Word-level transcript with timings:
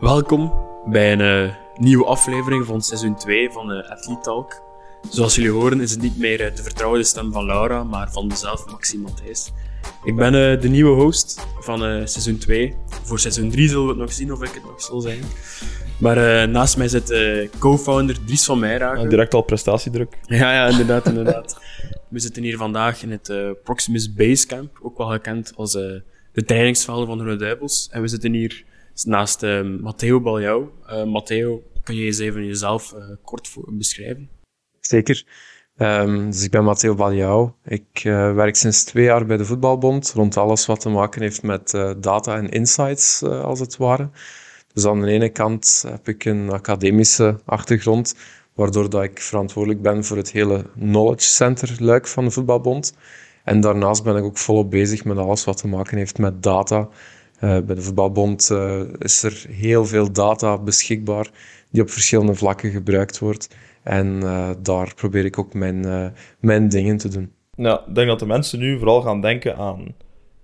Welkom 0.00 0.52
bij 0.84 1.12
een 1.12 1.20
eh, 1.20 1.54
nieuwe 1.76 2.04
aflevering 2.04 2.66
van 2.66 2.82
seizoen 2.82 3.16
2 3.16 3.50
van 3.50 3.72
uh, 3.72 3.90
Athlete 3.90 4.20
Talk. 4.20 4.62
Zoals 5.10 5.34
jullie 5.34 5.50
horen 5.50 5.80
is 5.80 5.90
het 5.90 6.02
niet 6.02 6.18
meer 6.18 6.40
eh, 6.40 6.56
de 6.56 6.62
vertrouwde 6.62 7.02
stem 7.02 7.32
van 7.32 7.44
Laura, 7.44 7.84
maar 7.84 8.12
van 8.12 8.26
mezelf, 8.26 8.66
Maxime 8.70 9.02
Matthijs. 9.02 9.52
Ik 10.04 10.16
ben 10.16 10.60
de 10.60 10.68
nieuwe 10.68 11.02
host 11.02 11.46
van 11.58 11.78
seizoen 12.08 12.38
2. 12.38 12.76
Voor 13.02 13.18
seizoen 13.18 13.50
3 13.50 13.68
zullen 13.68 13.82
we 13.84 13.90
het 13.90 13.98
nog 13.98 14.12
zien 14.12 14.32
of 14.32 14.42
ik 14.42 14.54
het 14.54 14.64
nog 14.64 14.82
zal 14.82 15.00
zijn. 15.00 15.22
Maar 15.98 16.48
naast 16.48 16.76
mij 16.76 16.88
zit 16.88 17.14
co-founder 17.58 18.24
Dries 18.24 18.44
van 18.44 18.58
Meijraken. 18.58 19.08
direct 19.08 19.34
al 19.34 19.42
prestatiedruk. 19.42 20.18
Ja, 20.26 20.52
ja 20.52 20.68
inderdaad, 20.68 21.06
inderdaad. 21.14 21.60
We 22.08 22.18
zitten 22.18 22.42
hier 22.42 22.56
vandaag 22.56 23.02
in 23.02 23.10
het 23.10 23.32
Proximus 23.64 24.12
Basecamp, 24.12 24.78
ook 24.82 24.98
wel 24.98 25.06
gekend 25.06 25.52
als 25.56 25.72
de 25.72 26.44
trainingsvelden 26.44 27.06
van 27.06 27.18
de 27.18 27.36
Duivels. 27.36 27.88
En 27.90 28.00
we 28.02 28.08
zitten 28.08 28.32
hier 28.32 28.64
naast 29.04 29.42
uh, 29.42 29.80
Matteo 29.80 30.20
Baljou. 30.20 30.68
Uh, 30.90 31.04
Matteo, 31.04 31.62
kan 31.82 31.94
je 31.94 32.04
eens 32.04 32.18
even 32.18 32.46
jezelf 32.46 32.92
uh, 32.92 33.04
kort 33.24 33.56
beschrijven? 33.68 34.28
Zeker. 34.80 35.24
Um, 35.76 36.30
dus 36.30 36.44
ik 36.44 36.50
ben 36.50 36.64
Matteo 36.64 36.94
Baljou. 36.94 37.50
Ik 37.64 38.04
uh, 38.04 38.34
werk 38.34 38.56
sinds 38.56 38.84
twee 38.84 39.04
jaar 39.04 39.26
bij 39.26 39.36
de 39.36 39.44
Voetbalbond 39.44 40.12
rond 40.12 40.36
alles 40.36 40.66
wat 40.66 40.80
te 40.80 40.88
maken 40.88 41.22
heeft 41.22 41.42
met 41.42 41.70
data 41.98 42.36
en 42.36 42.48
insights, 42.48 43.22
als 43.22 43.60
het 43.60 43.76
ware. 43.76 44.10
Dus 44.72 44.86
aan 44.86 45.00
de 45.00 45.10
ene 45.10 45.28
kant 45.28 45.84
heb 45.88 46.08
ik 46.08 46.24
een 46.24 46.50
academische 46.50 47.40
achtergrond, 47.44 48.14
waardoor 48.54 48.90
dat 48.90 49.02
ik 49.02 49.20
verantwoordelijk 49.20 49.82
ben 49.82 50.04
voor 50.04 50.16
het 50.16 50.32
hele 50.32 50.66
knowledge 50.78 51.28
center 51.28 51.76
luik 51.78 52.06
van 52.06 52.24
de 52.24 52.30
Voetbalbond. 52.30 52.96
En 53.44 53.60
daarnaast 53.60 54.04
ben 54.04 54.16
ik 54.16 54.24
ook 54.24 54.38
volop 54.38 54.70
bezig 54.70 55.04
met 55.04 55.18
alles 55.18 55.44
wat 55.44 55.56
te 55.56 55.68
maken 55.68 55.98
heeft 55.98 56.18
met 56.18 56.42
data 56.42 56.88
bij 57.40 57.74
de 57.74 57.82
Voetbalbond 57.82 58.48
uh, 58.52 58.80
is 58.98 59.22
er 59.22 59.44
heel 59.48 59.86
veel 59.86 60.12
data 60.12 60.58
beschikbaar 60.58 61.30
die 61.70 61.82
op 61.82 61.90
verschillende 61.90 62.34
vlakken 62.34 62.70
gebruikt 62.70 63.18
wordt. 63.18 63.56
En 63.82 64.06
uh, 64.06 64.50
daar 64.62 64.94
probeer 64.94 65.24
ik 65.24 65.38
ook 65.38 65.54
mijn, 65.54 66.12
mijn 66.40 66.68
dingen 66.68 66.96
te 66.96 67.08
doen. 67.08 67.32
Ja, 67.54 67.84
ik 67.88 67.94
denk 67.94 68.08
dat 68.08 68.18
de 68.18 68.26
mensen 68.26 68.58
nu 68.58 68.78
vooral 68.78 69.02
gaan 69.02 69.20
denken 69.20 69.56
aan 69.56 69.94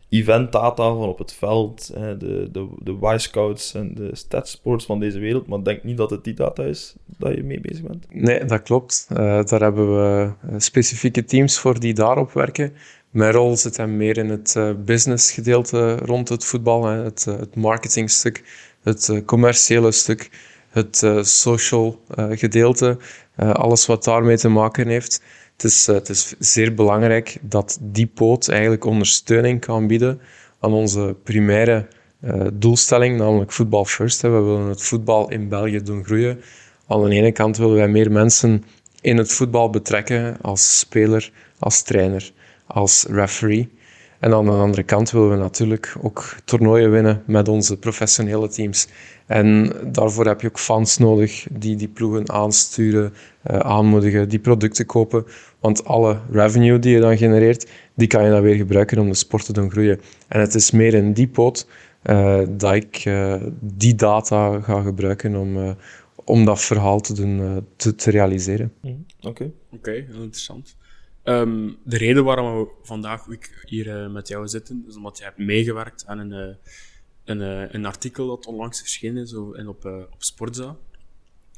eventdata 0.08 0.94
van 0.94 1.08
op 1.08 1.18
het 1.18 1.32
veld, 1.32 1.86
de, 1.94 2.48
de, 2.52 2.68
de 2.78 2.98
Y-scouts 3.14 3.74
en 3.74 3.94
de 3.94 4.10
statsports 4.12 4.86
van 4.86 5.00
deze 5.00 5.18
wereld, 5.18 5.46
maar 5.46 5.62
denk 5.62 5.82
niet 5.82 5.96
dat 5.96 6.10
het 6.10 6.24
die 6.24 6.34
data 6.34 6.62
is 6.62 6.94
dat 7.18 7.34
je 7.34 7.42
mee 7.42 7.60
bezig 7.60 7.82
bent. 7.86 8.06
Nee, 8.10 8.44
dat 8.44 8.62
klopt. 8.62 9.06
daar 9.08 9.60
hebben 9.60 9.96
we 9.96 10.32
specifieke 10.58 11.24
teams 11.24 11.58
voor 11.58 11.80
die 11.80 11.94
daarop 11.94 12.32
werken. 12.32 12.72
Mijn 13.16 13.32
rol 13.32 13.56
zit 13.56 13.76
hem 13.76 13.96
meer 13.96 14.18
in 14.18 14.28
het 14.28 14.54
uh, 14.56 14.70
business 14.84 15.32
gedeelte 15.32 15.96
rond 15.96 16.28
het 16.28 16.44
voetbal, 16.44 16.84
het, 16.84 17.26
uh, 17.28 17.38
het 17.38 17.54
marketingstuk, 17.54 18.42
het 18.82 19.08
uh, 19.08 19.24
commerciële 19.24 19.92
stuk, 19.92 20.30
het 20.70 21.04
social 21.20 22.00
gedeelte, 22.30 22.98
alles 23.36 23.86
wat 23.86 24.04
daarmee 24.04 24.36
te 24.36 24.48
maken 24.48 24.88
heeft. 24.88 25.22
Het 25.52 25.64
is, 25.64 25.86
het 25.86 26.08
is 26.08 26.34
zeer 26.38 26.74
belangrijk 26.74 27.38
dat 27.40 27.78
die 27.80 28.06
poot 28.06 28.48
eigenlijk 28.48 28.84
ondersteuning 28.84 29.60
kan 29.60 29.86
bieden 29.86 30.20
aan 30.60 30.72
onze 30.72 31.16
primaire 31.22 31.86
doelstelling, 32.52 33.18
namelijk 33.18 33.52
voetbal 33.52 33.84
first. 33.84 34.20
We 34.20 34.28
willen 34.28 34.68
het 34.68 34.82
voetbal 34.82 35.30
in 35.30 35.48
België 35.48 35.82
doen 35.82 36.04
groeien. 36.04 36.40
Aan 36.86 37.04
de 37.04 37.14
ene 37.14 37.32
kant 37.32 37.56
willen 37.56 37.76
wij 37.76 37.88
meer 37.88 38.12
mensen 38.12 38.64
in 39.00 39.16
het 39.16 39.32
voetbal 39.32 39.70
betrekken 39.70 40.36
als 40.40 40.78
speler, 40.78 41.32
als 41.58 41.82
trainer 41.82 42.32
als 42.66 43.06
referee. 43.08 43.68
En 44.18 44.34
aan 44.34 44.44
de 44.44 44.50
andere 44.50 44.82
kant 44.82 45.10
willen 45.10 45.30
we 45.30 45.36
natuurlijk 45.36 45.94
ook 46.02 46.36
toernooien 46.44 46.90
winnen 46.90 47.22
met 47.26 47.48
onze 47.48 47.76
professionele 47.76 48.48
teams. 48.48 48.88
En 49.26 49.72
daarvoor 49.92 50.26
heb 50.26 50.40
je 50.40 50.48
ook 50.48 50.58
fans 50.58 50.98
nodig 50.98 51.46
die 51.50 51.76
die 51.76 51.88
ploegen 51.88 52.30
aansturen, 52.30 53.12
uh, 53.50 53.58
aanmoedigen, 53.58 54.28
die 54.28 54.38
producten 54.38 54.86
kopen. 54.86 55.24
Want 55.60 55.84
alle 55.84 56.20
revenue 56.30 56.78
die 56.78 56.94
je 56.94 57.00
dan 57.00 57.16
genereert, 57.16 57.70
die 57.94 58.06
kan 58.06 58.24
je 58.24 58.30
dan 58.30 58.42
weer 58.42 58.54
gebruiken 58.54 58.98
om 58.98 59.08
de 59.08 59.14
sport 59.14 59.44
te 59.44 59.52
doen 59.52 59.70
groeien. 59.70 60.00
En 60.28 60.40
het 60.40 60.54
is 60.54 60.70
meer 60.70 60.94
in 60.94 61.12
die 61.12 61.28
pot 61.28 61.68
uh, 62.04 62.40
dat 62.48 62.74
ik 62.74 63.04
uh, 63.04 63.34
die 63.60 63.94
data 63.94 64.60
ga 64.60 64.82
gebruiken 64.82 65.36
om, 65.36 65.76
om 66.24 66.44
dat 66.44 66.60
verhaal 66.60 67.00
te, 67.00 67.14
doen, 67.14 67.66
te, 67.76 67.94
te 67.94 68.10
realiseren. 68.10 68.72
Mhm. 68.82 68.94
Oké, 69.20 69.50
oké, 69.72 69.90
heel 69.90 70.22
interessant. 70.22 70.76
Um, 71.28 71.78
de 71.84 71.96
reden 71.96 72.24
waarom 72.24 72.58
we 72.58 72.70
vandaag 72.82 73.26
hier 73.64 73.86
uh, 73.86 74.12
met 74.12 74.28
jou 74.28 74.48
zitten, 74.48 74.84
is 74.88 74.96
omdat 74.96 75.18
je 75.18 75.24
hebt 75.24 75.38
meegewerkt 75.38 76.06
aan 76.06 76.18
een, 76.18 76.48
uh, 76.48 76.54
een, 77.24 77.40
uh, 77.40 77.72
een, 77.72 77.86
artikel 77.86 78.26
dat 78.26 78.46
onlangs 78.46 78.78
verschenen 78.78 79.22
is 79.22 79.32
en 79.32 79.68
op, 79.68 79.84
op 79.84 80.22
Sportza. 80.22 80.76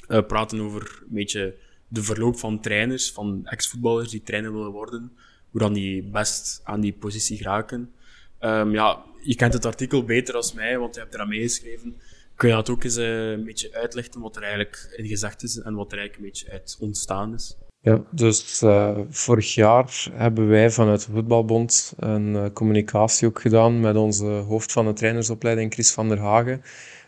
We 0.07 0.25
praten 0.25 0.61
over 0.61 1.03
een 1.03 1.15
beetje 1.15 1.55
de 1.89 2.03
verloop 2.03 2.39
van 2.39 2.61
trainers, 2.61 3.13
van 3.13 3.47
ex-voetballers 3.47 4.11
die 4.11 4.23
trainer 4.23 4.53
willen 4.53 4.71
worden, 4.71 5.13
hoe 5.51 5.61
dan 5.61 5.73
die 5.73 6.03
best 6.03 6.61
aan 6.65 6.81
die 6.81 6.93
positie 6.93 7.37
geraken. 7.37 7.93
Um, 8.41 8.73
ja, 8.73 9.05
je 9.23 9.35
kent 9.35 9.53
het 9.53 9.65
artikel 9.65 10.05
beter 10.05 10.35
als 10.35 10.53
mij, 10.53 10.79
want 10.79 10.95
je 10.95 11.01
hebt 11.01 11.15
eraan 11.15 11.29
meegeschreven. 11.29 11.97
Kun 12.35 12.49
je 12.49 12.55
dat 12.55 12.71
ook 12.71 12.85
eens 12.85 12.97
een 12.97 13.45
beetje 13.45 13.75
uitleggen, 13.75 14.21
wat 14.21 14.37
er 14.37 14.43
eigenlijk 14.43 14.95
in 14.97 15.07
gezegd 15.07 15.43
is 15.43 15.59
en 15.59 15.75
wat 15.75 15.93
er 15.93 15.99
eigenlijk 15.99 16.17
een 16.17 16.33
beetje 16.33 16.51
uit 16.51 16.77
ontstaan 16.81 17.35
is? 17.35 17.57
Ja, 17.89 18.01
dus 18.11 18.63
uh, 18.63 18.99
vorig 19.11 19.55
jaar 19.55 20.09
hebben 20.13 20.49
wij 20.49 20.71
vanuit 20.71 21.07
de 21.07 21.13
Voetbalbond 21.13 21.93
een 21.97 22.29
uh, 22.29 22.45
communicatie 22.53 23.29
ook 23.29 23.41
gedaan 23.41 23.81
met 23.81 23.97
onze 23.97 24.25
hoofd 24.25 24.73
van 24.73 24.87
de 24.87 24.93
trainersopleiding, 24.93 25.73
Chris 25.73 25.93
van 25.93 26.09
der 26.09 26.19
Hagen, 26.19 26.63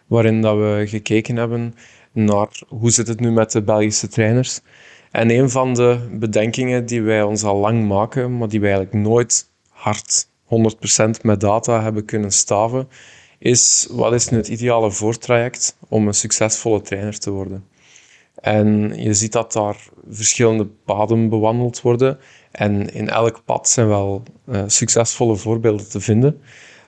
waarin 0.07 0.41
dat 0.41 0.57
we 0.57 0.85
gekeken 0.87 1.37
hebben 1.37 1.75
naar 2.13 2.49
hoe 2.69 2.91
zit 2.91 3.09
het 3.09 3.21
nu 3.21 3.31
met 3.31 3.53
de 3.53 3.63
Belgische 3.63 4.09
trainers. 4.09 4.61
En 5.11 5.31
een 5.31 5.51
van 5.51 5.75
de 5.75 6.09
bedenkingen 6.13 6.87
die 6.87 7.03
wij 7.03 7.23
ons 7.23 7.43
al 7.43 7.57
lang 7.57 7.89
maken, 7.89 8.39
maar 8.39 8.49
die 8.49 8.61
wij 8.61 8.73
eigenlijk 8.73 9.05
nooit 9.05 9.51
hard 9.69 10.29
100% 10.45 11.21
met 11.23 11.41
data 11.41 11.83
hebben 11.83 12.05
kunnen 12.05 12.33
staven, 12.33 12.89
is 13.39 13.89
wat 13.91 14.13
is 14.13 14.29
nu 14.29 14.37
het 14.37 14.49
ideale 14.49 14.91
voortraject 14.91 15.77
om 15.89 16.07
een 16.07 16.15
succesvolle 16.15 16.81
trainer 16.81 17.19
te 17.19 17.31
worden. 17.31 17.65
En 18.41 18.93
je 19.03 19.15
ziet 19.15 19.33
dat 19.33 19.53
daar 19.53 19.89
verschillende 20.09 20.67
paden 20.85 21.29
bewandeld 21.29 21.81
worden. 21.81 22.19
En 22.51 22.95
in 22.95 23.09
elk 23.09 23.43
pad 23.45 23.69
zijn 23.69 23.89
wel 23.89 24.23
uh, 24.49 24.63
succesvolle 24.67 25.37
voorbeelden 25.37 25.89
te 25.89 26.01
vinden. 26.01 26.41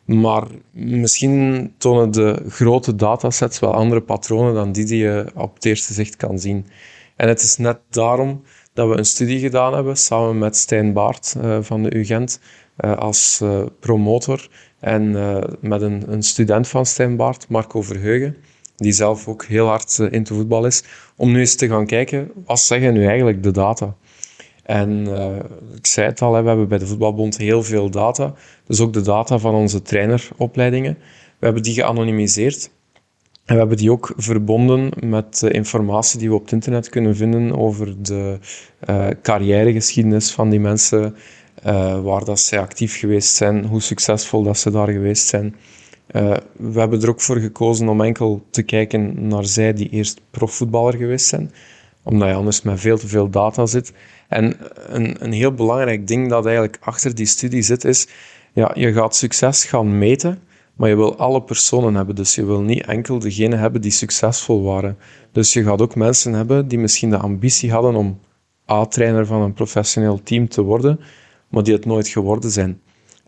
Maar 0.04 0.46
misschien 0.70 1.74
tonen 1.78 2.10
de 2.10 2.42
grote 2.48 2.94
datasets 2.94 3.58
wel 3.58 3.74
andere 3.74 4.00
patronen 4.00 4.54
dan 4.54 4.72
die 4.72 4.84
die 4.84 5.02
je 5.02 5.26
op 5.34 5.54
het 5.54 5.64
eerste 5.64 5.92
zicht 5.92 6.16
kan 6.16 6.38
zien. 6.38 6.66
En 7.16 7.28
het 7.28 7.42
is 7.42 7.56
net 7.56 7.78
daarom 7.88 8.42
dat 8.72 8.88
we 8.88 8.98
een 8.98 9.04
studie 9.04 9.38
gedaan 9.38 9.74
hebben 9.74 9.96
samen 9.96 10.38
met 10.38 10.56
Stijn 10.56 10.92
Baart 10.92 11.34
uh, 11.38 11.58
van 11.60 11.82
de 11.82 11.96
UGent 11.96 12.40
uh, 12.78 12.96
als 12.96 13.42
promotor 13.80 14.48
en 14.80 15.10
met 15.60 15.82
een, 15.82 16.02
een, 16.12 16.22
student 16.22 16.69
van 16.69 16.86
Stijn 16.86 17.16
Baart, 17.16 17.48
Marco 17.48 17.82
Verheugen 17.82 18.36
die 18.82 18.93
zelf 18.93 19.28
ook 19.28 19.44
heel 19.44 19.66
hard 19.66 19.98
uh, 20.00 20.12
into 20.12 20.34
voetbal 20.34 20.66
is, 20.66 20.82
om 21.16 21.32
nu 21.32 21.38
eens 21.38 21.54
te 21.54 21.69
gaan 21.69 21.87
kijken, 21.87 22.31
wat 22.44 22.60
zeggen 22.60 22.93
nu 22.93 23.06
eigenlijk 23.06 23.43
de 23.43 23.50
data? 23.50 23.94
En 24.62 24.91
uh, 24.91 25.37
ik 25.76 25.87
zei 25.87 26.06
het 26.06 26.22
al, 26.22 26.31
we 26.31 26.48
hebben 26.48 26.69
bij 26.69 26.78
de 26.78 26.87
Voetbalbond 26.87 27.37
heel 27.37 27.62
veel 27.62 27.91
data, 27.91 28.34
dus 28.66 28.81
ook 28.81 28.93
de 28.93 29.00
data 29.00 29.38
van 29.38 29.54
onze 29.54 29.82
traineropleidingen. 29.82 30.98
We 31.38 31.44
hebben 31.44 31.62
die 31.62 31.75
geanonimiseerd 31.75 32.70
en 33.44 33.54
we 33.54 33.60
hebben 33.60 33.76
die 33.76 33.91
ook 33.91 34.12
verbonden 34.16 34.91
met 35.00 35.38
de 35.38 35.50
informatie 35.50 36.19
die 36.19 36.28
we 36.28 36.34
op 36.34 36.43
het 36.43 36.53
internet 36.53 36.88
kunnen 36.88 37.16
vinden 37.16 37.59
over 37.59 38.03
de 38.03 38.38
carrièregeschiedenis 39.22 40.32
van 40.32 40.50
die 40.50 40.60
mensen, 40.60 41.14
waar 42.03 42.25
dat 42.25 42.41
zij 42.41 42.60
actief 42.60 42.99
geweest 42.99 43.34
zijn, 43.34 43.64
hoe 43.64 43.81
succesvol 43.81 44.43
dat 44.43 44.59
ze 44.59 44.70
daar 44.70 44.88
geweest 44.88 45.26
zijn. 45.26 45.54
Uh, 46.12 46.37
we 46.56 46.78
hebben 46.78 47.03
er 47.03 47.09
ook 47.09 47.21
voor 47.21 47.37
gekozen 47.37 47.89
om 47.89 48.00
enkel 48.00 48.47
te 48.50 48.62
kijken 48.62 49.28
naar 49.28 49.45
zij 49.45 49.73
die 49.73 49.88
eerst 49.88 50.20
profvoetballer 50.31 50.97
geweest 50.97 51.26
zijn, 51.26 51.53
omdat 52.03 52.29
je 52.29 52.35
anders 52.35 52.62
met 52.62 52.81
veel 52.81 52.99
te 52.99 53.09
veel 53.09 53.31
data 53.31 53.67
zit. 53.67 53.93
En 54.29 54.56
een, 54.87 55.17
een 55.19 55.32
heel 55.32 55.53
belangrijk 55.53 56.06
ding 56.06 56.29
dat 56.29 56.44
eigenlijk 56.44 56.79
achter 56.81 57.14
die 57.14 57.26
studie 57.26 57.62
zit, 57.62 57.85
is 57.85 58.09
ja, 58.53 58.70
je 58.75 58.93
gaat 58.93 59.17
succes 59.17 59.64
gaan 59.64 59.99
meten, 59.99 60.38
maar 60.75 60.88
je 60.88 60.97
wil 60.97 61.17
alle 61.17 61.43
personen 61.43 61.94
hebben. 61.94 62.15
Dus 62.15 62.35
je 62.35 62.44
wil 62.44 62.61
niet 62.61 62.87
enkel 62.87 63.19
degene 63.19 63.56
hebben 63.56 63.81
die 63.81 63.91
succesvol 63.91 64.62
waren. 64.62 64.99
Dus 65.32 65.53
je 65.53 65.62
gaat 65.62 65.82
ook 65.82 65.94
mensen 65.94 66.32
hebben 66.32 66.69
die 66.69 66.79
misschien 66.79 67.11
de 67.11 67.19
ambitie 67.19 67.73
hadden 67.73 67.94
om 67.94 68.20
A-trainer 68.70 69.26
van 69.26 69.41
een 69.41 69.53
professioneel 69.53 70.20
team 70.23 70.49
te 70.49 70.62
worden, 70.62 71.00
maar 71.49 71.62
die 71.62 71.75
het 71.75 71.85
nooit 71.85 72.08
geworden 72.08 72.50
zijn. 72.50 72.81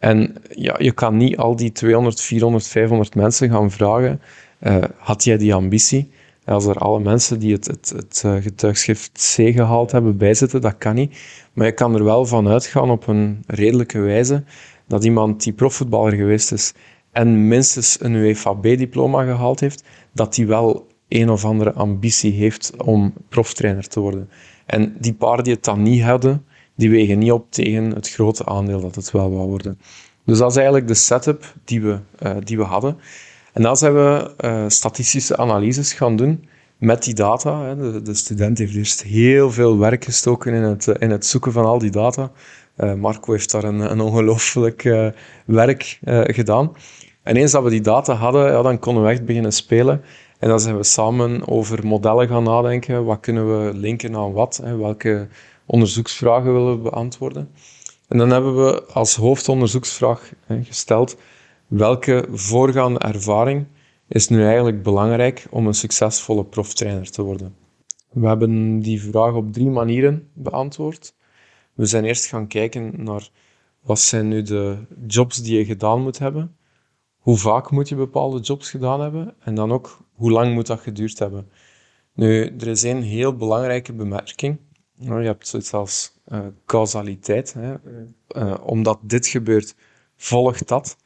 En 0.04 0.34
ja, 0.54 0.74
je 0.78 0.92
kan 0.92 1.16
niet 1.16 1.36
al 1.36 1.56
die 1.56 1.72
200, 1.72 2.20
400, 2.20 2.66
500 2.66 3.14
mensen 3.14 3.50
gaan 3.50 3.70
vragen, 3.70 4.20
uh, 4.62 4.76
had 4.96 5.24
jij 5.24 5.36
die 5.36 5.54
ambitie? 5.54 6.10
Als 6.44 6.66
er 6.66 6.78
alle 6.78 7.00
mensen 7.00 7.38
die 7.38 7.52
het, 7.52 7.66
het, 7.66 7.92
het 7.96 8.22
eh, 8.24 8.34
getuigschrift 8.34 9.34
C 9.36 9.52
gehaald 9.52 9.92
hebben 9.92 10.16
bijzitten, 10.16 10.60
dat 10.60 10.78
kan 10.78 10.94
niet. 10.94 11.18
Maar 11.52 11.66
je 11.66 11.72
kan 11.72 11.94
er 11.94 12.04
wel 12.04 12.26
van 12.26 12.48
uitgaan 12.48 12.90
op 12.90 13.06
een 13.06 13.42
redelijke 13.46 13.98
wijze 13.98 14.44
dat 14.86 15.04
iemand 15.04 15.42
die 15.42 15.52
profvoetballer 15.52 16.12
geweest 16.12 16.52
is 16.52 16.74
en 17.12 17.48
minstens 17.48 17.96
een 18.00 18.14
UEFA-B-diploma 18.14 19.24
gehaald 19.24 19.60
heeft, 19.60 19.84
dat 20.12 20.34
die 20.34 20.46
wel 20.46 20.86
een 21.08 21.30
of 21.30 21.44
andere 21.44 21.72
ambitie 21.72 22.32
heeft 22.32 22.72
om 22.76 23.12
proftrainer 23.28 23.88
te 23.88 24.00
worden. 24.00 24.28
En 24.66 24.96
die 25.00 25.14
paar 25.14 25.42
die 25.42 25.54
het 25.54 25.64
dan 25.64 25.82
niet 25.82 26.02
hadden, 26.02 26.44
die 26.74 26.90
wegen 26.90 27.18
niet 27.18 27.32
op 27.32 27.50
tegen 27.50 27.90
het 27.90 28.10
grote 28.10 28.46
aandeel 28.46 28.80
dat 28.80 28.94
het 28.94 29.10
wel 29.10 29.30
wou 29.30 29.48
worden. 29.48 29.78
Dus 30.24 30.38
dat 30.38 30.50
is 30.50 30.56
eigenlijk 30.56 30.88
de 30.88 30.94
setup 30.94 31.54
die 31.64 31.82
we, 31.82 31.98
uh, 32.22 32.36
die 32.44 32.56
we 32.56 32.62
hadden. 32.62 32.98
En 33.52 33.62
dan 33.62 33.76
zijn 33.76 33.94
we 33.94 34.34
uh, 34.44 34.64
statistische 34.68 35.36
analyses 35.36 35.92
gaan 35.92 36.16
doen 36.16 36.48
met 36.78 37.04
die 37.04 37.14
data. 37.14 37.64
Hè. 37.64 37.76
De, 37.76 38.02
de, 38.02 38.14
student 38.14 38.58
heeft 38.58 38.74
eerst 38.74 39.02
heel 39.02 39.50
veel 39.50 39.78
werk 39.78 40.04
gestoken 40.04 40.54
in 40.54 40.62
het, 40.62 40.86
in 40.86 41.10
het 41.10 41.26
zoeken 41.26 41.52
van 41.52 41.64
al 41.64 41.78
die 41.78 41.90
data. 41.90 42.30
Uh, 42.76 42.94
Marco 42.94 43.32
heeft 43.32 43.50
daar 43.50 43.64
een, 43.64 43.90
een 43.90 44.00
ongelooflijk 44.00 44.82
werk 45.44 45.98
gedaan. 46.26 46.72
En 47.22 47.36
eens 47.36 47.52
dat 47.52 47.62
we 47.62 47.70
die 47.70 47.80
data 47.80 48.14
hadden, 48.14 48.52
ja, 48.52 48.62
dan 48.62 48.78
konden 48.78 49.02
we 49.02 49.10
echt 49.10 49.24
beginnen 49.24 49.52
spelen. 49.52 50.02
En 50.38 50.48
dan 50.48 50.60
zijn 50.60 50.76
we 50.76 50.84
samen 50.84 51.48
over 51.48 51.86
modellen 51.86 52.28
gaan 52.28 52.42
nadenken. 52.42 53.04
Wat 53.04 53.20
kunnen 53.20 53.46
we 53.58 53.74
linken 53.74 54.16
aan 54.16 54.32
wat? 54.32 54.60
Hè? 54.64 54.76
Welke 54.76 55.28
onderzoeksvragen 55.66 56.52
willen 56.52 56.82
beantwoorden? 56.82 57.50
En 58.08 58.18
dan 58.18 58.30
hebben 58.30 58.64
we 58.64 58.84
als 58.84 59.16
hoofdonderzoeksvraag 59.16 60.32
gesteld 60.62 61.16
welke 61.66 62.26
voorgaande 62.30 62.98
ervaring 62.98 63.66
is 64.08 64.28
nu 64.28 64.44
eigenlijk 64.44 64.82
belangrijk 64.82 65.46
om 65.50 65.66
een 65.66 65.74
succesvolle 65.74 66.44
proftrainer 66.44 67.10
te 67.10 67.22
worden. 67.22 67.54
We 68.10 68.26
hebben 68.26 68.80
die 68.80 69.02
vraag 69.02 69.34
op 69.34 69.52
drie 69.52 69.70
manieren 69.70 70.28
beantwoord. 70.32 71.14
We 71.74 71.86
zijn 71.86 72.04
eerst 72.04 72.26
gaan 72.26 72.46
kijken 72.46 72.92
naar 72.96 73.28
wat 73.80 74.00
zijn 74.00 74.28
nu 74.28 74.42
de 74.42 74.78
jobs 75.06 75.42
die 75.42 75.58
je 75.58 75.64
gedaan 75.64 76.02
moet 76.02 76.18
hebben. 76.18 76.56
Hoe 77.18 77.36
vaak 77.36 77.70
moet 77.70 77.88
je 77.88 77.94
bepaalde 77.94 78.40
jobs 78.40 78.70
gedaan 78.70 79.00
hebben? 79.00 79.34
En 79.40 79.54
dan 79.54 79.72
ook 79.72 79.98
hoe 80.12 80.30
lang 80.30 80.54
moet 80.54 80.66
dat 80.66 80.80
geduurd 80.80 81.18
hebben? 81.18 81.50
Nu, 82.14 82.46
er 82.46 82.66
is 82.66 82.82
een 82.82 83.02
heel 83.02 83.36
belangrijke 83.36 83.92
bemerking. 83.92 84.58
Nou, 84.96 85.20
je 85.20 85.26
hebt 85.26 85.48
zoiets 85.48 85.72
als 85.72 86.12
uh, 86.28 86.46
causaliteit. 86.66 87.54
Hè. 87.54 87.74
Uh, 88.36 88.54
omdat 88.62 88.98
dit 89.02 89.26
gebeurt, 89.26 89.74
volgt 90.16 90.68
dat. 90.68 90.96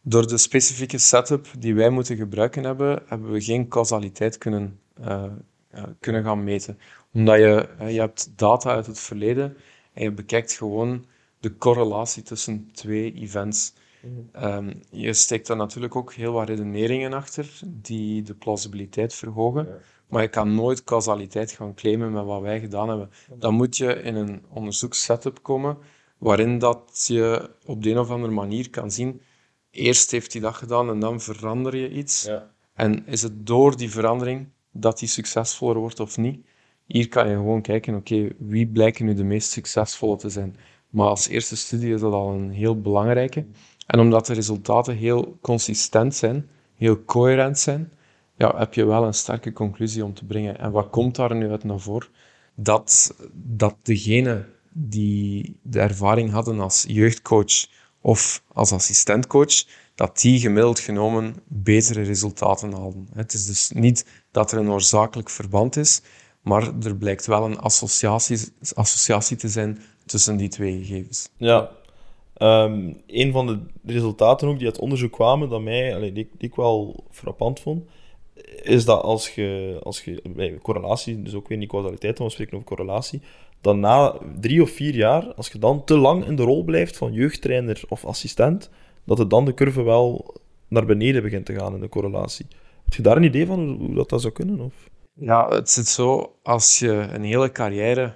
Door 0.00 0.26
de 0.26 0.38
specifieke 0.38 0.98
setup 0.98 1.48
die 1.58 1.74
wij 1.74 1.90
moeten 1.90 2.16
gebruiken 2.16 2.64
hebben, 2.64 3.02
hebben 3.06 3.32
we 3.32 3.40
geen 3.40 3.68
causaliteit 3.68 4.38
kunnen, 4.38 4.80
uh, 5.00 5.32
kunnen 6.00 6.24
gaan 6.24 6.44
meten. 6.44 6.78
Omdat 7.12 7.36
je, 7.36 7.68
je 7.78 8.00
hebt 8.00 8.32
data 8.36 8.70
uit 8.70 8.86
het 8.86 8.98
verleden 8.98 9.56
en 9.92 10.02
je 10.02 10.12
bekijkt 10.12 10.52
gewoon 10.52 11.04
de 11.40 11.56
correlatie 11.56 12.22
tussen 12.22 12.70
twee 12.72 13.14
events. 13.14 13.72
Um, 14.42 14.80
je 14.90 15.12
steekt 15.12 15.46
daar 15.46 15.56
natuurlijk 15.56 15.96
ook 15.96 16.12
heel 16.12 16.32
wat 16.32 16.48
redeneringen 16.48 17.12
achter 17.12 17.60
die 17.66 18.22
de 18.22 18.34
plausibiliteit 18.34 19.14
verhogen. 19.14 19.68
Maar 20.12 20.22
je 20.22 20.28
kan 20.28 20.54
nooit 20.54 20.84
causaliteit 20.84 21.52
gaan 21.52 21.74
claimen 21.74 22.12
met 22.12 22.24
wat 22.24 22.40
wij 22.40 22.60
gedaan 22.60 22.88
hebben. 22.88 23.10
Dan 23.34 23.54
moet 23.54 23.76
je 23.76 23.94
in 23.94 24.14
een 24.14 24.42
onderzoekssetup 24.48 25.42
komen 25.42 25.78
waarin 26.18 26.58
dat 26.58 27.04
je 27.06 27.50
op 27.66 27.82
de 27.82 27.90
een 27.90 27.98
of 27.98 28.10
andere 28.10 28.32
manier 28.32 28.70
kan 28.70 28.90
zien 28.90 29.20
eerst 29.72 30.10
heeft 30.10 30.32
hij 30.32 30.42
dat 30.42 30.54
gedaan 30.54 30.88
en 30.88 31.00
dan 31.00 31.20
verander 31.20 31.76
je 31.76 31.90
iets. 31.90 32.24
Ja. 32.24 32.50
En 32.74 33.06
is 33.06 33.22
het 33.22 33.46
door 33.46 33.76
die 33.76 33.90
verandering 33.90 34.48
dat 34.72 34.98
hij 34.98 35.08
succesvoller 35.08 35.78
wordt 35.78 36.00
of 36.00 36.16
niet? 36.16 36.46
Hier 36.86 37.08
kan 37.08 37.28
je 37.28 37.34
gewoon 37.34 37.62
kijken, 37.62 37.94
oké, 37.94 38.28
wie 38.38 38.66
blijken 38.66 39.04
nu 39.04 39.14
de 39.14 39.24
meest 39.24 39.50
succesvolle 39.50 40.16
te 40.16 40.28
zijn? 40.28 40.56
Maar 40.90 41.08
als 41.08 41.28
eerste 41.28 41.56
studie 41.56 41.94
is 41.94 42.00
dat 42.00 42.12
al 42.12 42.30
een 42.30 42.50
heel 42.50 42.80
belangrijke. 42.80 43.46
En 43.86 44.00
omdat 44.00 44.26
de 44.26 44.34
resultaten 44.34 44.96
heel 44.96 45.38
consistent 45.40 46.14
zijn, 46.14 46.48
heel 46.74 47.04
coherent 47.04 47.58
zijn, 47.58 47.92
ja, 48.42 48.58
heb 48.58 48.74
je 48.74 48.84
wel 48.84 49.04
een 49.04 49.14
sterke 49.14 49.52
conclusie 49.52 50.04
om 50.04 50.14
te 50.14 50.24
brengen. 50.24 50.58
En 50.58 50.70
wat 50.70 50.90
komt 50.90 51.16
daar 51.16 51.34
nu 51.34 51.50
uit 51.50 51.64
naar 51.64 51.80
voren? 51.80 52.08
Dat, 52.54 53.14
dat 53.32 53.74
degene 53.82 54.44
die 54.72 55.56
de 55.62 55.80
ervaring 55.80 56.30
hadden 56.30 56.60
als 56.60 56.84
jeugdcoach 56.88 57.66
of 58.00 58.42
als 58.52 58.72
assistentcoach, 58.72 59.64
dat 59.94 60.18
die 60.20 60.40
gemiddeld 60.40 60.78
genomen 60.78 61.34
betere 61.46 62.02
resultaten 62.02 62.72
haalden. 62.72 63.08
Het 63.14 63.32
is 63.32 63.46
dus 63.46 63.70
niet 63.74 64.06
dat 64.30 64.52
er 64.52 64.58
een 64.58 64.70
oorzakelijk 64.70 65.30
verband 65.30 65.76
is, 65.76 66.02
maar 66.40 66.62
er 66.82 66.96
blijkt 66.96 67.26
wel 67.26 67.44
een 67.44 67.58
associatie, 67.58 68.38
associatie 68.74 69.36
te 69.36 69.48
zijn 69.48 69.78
tussen 70.06 70.36
die 70.36 70.48
twee 70.48 70.84
gegevens. 70.84 71.28
Ja, 71.36 71.70
Um, 72.36 73.02
een 73.06 73.32
van 73.32 73.46
de 73.46 73.58
resultaten 73.84 74.48
ook 74.48 74.58
die 74.58 74.66
uit 74.66 74.78
onderzoek 74.78 75.12
kwamen, 75.12 75.48
dat 75.48 75.60
mij, 75.60 75.94
allee, 75.94 76.12
die, 76.12 76.30
die, 76.38 76.48
ik 76.48 76.54
wel 76.54 77.04
frappant 77.10 77.60
vond, 77.60 77.84
is 78.62 78.84
dat 78.84 79.02
als 79.02 79.34
je, 79.34 79.78
als 79.82 80.04
je 80.04 80.22
bij 80.34 80.58
correlatie, 80.62 81.22
dus 81.22 81.34
ook 81.34 81.48
weer 81.48 81.58
niet 81.58 81.68
causaliteit, 81.68 82.18
maar 82.18 82.26
we 82.26 82.32
spreken 82.32 82.54
over 82.54 82.66
correlatie, 82.66 83.22
dat 83.60 83.76
na 83.76 84.18
drie 84.40 84.62
of 84.62 84.70
vier 84.70 84.94
jaar, 84.94 85.34
als 85.34 85.48
je 85.48 85.58
dan 85.58 85.84
te 85.84 85.96
lang 85.96 86.26
in 86.26 86.36
de 86.36 86.42
rol 86.42 86.64
blijft 86.64 86.96
van 86.96 87.12
jeugdtrainer 87.12 87.82
of 87.88 88.04
assistent, 88.04 88.70
dat 89.04 89.18
het 89.18 89.30
dan 89.30 89.44
de 89.44 89.54
curve 89.54 89.82
wel 89.82 90.34
naar 90.68 90.86
beneden 90.86 91.22
begint 91.22 91.46
te 91.46 91.54
gaan 91.54 91.74
in 91.74 91.80
de 91.80 91.88
correlatie. 91.88 92.46
Heb 92.84 92.94
je 92.94 93.02
daar 93.02 93.16
een 93.16 93.22
idee 93.22 93.46
van 93.46 93.76
hoe 93.80 93.94
dat, 93.94 94.08
dat 94.08 94.20
zou 94.20 94.32
kunnen? 94.32 94.60
Of? 94.60 94.74
Ja, 95.14 95.48
het 95.48 95.70
zit 95.70 95.86
zo, 95.86 96.36
als 96.42 96.78
je 96.78 96.90
een 96.90 97.24
hele 97.24 97.52
carrière 97.52 98.14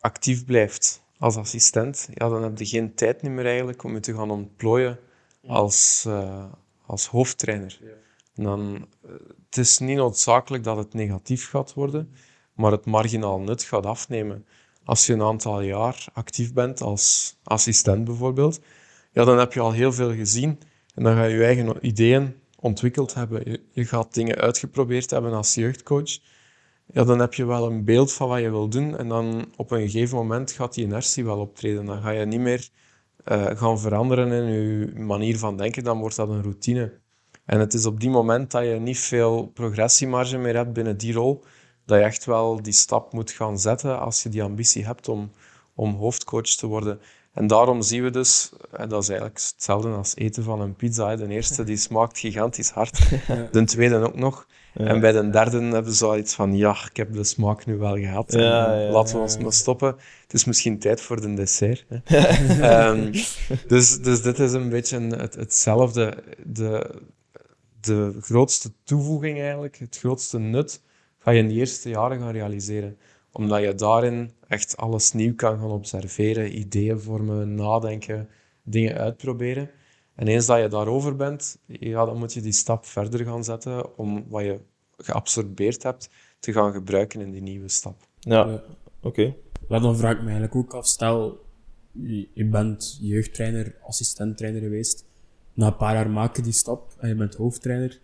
actief 0.00 0.44
blijft 0.44 1.02
als 1.18 1.36
assistent, 1.36 2.08
ja, 2.14 2.28
dan 2.28 2.42
heb 2.42 2.58
je 2.58 2.66
geen 2.66 2.94
tijd 2.94 3.22
meer 3.22 3.46
eigenlijk 3.46 3.82
om 3.82 3.94
je 3.94 4.00
te 4.00 4.14
gaan 4.14 4.30
ontplooien 4.30 4.98
als, 5.46 6.04
uh, 6.08 6.44
als 6.86 7.06
hoofdtrainer. 7.06 7.78
Dan, 8.34 8.86
uh, 9.04 9.10
het 9.46 9.56
is 9.56 9.78
niet 9.78 9.96
noodzakelijk 9.96 10.64
dat 10.64 10.76
het 10.76 10.94
negatief 10.94 11.48
gaat 11.48 11.74
worden, 11.74 12.12
maar 12.54 12.72
het 12.72 12.86
marginaal 12.86 13.40
nut 13.40 13.62
gaat 13.62 13.86
afnemen. 13.86 14.46
Als 14.84 15.06
je 15.06 15.12
een 15.12 15.22
aantal 15.22 15.60
jaar 15.60 16.06
actief 16.12 16.52
bent 16.52 16.80
als 16.80 17.36
assistent 17.42 18.04
bijvoorbeeld, 18.04 18.60
ja, 19.12 19.24
dan 19.24 19.38
heb 19.38 19.52
je 19.52 19.60
al 19.60 19.72
heel 19.72 19.92
veel 19.92 20.14
gezien 20.14 20.58
en 20.94 21.02
dan 21.02 21.14
ga 21.14 21.24
je 21.24 21.36
je 21.36 21.44
eigen 21.44 21.86
ideeën 21.86 22.34
ontwikkeld 22.60 23.14
hebben. 23.14 23.60
Je, 23.72 23.84
gaat 23.84 24.14
dingen 24.14 24.36
uitgeprobeerd 24.36 25.10
hebben 25.10 25.32
als 25.32 25.54
jeugdcoach 25.54 26.18
ja, 26.92 27.04
dan 27.04 27.18
heb 27.18 27.34
je 27.34 27.44
wel 27.44 27.66
een 27.66 27.84
beeld 27.84 28.12
van 28.12 28.28
wat 28.28 28.40
je 28.40 28.50
wil 28.50 28.68
doen. 28.68 28.98
En 28.98 29.08
dan 29.08 29.52
op 29.56 29.70
een 29.70 29.90
gegeven 29.90 30.16
moment 30.16 30.52
gaat 30.52 30.74
die 30.74 30.84
inertie 30.84 31.24
wel 31.24 31.38
optreden. 31.38 31.84
Dan 31.84 32.02
ga 32.02 32.10
je 32.10 32.26
niet 32.26 32.40
meer 32.40 32.68
uh, 33.24 33.46
gaan 33.46 33.78
veranderen 33.78 34.32
in 34.32 34.52
je 34.52 34.92
manier 35.00 35.38
van 35.38 35.56
denken. 35.56 35.84
Dan 35.84 35.98
wordt 35.98 36.16
dat 36.16 36.28
een 36.28 36.42
routine. 36.42 37.00
En 37.46 37.60
het 37.60 37.74
is 37.74 37.86
op 37.86 38.00
die 38.00 38.10
moment 38.10 38.50
dat 38.50 38.64
je 38.64 38.74
niet 38.74 38.98
veel 38.98 39.46
progressiemarge 39.46 40.38
meer 40.38 40.56
hebt 40.56 40.72
binnen 40.72 40.96
die 40.96 41.12
rol, 41.12 41.44
dat 41.86 41.98
je 41.98 42.04
echt 42.04 42.24
wel 42.24 42.62
die 42.62 42.72
stap 42.72 43.12
moet 43.12 43.30
gaan 43.30 43.58
zetten 43.58 44.00
als 44.00 44.22
je 44.22 44.28
die 44.28 44.42
ambitie 44.42 44.84
hebt 44.84 45.08
om, 45.08 45.30
om 45.74 45.94
hoofdcoach 45.94 46.56
te 46.56 46.66
worden. 46.66 47.00
En 47.34 47.46
daarom 47.46 47.82
zien 47.82 48.02
we 48.02 48.10
dus, 48.10 48.52
en 48.72 48.88
dat 48.88 49.02
is 49.02 49.08
eigenlijk 49.08 49.40
hetzelfde 49.40 49.88
als 49.88 50.16
eten 50.16 50.42
van 50.42 50.60
een 50.60 50.74
pizza. 50.74 51.16
De 51.16 51.28
eerste 51.28 51.64
die 51.64 51.76
smaakt 51.76 52.18
gigantisch 52.18 52.70
hard, 52.70 52.98
de 53.52 53.64
tweede 53.64 53.96
ook 53.96 54.16
nog. 54.16 54.46
En 54.74 55.00
bij 55.00 55.12
de 55.12 55.30
derde 55.30 55.58
hebben 55.58 55.92
ze 55.92 55.98
zoiets 55.98 56.34
van, 56.34 56.56
ja, 56.56 56.76
ik 56.90 56.96
heb 56.96 57.12
de 57.12 57.24
smaak 57.24 57.66
nu 57.66 57.76
wel 57.76 57.96
gehad. 57.96 58.32
laten 58.32 59.14
we 59.14 59.20
ons 59.20 59.38
maar 59.38 59.52
stoppen. 59.52 59.96
Het 60.22 60.32
is 60.32 60.44
misschien 60.44 60.78
tijd 60.78 61.00
voor 61.00 61.20
de 61.20 61.34
dessert. 61.34 61.86
um, 62.62 63.10
dus, 63.68 63.98
dus 63.98 64.22
dit 64.22 64.38
is 64.38 64.52
een 64.52 64.68
beetje 64.68 65.00
het, 65.00 65.34
hetzelfde. 65.34 66.14
De, 66.44 66.90
de 67.84 68.16
grootste 68.20 68.72
toevoeging 68.84 69.40
eigenlijk, 69.40 69.78
het 69.78 69.98
grootste 69.98 70.38
nut, 70.38 70.82
ga 71.18 71.30
je 71.30 71.38
in 71.38 71.48
de 71.48 71.54
eerste 71.54 71.88
jaren 71.88 72.18
gaan 72.18 72.32
realiseren. 72.32 72.98
Omdat 73.32 73.62
je 73.62 73.74
daarin 73.74 74.32
echt 74.48 74.76
alles 74.76 75.12
nieuw 75.12 75.34
kan 75.34 75.58
gaan 75.58 75.70
observeren, 75.70 76.58
ideeën 76.58 77.00
vormen, 77.00 77.54
nadenken, 77.54 78.28
dingen 78.62 78.94
uitproberen. 78.94 79.70
En 80.14 80.28
eens 80.28 80.46
dat 80.46 80.60
je 80.60 80.68
daarover 80.68 81.16
bent, 81.16 81.58
ja, 81.66 82.04
dan 82.04 82.18
moet 82.18 82.32
je 82.32 82.40
die 82.40 82.52
stap 82.52 82.86
verder 82.86 83.24
gaan 83.24 83.44
zetten 83.44 83.98
om 83.98 84.24
wat 84.28 84.42
je 84.42 84.60
geabsorbeerd 84.96 85.82
hebt 85.82 86.10
te 86.38 86.52
gaan 86.52 86.72
gebruiken 86.72 87.20
in 87.20 87.30
die 87.30 87.42
nieuwe 87.42 87.68
stap. 87.68 88.08
Ja, 88.18 88.62
oké. 89.00 89.34
Okay. 89.68 89.80
dan 89.80 89.96
vraag 89.96 90.12
ik 90.12 90.18
me 90.18 90.24
eigenlijk 90.24 90.54
ook 90.54 90.74
af, 90.74 90.86
stel, 90.86 91.44
je 92.34 92.44
bent 92.44 92.98
jeugdtrainer, 93.00 93.74
assistenttrainer 93.82 94.60
geweest, 94.60 95.04
na 95.54 95.66
een 95.66 95.76
paar 95.76 95.94
jaar 95.94 96.10
maak 96.10 96.36
je 96.36 96.42
die 96.42 96.52
stap 96.52 96.94
en 96.98 97.08
je 97.08 97.14
bent 97.14 97.34
hoofdtrainer. 97.34 98.00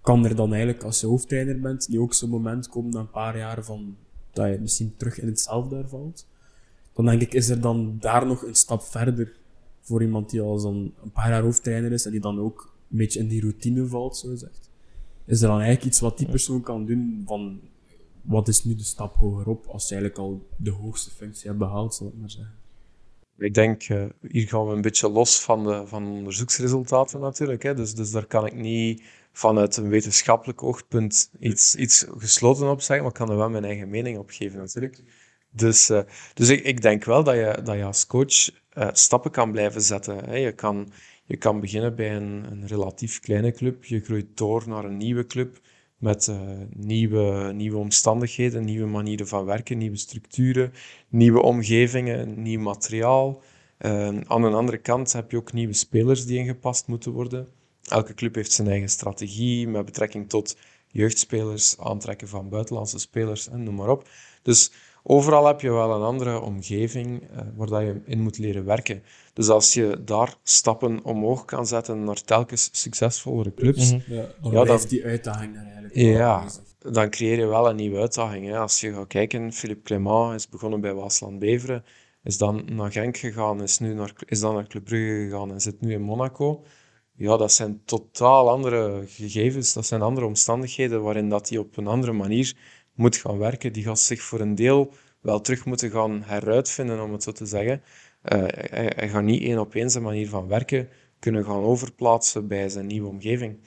Kan 0.00 0.24
er 0.24 0.36
dan 0.36 0.52
eigenlijk, 0.52 0.82
als 0.82 1.00
je 1.00 1.06
hoofdtrainer 1.06 1.60
bent, 1.60 1.88
niet 1.88 1.98
ook 1.98 2.14
zo'n 2.14 2.30
moment 2.30 2.68
komen 2.68 2.90
na 2.90 3.00
een 3.00 3.10
paar 3.10 3.36
jaar 3.36 3.64
van, 3.64 3.96
dat 4.32 4.48
je 4.48 4.58
misschien 4.60 4.94
terug 4.96 5.20
in 5.20 5.26
hetzelfde 5.26 5.88
valt? 5.88 6.26
Dan 6.92 7.04
denk 7.04 7.20
ik, 7.20 7.34
is 7.34 7.48
er 7.48 7.60
dan 7.60 7.96
daar 8.00 8.26
nog 8.26 8.42
een 8.42 8.54
stap 8.54 8.82
verder 8.82 9.36
voor 9.80 10.02
iemand 10.02 10.30
die 10.30 10.40
al 10.40 10.58
zo'n 10.58 10.94
een 11.02 11.12
paar 11.12 11.30
jaar 11.30 11.42
hoofdtrainer 11.42 11.92
is 11.92 12.04
en 12.04 12.10
die 12.10 12.20
dan 12.20 12.38
ook 12.38 12.74
een 12.90 12.96
beetje 12.96 13.18
in 13.18 13.28
die 13.28 13.40
routine 13.40 13.86
valt, 13.86 14.16
zo 14.16 14.28
gezegd. 14.28 14.70
Is 15.24 15.42
er 15.42 15.48
dan 15.48 15.56
eigenlijk 15.56 15.86
iets 15.86 16.00
wat 16.00 16.18
die 16.18 16.28
persoon 16.28 16.60
kan 16.60 16.86
doen 16.86 17.22
van 17.26 17.60
wat 18.22 18.48
is 18.48 18.64
nu 18.64 18.74
de 18.74 18.82
stap 18.82 19.16
hogerop 19.16 19.66
als 19.66 19.86
ze 19.86 19.94
eigenlijk 19.94 20.22
al 20.22 20.48
de 20.56 20.70
hoogste 20.70 21.10
functie 21.10 21.48
hebben 21.48 21.68
behaald, 21.68 21.94
zal 21.94 22.06
ik 22.06 22.14
maar 22.20 22.30
zeggen? 22.30 22.54
Ik 23.38 23.54
denk, 23.54 23.88
uh, 23.88 24.04
hier 24.28 24.48
gaan 24.48 24.66
we 24.66 24.74
een 24.74 24.80
beetje 24.80 25.08
los 25.08 25.40
van 25.40 25.64
de 25.64 25.86
van 25.86 26.06
onderzoeksresultaten 26.06 27.20
natuurlijk. 27.20 27.62
Hè. 27.62 27.74
Dus, 27.74 27.94
dus 27.94 28.10
daar 28.10 28.26
kan 28.26 28.46
ik 28.46 28.54
niet 28.54 29.02
vanuit 29.32 29.76
een 29.76 29.88
wetenschappelijk 29.88 30.62
oogpunt 30.62 31.30
iets, 31.38 31.74
iets 31.74 32.06
gesloten 32.16 32.70
op 32.70 32.80
zeggen, 32.80 33.04
maar 33.04 33.14
ik 33.14 33.18
kan 33.18 33.30
er 33.30 33.36
wel 33.36 33.50
mijn 33.50 33.64
eigen 33.64 33.88
mening 33.88 34.18
op 34.18 34.30
geven 34.30 34.58
natuurlijk. 34.58 35.02
Dus, 35.50 35.90
uh, 35.90 36.00
dus 36.34 36.48
ik, 36.48 36.64
ik 36.64 36.82
denk 36.82 37.04
wel 37.04 37.24
dat 37.24 37.34
je, 37.34 37.58
dat 37.64 37.76
je 37.76 37.84
als 37.84 38.06
coach 38.06 38.50
uh, 38.78 38.88
stappen 38.92 39.30
kan 39.30 39.52
blijven 39.52 39.82
zetten. 39.82 40.24
Hè. 40.24 40.36
Je, 40.36 40.52
kan, 40.52 40.92
je 41.24 41.36
kan 41.36 41.60
beginnen 41.60 41.94
bij 41.94 42.16
een, 42.16 42.44
een 42.50 42.66
relatief 42.66 43.20
kleine 43.20 43.52
club, 43.52 43.84
je 43.84 44.00
groeit 44.00 44.36
door 44.36 44.64
naar 44.66 44.84
een 44.84 44.96
nieuwe 44.96 45.26
club 45.26 45.58
met 46.04 46.26
uh, 46.26 46.36
nieuwe, 46.76 47.52
nieuwe 47.52 47.76
omstandigheden, 47.76 48.64
nieuwe 48.64 48.86
manieren 48.86 49.28
van 49.28 49.44
werken, 49.44 49.78
nieuwe 49.78 49.96
structuren, 49.96 50.72
nieuwe 51.08 51.42
omgevingen, 51.42 52.42
nieuw 52.42 52.60
materiaal. 52.60 53.42
Uh, 53.78 54.06
aan 54.06 54.42
de 54.42 54.48
andere 54.48 54.78
kant 54.78 55.12
heb 55.12 55.30
je 55.30 55.36
ook 55.36 55.52
nieuwe 55.52 55.72
spelers 55.72 56.26
die 56.26 56.38
ingepast 56.38 56.86
moeten 56.86 57.12
worden. 57.12 57.48
Elke 57.82 58.14
club 58.14 58.34
heeft 58.34 58.52
zijn 58.52 58.68
eigen 58.68 58.88
strategie 58.88 59.68
met 59.68 59.84
betrekking 59.84 60.28
tot 60.28 60.56
jeugdspelers, 60.88 61.78
aantrekken 61.78 62.28
van 62.28 62.48
buitenlandse 62.48 62.98
spelers 62.98 63.48
en 63.48 63.62
noem 63.62 63.74
maar 63.74 63.90
op. 63.90 64.08
Dus 64.42 64.72
overal 65.06 65.46
heb 65.46 65.60
je 65.60 65.70
wel 65.70 65.94
een 65.94 66.02
andere 66.02 66.40
omgeving 66.40 67.22
uh, 67.22 67.38
waar 67.56 67.66
dat 67.66 67.80
je 67.80 68.00
in 68.04 68.20
moet 68.20 68.38
leren 68.38 68.64
werken. 68.64 69.02
Dus 69.32 69.48
als 69.48 69.74
je 69.74 70.02
daar 70.04 70.34
stappen 70.42 71.04
omhoog 71.04 71.44
kan 71.44 71.66
zetten 71.66 72.04
naar 72.04 72.22
telkens 72.22 72.68
succesvollere 72.72 73.54
clubs, 73.54 73.92
mm 73.92 74.02
-hmm. 74.06 74.14
ja, 74.14 74.26
dan 74.42 74.52
ja, 74.52 74.64
dan, 74.64 74.80
die 74.88 75.04
uitdaging 75.04 75.56
er 75.56 75.62
eigenlijk. 75.62 75.94
Ja, 75.94 76.44
dan 76.78 77.10
creëer 77.10 77.38
je 77.38 77.46
wel 77.46 77.68
een 77.68 77.76
nieuwe 77.76 78.00
uitdaging. 78.00 78.46
Hè. 78.46 78.58
Als 78.58 78.80
je 78.80 78.92
gaat 78.92 79.06
kijken, 79.06 79.52
Philippe 79.52 79.82
Clément 79.82 80.34
is 80.34 80.48
begonnen 80.48 80.80
bij 80.80 80.94
Waasland 80.94 81.38
Beveren, 81.38 81.84
is 82.22 82.38
dan 82.38 82.64
naar 82.72 82.92
Genk 82.92 83.16
gegaan, 83.16 83.62
is, 83.62 83.78
nu 83.78 83.94
naar, 83.94 84.12
is 84.26 84.40
dan 84.40 84.54
naar 84.54 84.66
Club 84.66 84.84
Brugge 84.84 85.24
gegaan 85.24 85.52
en 85.52 85.60
zit 85.60 85.80
nu 85.80 85.92
in 85.92 86.02
Monaco. 86.02 86.62
Ja, 87.16 87.36
dat 87.36 87.52
zijn 87.52 87.82
totaal 87.84 88.50
andere 88.50 89.02
gegevens, 89.06 89.72
dat 89.72 89.86
zijn 89.86 90.02
andere 90.02 90.26
omstandigheden 90.26 91.02
waarin 91.02 91.28
dat 91.28 91.48
hij 91.48 91.58
op 91.58 91.76
een 91.76 91.86
andere 91.86 92.12
manier 92.12 92.56
moet 92.94 93.16
gaan 93.16 93.38
werken. 93.38 93.72
Die 93.72 93.82
gaat 93.82 94.00
zich 94.00 94.22
voor 94.22 94.40
een 94.40 94.54
deel 94.54 94.92
wel 95.20 95.40
terug 95.40 95.64
moeten 95.64 95.90
gaan 95.90 96.22
heruitvinden, 96.22 97.02
om 97.02 97.12
het 97.12 97.22
zo 97.22 97.32
te 97.32 97.46
zeggen. 97.46 97.82
Uh, 98.32 98.44
hij, 98.70 99.08
gaat 99.08 99.22
niet 99.22 99.42
één 99.42 99.58
op 99.58 99.74
één 99.74 99.90
zijn 99.90 100.04
manier 100.04 100.28
van 100.28 100.48
werken 100.48 100.88
kunnen 101.18 101.44
gaan 101.44 101.62
overplaatsen 101.62 102.48
bij 102.48 102.68
zijn 102.68 102.86
nieuwe 102.86 103.08
omgeving. 103.08 103.58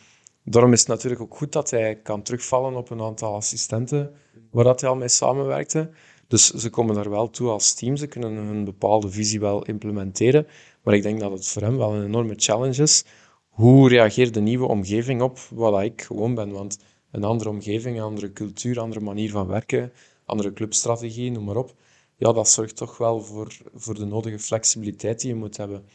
Daarom 0.43 0.73
is 0.73 0.79
het 0.79 0.87
natuurlijk 0.87 1.21
ook 1.21 1.37
goed 1.37 1.51
dat 1.51 1.69
hij 1.69 1.95
kan 1.95 2.21
terugvallen 2.21 2.75
op 2.75 2.89
een 2.89 3.01
aantal 3.01 3.35
assistenten 3.35 4.11
waar 4.51 4.63
dat 4.63 4.81
hij 4.81 4.89
al 4.89 4.95
mee 4.95 5.07
samenwerkte. 5.07 5.89
Dus 6.27 6.49
ze 6.49 6.69
komen 6.69 6.95
daar 6.95 7.09
wel 7.09 7.29
toe 7.29 7.49
als 7.49 7.73
team, 7.73 7.95
ze 7.95 8.07
kunnen 8.07 8.33
hun 8.33 8.63
bepaalde 8.63 9.09
visie 9.09 9.39
wel 9.39 9.65
implementeren. 9.65 10.47
Maar 10.83 10.93
ik 10.93 11.03
denk 11.03 11.19
dat 11.19 11.31
het 11.31 11.47
voor 11.47 11.61
hem 11.61 11.77
wel 11.77 11.93
een 11.93 12.05
enorme 12.05 12.33
challenge 12.35 12.81
is. 12.81 13.05
Hoe 13.49 13.89
reageert 13.89 14.33
de 14.33 14.39
nieuwe 14.39 14.67
omgeving 14.67 15.21
op 15.21 15.39
wat 15.49 15.81
ik 15.81 16.01
gewoon 16.01 16.35
ben? 16.35 16.51
Want 16.51 16.79
een 17.17 17.23
andere 17.23 17.49
omgeving, 17.49 17.97
een 17.97 18.03
andere 18.03 18.33
cultuur, 18.33 18.77
een 18.77 18.83
andere 18.83 19.01
manier 19.01 19.31
van 19.31 19.47
werken, 19.47 19.91
andere 20.25 20.53
clubstrategie, 20.53 21.31
noem 21.31 21.43
maar 21.43 21.55
op. 21.55 21.73
Ja, 22.15 22.33
dat 22.33 22.49
zorgt 22.49 22.75
toch 22.75 22.97
wel 22.97 23.21
voor, 23.21 23.57
voor 23.75 23.95
de 23.95 24.05
nodige 24.05 24.39
flexibiliteit 24.39 25.19
die 25.19 25.29
je 25.29 25.35
moet 25.35 25.57
hebben. 25.57 25.85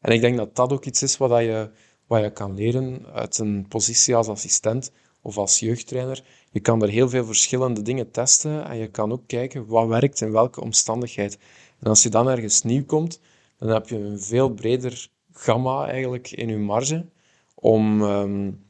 En 0.00 0.12
ik 0.12 0.20
denk 0.20 0.36
dat 0.36 0.56
dat 0.56 0.72
ook 0.72 0.84
iets 0.84 1.02
is 1.02 1.16
wat 1.16 1.40
je, 1.40 1.70
wat 2.06 2.22
je 2.22 2.32
kan 2.32 2.54
leren 2.54 3.06
uit 3.06 3.38
een 3.38 3.66
positie 3.68 4.16
als 4.16 4.28
assistent 4.28 4.92
of 5.20 5.38
als 5.38 5.58
jeugdtrainer. 5.58 6.24
Je 6.50 6.60
kan 6.60 6.82
er 6.82 6.88
heel 6.88 7.08
veel 7.08 7.24
verschillende 7.24 7.82
dingen 7.82 8.10
testen 8.10 8.66
en 8.66 8.76
je 8.76 8.88
kan 8.88 9.12
ook 9.12 9.26
kijken 9.26 9.66
wat 9.66 9.88
werkt 9.88 10.20
in 10.20 10.32
welke 10.32 10.60
omstandigheid. 10.60 11.38
En 11.80 11.88
als 11.88 12.02
je 12.02 12.08
dan 12.08 12.28
ergens 12.28 12.62
nieuw 12.62 12.84
komt, 12.84 13.20
dan 13.58 13.68
heb 13.68 13.88
je 13.88 13.96
een 13.96 14.20
veel 14.20 14.50
breder 14.50 15.08
gamma 15.32 15.88
eigenlijk 15.88 16.30
in 16.30 16.48
je 16.48 16.56
marge 16.56 17.06
om, 17.54 18.02
um, 18.02 18.65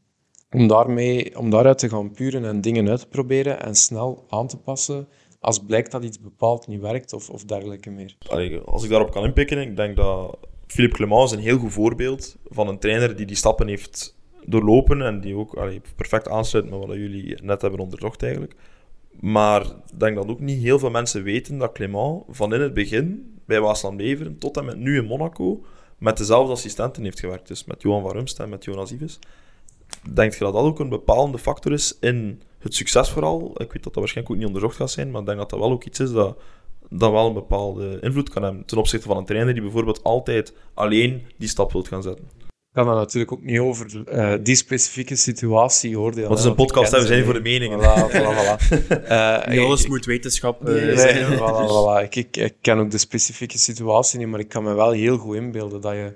om, 0.51 0.67
daarmee, 0.67 1.39
om 1.39 1.51
daaruit 1.51 1.79
te 1.79 1.89
gaan 1.89 2.11
puren 2.11 2.45
en 2.45 2.61
dingen 2.61 2.89
uit 2.89 3.01
te 3.01 3.09
proberen 3.09 3.63
en 3.63 3.75
snel 3.75 4.25
aan 4.29 4.47
te 4.47 4.59
passen 4.59 5.09
als 5.41 5.59
blijkt 5.59 5.91
dat 5.91 6.05
iets 6.05 6.21
bepaald 6.21 6.67
niet 6.67 6.81
werkt 6.81 7.13
of, 7.13 7.31
of 7.31 7.45
dergelijke 7.45 7.91
meer. 7.91 8.17
Als 8.65 8.85
ik 8.85 8.91
daarop 8.91 9.11
kan 9.11 9.25
inpikken, 9.25 9.59
ik 9.59 9.77
denk 9.77 9.97
dat 9.97 10.39
Philippe 10.67 10.97
Clement 10.97 11.25
is 11.25 11.31
een 11.31 11.43
heel 11.43 11.59
goed 11.59 11.73
voorbeeld 11.73 12.37
van 12.45 12.69
een 12.69 12.79
trainer 12.79 13.17
die 13.17 13.27
die 13.27 13.37
stappen 13.37 13.69
heeft 13.69 14.17
doorlopen 14.45 15.03
en 15.03 15.21
die 15.21 15.37
ook 15.37 15.55
allee, 15.55 15.81
perfect 15.97 16.29
aansluit 16.29 16.71
met 16.71 16.79
wat 16.79 16.97
jullie 16.97 17.43
net 17.43 17.61
hebben 17.61 17.81
onderzocht 17.81 18.23
eigenlijk. 18.23 18.55
Maar 19.21 19.63
ik 19.63 20.01
denk 20.01 20.17
dat 20.17 20.29
ook 20.29 20.41
niet 20.41 20.63
heel 20.63 20.79
veel 20.79 20.91
mensen 20.91 21.23
weten 21.23 21.59
dat 21.59 21.73
Clement 21.73 22.23
van 22.29 22.55
in 22.55 22.61
het 22.61 22.75
begin 22.75 23.35
bij 23.47 23.61
Waasland 23.61 23.97
Beveren 23.97 24.39
tot 24.39 24.57
en 24.57 24.65
met 24.65 24.79
nu 24.79 24.97
in 24.97 25.05
Monaco 25.05 25.65
met 25.99 26.17
dezelfde 26.17 26.53
assistenten 26.53 27.03
heeft 27.03 27.21
gewerkt. 27.21 27.49
Dus 27.49 27.65
met 27.65 27.83
Johan 27.83 28.03
van 28.03 28.13
Rumst 28.13 28.41
en 28.41 28.49
met 28.49 28.65
Jonas 28.65 28.93
Ives. 28.93 29.19
Denk 30.15 30.33
je 30.33 30.39
dat 30.39 30.53
dat 30.53 30.63
ook 30.63 30.79
een 30.79 30.89
bepalende 30.89 31.39
factor 31.39 31.73
is 31.73 31.97
in 32.01 32.43
het 32.59 32.75
succesverhaal? 32.75 33.51
Ik 33.51 33.73
weet 33.73 33.83
dat 33.83 33.83
dat 33.83 33.95
waarschijnlijk 33.95 34.31
ook 34.31 34.37
niet 34.37 34.47
onderzocht 34.47 34.77
gaat 34.77 34.91
zijn, 34.91 35.11
maar 35.11 35.21
ik 35.21 35.27
denk 35.27 35.39
dat 35.39 35.51
dat 35.51 35.59
wel 35.59 35.71
ook 35.71 35.85
iets 35.85 36.01
is 36.01 36.13
dat, 36.13 36.39
dat 36.89 37.11
wel 37.11 37.27
een 37.27 37.35
bepaalde 37.35 37.99
invloed 38.01 38.29
kan 38.29 38.43
hebben 38.43 38.65
ten 38.65 38.79
opzichte 38.79 39.07
van 39.07 39.17
een 39.17 39.25
trainer 39.25 39.53
die 39.53 39.63
bijvoorbeeld 39.63 40.03
altijd 40.03 40.53
alleen 40.75 41.23
die 41.39 41.49
stap 41.49 41.73
wilt 41.73 41.89
gaan 41.89 42.03
zetten. 42.03 42.25
Ik 42.47 42.83
kan 42.83 42.87
dat 42.87 42.97
natuurlijk 43.03 43.33
ook 43.33 43.43
niet 43.43 43.59
over 43.59 44.03
uh, 44.13 44.35
die 44.43 44.55
specifieke 44.55 45.17
situatie 45.17 45.99
oordelen. 45.99 46.29
Wat 46.29 46.39
is 46.39 46.45
een 46.45 46.55
podcast 46.55 46.93
we 46.93 47.07
zijn 47.07 47.25
voor 47.25 47.35
de 47.35 47.41
meningen. 47.41 47.79
Voilà, 47.79 48.11
voilà, 48.11 48.37
voilà. 48.37 48.55
Uh, 49.49 49.65
alles 49.65 49.87
moet 49.87 50.05
wetenschap 50.05 50.69
uh, 50.69 50.99
zijn. 50.99 51.39
voilà, 51.39 51.71
voilà. 51.71 52.03
Ik, 52.03 52.17
ik, 52.17 52.37
ik, 52.37 52.55
ken 52.61 52.79
ook 52.79 52.91
de 52.91 52.99
specifieke 52.99 53.59
situatie 53.59 54.19
niet, 54.19 54.29
maar 54.29 54.41
ik 54.41 54.49
kan 54.49 54.63
me 54.63 54.75
wel 54.75 54.91
heel 54.91 55.17
goed 55.17 55.37
inbeelden 55.37 55.81
dat 55.81 55.93
je 55.93 56.15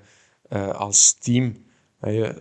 als 0.72 1.12
team... 1.12 1.56
Je, 2.00 2.34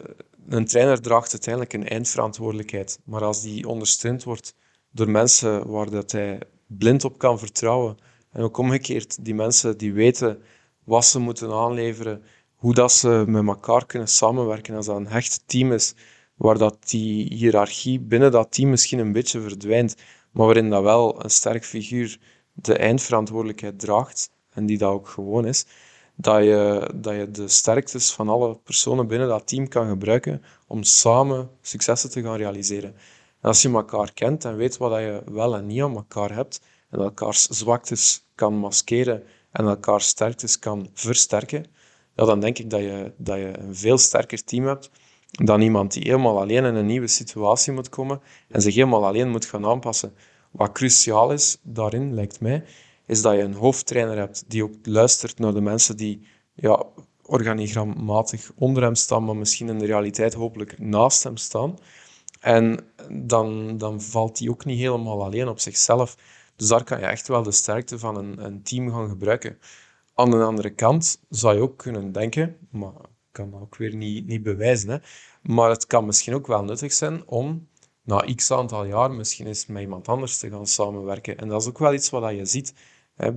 een 0.50 0.66
trainer 0.66 1.02
draagt 1.02 1.32
uiteindelijk 1.32 1.74
een 1.74 1.88
eindverantwoordelijkheid, 1.88 3.00
maar 3.04 3.24
als 3.24 3.42
die 3.42 3.68
ondersteund 3.68 4.24
wordt 4.24 4.56
door 4.92 5.10
mensen 5.10 5.68
waar 5.68 5.90
dat 5.90 6.12
hij 6.12 6.40
blind 6.68 7.04
op 7.04 7.18
kan 7.18 7.40
vertrouwen, 7.40 7.98
en 8.32 8.44
ook 8.44 8.58
omgekeerd, 8.58 9.26
die 9.26 9.36
mensen 9.36 9.78
die 9.78 9.94
weten 9.94 10.42
wat 10.84 11.06
ze 11.06 11.20
moeten 11.20 11.52
aanleveren, 11.52 12.24
hoe 12.56 12.74
dat 12.74 12.92
ze 12.92 13.24
met 13.28 13.48
elkaar 13.48 13.86
kunnen 13.86 14.08
samenwerken 14.08 14.76
als 14.76 14.86
dat 14.86 14.96
een 14.96 15.08
hecht 15.08 15.44
team 15.46 15.72
is, 15.72 15.94
waar 16.36 16.58
dat 16.58 16.90
die 16.90 17.34
hiërarchie 17.34 18.00
binnen 18.00 18.32
dat 18.32 18.52
team 18.52 18.70
misschien 18.70 19.00
een 19.00 19.12
beetje 19.12 19.42
verdwijnt, 19.42 19.96
maar 20.32 20.46
waarin 20.46 20.70
dat 20.70 20.84
wel 20.84 21.24
een 21.24 21.30
sterk 21.30 21.66
figuur 21.66 22.20
de 22.54 22.78
eindverantwoordelijkheid 22.78 23.80
draagt, 23.80 24.32
en 24.50 24.66
die 24.66 24.78
dat 24.78 24.92
ook 24.92 25.08
gewoon 25.08 25.46
is, 25.46 25.66
dat 26.22 26.44
je, 26.44 26.92
dat 26.96 27.16
je 27.16 27.32
de 27.32 27.48
sterktes 27.48 28.12
van 28.12 28.30
alle 28.30 28.56
personen 28.56 29.08
binnen 29.08 29.28
dat 29.28 29.48
team 29.48 29.68
kan 29.68 29.88
gebruiken 29.88 30.44
om 30.68 30.84
samen 30.84 31.50
successen 31.62 32.10
te 32.10 32.22
gaan 32.22 32.38
realiseren. 32.38 32.96
En 33.42 33.48
als 33.48 33.62
je 33.62 33.70
elkaar 33.70 34.14
kent 34.14 34.46
en 34.46 34.56
weet 34.56 34.78
wat 34.78 35.00
je 35.00 35.22
wel 35.32 35.56
en 35.56 35.66
niet 35.66 35.82
aan 35.82 35.96
elkaar 35.96 36.34
hebt, 36.34 36.62
en 36.90 37.00
elkaars 37.00 37.48
zwaktes 37.48 38.26
kan 38.36 38.54
maskeren 38.54 39.24
en 39.52 39.66
elkaars 39.66 40.08
sterktes 40.08 40.60
kan 40.60 40.90
versterken, 40.94 41.66
ja, 42.16 42.26
dan 42.26 42.40
denk 42.40 42.58
ik 42.58 42.70
dat 42.70 42.80
je, 42.80 43.12
dat 43.18 43.38
je 43.38 43.60
een 43.60 43.76
veel 43.76 43.98
sterker 43.98 44.44
team 44.44 44.66
hebt 44.66 44.90
dan 45.32 45.62
iemand 45.62 45.94
die 45.94 46.04
helemaal 46.04 46.40
alleen 46.40 46.66
in 46.66 46.76
een 46.76 46.86
nieuwe 46.86 47.08
situatie 47.08 47.74
moet 47.74 47.90
komen 47.90 48.22
en 48.48 48.62
zich 48.62 48.76
helemaal 48.76 49.06
alleen 49.06 49.30
moet 49.30 49.46
gaan 49.46 49.66
aanpassen. 49.66 50.14
Wat 50.52 50.72
cruciaal 50.72 51.32
is 51.32 51.58
daarin, 51.62 52.14
lijkt 52.14 52.40
mij, 52.40 52.64
is 53.10 53.22
dat 53.22 53.34
je 53.34 53.42
een 53.42 53.54
hoofdtrainer 53.54 54.18
hebt 54.18 54.44
die 54.48 54.64
ook 54.64 54.74
luistert 54.84 55.40
naar 55.40 55.54
de 55.54 55.62
mensen 55.62 55.98
die 55.98 56.28
ja, 56.54 56.86
organigrammatig 57.22 58.52
onder 58.56 58.84
hem 58.84 58.96
staan, 58.96 59.24
maar 59.24 59.36
misschien 59.36 59.70
in 59.70 59.80
de 59.80 59.86
realiteit 59.86 60.34
hopelijk 60.34 60.80
naast 60.80 61.24
hem 61.24 61.38
staan. 61.38 61.78
En 62.40 62.80
dan, 63.12 63.78
dan 63.78 64.02
valt 64.02 64.40
hij 64.40 64.50
ook 64.50 64.66
niet 64.66 64.80
helemaal 64.80 65.24
alleen 65.24 65.48
op 65.48 65.60
zichzelf. 65.60 66.18
Dus 66.56 66.68
daar 66.68 66.84
kan 66.84 67.00
je 67.00 67.06
echt 67.06 67.28
wel 67.28 67.44
de 67.44 67.52
sterkte 67.52 68.00
van 68.00 68.18
een, 68.18 68.46
een 68.46 68.64
team 68.64 68.92
gaan 68.92 69.10
gebruiken. 69.10 69.58
Aan 70.14 70.32
de 70.32 70.44
andere 70.44 70.70
kant 70.70 71.20
zou 71.30 71.56
je 71.56 71.62
ook 71.62 71.78
kunnen 71.78 72.12
denken, 72.12 72.58
maar 72.72 72.94
ik 72.94 73.32
kan 73.32 73.52
dat 73.52 73.62
ook 73.62 73.78
weer 73.78 73.96
niet, 73.96 74.28
niet 74.28 74.44
bewijzen, 74.44 74.90
hè, 74.90 74.98
maar 75.42 75.70
het 75.70 75.88
kan 75.88 76.06
misschien 76.06 76.34
ook 76.34 76.48
wel 76.48 76.64
nuttig 76.64 76.94
zijn 76.94 77.28
om 77.28 77.68
na 78.04 78.26
x 78.36 78.52
aantal 78.52 78.86
jaar 78.86 79.12
misschien 79.12 79.48
eens 79.48 79.66
met 79.66 79.82
iemand 79.82 80.08
anders 80.08 80.38
te 80.38 80.50
gaan 80.50 80.68
samenwerken. 80.68 81.38
En 81.38 81.48
dat 81.48 81.62
is 81.62 81.68
ook 81.68 81.80
wel 81.80 81.94
iets 81.94 82.10
wat 82.10 82.36
je 82.36 82.46
ziet 82.46 82.74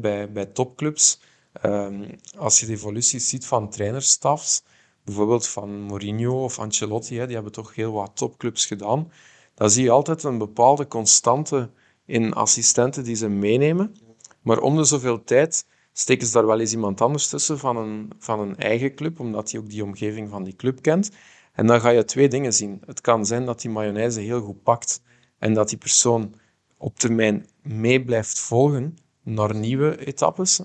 bij, 0.00 0.46
topclubs. 0.52 1.20
Um, 1.62 2.06
als 2.36 2.60
je 2.60 2.66
de 2.66 2.72
evoluties 2.72 3.28
ziet 3.28 3.46
van 3.46 3.70
trainerstafs, 3.70 4.62
bijvoorbeeld 5.04 5.48
van 5.48 5.80
Mourinho 5.80 6.44
of 6.44 6.58
Ancelotti, 6.58 7.18
hè, 7.18 7.24
die 7.26 7.34
hebben 7.34 7.52
toch 7.52 7.74
heel 7.74 7.92
wat 7.92 8.10
topclubs 8.16 8.66
gedaan, 8.66 9.12
dan 9.54 9.70
zie 9.70 9.82
je 9.82 9.90
altijd 9.90 10.22
een 10.22 10.38
bepaalde 10.38 10.86
constante 10.86 11.70
in 12.06 12.32
assistenten 12.32 13.04
die 13.04 13.14
ze 13.14 13.28
meenemen. 13.28 13.94
Maar 14.42 14.58
om 14.58 14.76
de 14.76 14.84
zoveel 14.84 15.24
tijd 15.24 15.66
steken 15.92 16.26
ze 16.26 16.32
daar 16.32 16.46
wel 16.46 16.60
eens 16.60 16.72
iemand 16.72 17.00
anders 17.00 17.28
tussen 17.28 17.58
van 17.58 17.76
een, 17.76 18.10
van 18.18 18.40
een 18.40 18.56
eigen 18.56 18.94
club, 18.94 19.20
omdat 19.20 19.50
hij 19.50 19.60
ook 19.60 19.70
die 19.70 19.84
omgeving 19.84 20.28
van 20.28 20.44
die 20.44 20.56
club 20.56 20.82
kent. 20.82 21.10
En 21.52 21.66
dan 21.66 21.80
ga 21.80 21.88
je 21.88 22.04
twee 22.04 22.28
dingen 22.28 22.52
zien. 22.52 22.82
Het 22.86 23.00
kan 23.00 23.26
zijn 23.26 23.44
dat 23.44 23.60
die 23.60 23.70
mayonaise 23.70 24.20
heel 24.20 24.40
goed 24.40 24.62
pakt 24.62 25.02
en 25.38 25.54
dat 25.54 25.68
die 25.68 25.78
persoon 25.78 26.34
op 26.76 26.98
termijn 26.98 27.46
mee 27.62 28.04
blijft 28.04 28.38
volgen 28.38 28.96
naar 29.22 29.54
nieuwe 29.54 30.06
etappes. 30.06 30.60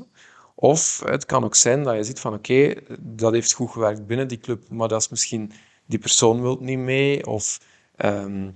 Of 0.55 1.01
het 1.05 1.25
kan 1.25 1.43
ook 1.43 1.55
zijn 1.55 1.83
dat 1.83 1.95
je 1.95 2.03
ziet 2.03 2.19
van 2.19 2.33
oké, 2.33 2.73
dat 2.99 3.33
heeft 3.33 3.53
goed 3.53 3.71
gewerkt 3.71 4.07
binnen 4.07 4.27
die 4.27 4.37
club, 4.37 4.69
maar 4.69 4.87
dat 4.87 5.01
is 5.01 5.09
misschien 5.09 5.51
die 5.85 5.99
persoon 5.99 6.41
wil 6.41 6.57
niet 6.59 6.79
mee 6.79 7.25
of, 7.25 7.59
ehm, 7.95 8.51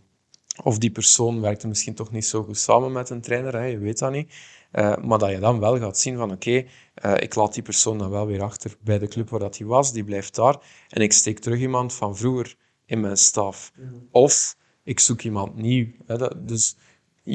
of 0.64 0.78
die 0.78 0.92
persoon 0.92 1.42
werkt 1.42 1.66
misschien 1.66 1.94
toch 1.94 2.12
niet 2.12 2.26
zo 2.26 2.44
goed 2.44 2.58
samen 2.58 2.92
met 2.92 3.10
een 3.10 3.22
trainer, 3.22 3.54
hè, 3.54 3.66
je 3.66 3.78
weet 3.78 4.00
dat 4.00 4.12
niet. 4.12 4.34
Uh, 4.72 4.98
maar 4.98 5.18
dat 5.18 5.30
je 5.30 5.40
dan 5.40 5.60
wel 5.60 5.80
gaat 5.80 5.98
zien 5.98 6.18
van 6.18 6.32
oké, 6.32 6.66
eh, 6.94 7.14
ik 7.20 7.36
laat 7.36 7.54
die 7.54 7.64
persoon 7.64 7.98
dan 7.98 8.10
wel 8.10 8.26
weer 8.26 8.42
achter 8.42 8.76
bij 8.82 9.00
de 9.00 9.08
club 9.08 9.30
waar 9.30 9.40
dat 9.40 9.58
hij 9.58 9.68
was, 9.68 9.94
die 9.94 10.04
blijft 10.04 10.36
daar 10.36 10.58
en 10.90 11.02
ik 11.02 11.14
steek 11.14 11.40
terug 11.40 11.60
iemand 11.60 11.94
van 11.94 12.18
vroeger 12.18 12.56
in 12.86 13.00
mijn 13.00 13.18
staf. 13.18 13.72
Mhm. 13.76 13.96
Of 14.12 14.56
ik 14.84 15.00
zoek 15.00 15.22
iemand 15.22 15.56
nieuw. 15.56 15.88
Hè, 16.06 16.18
dat, 16.18 16.48
dus 16.48 16.76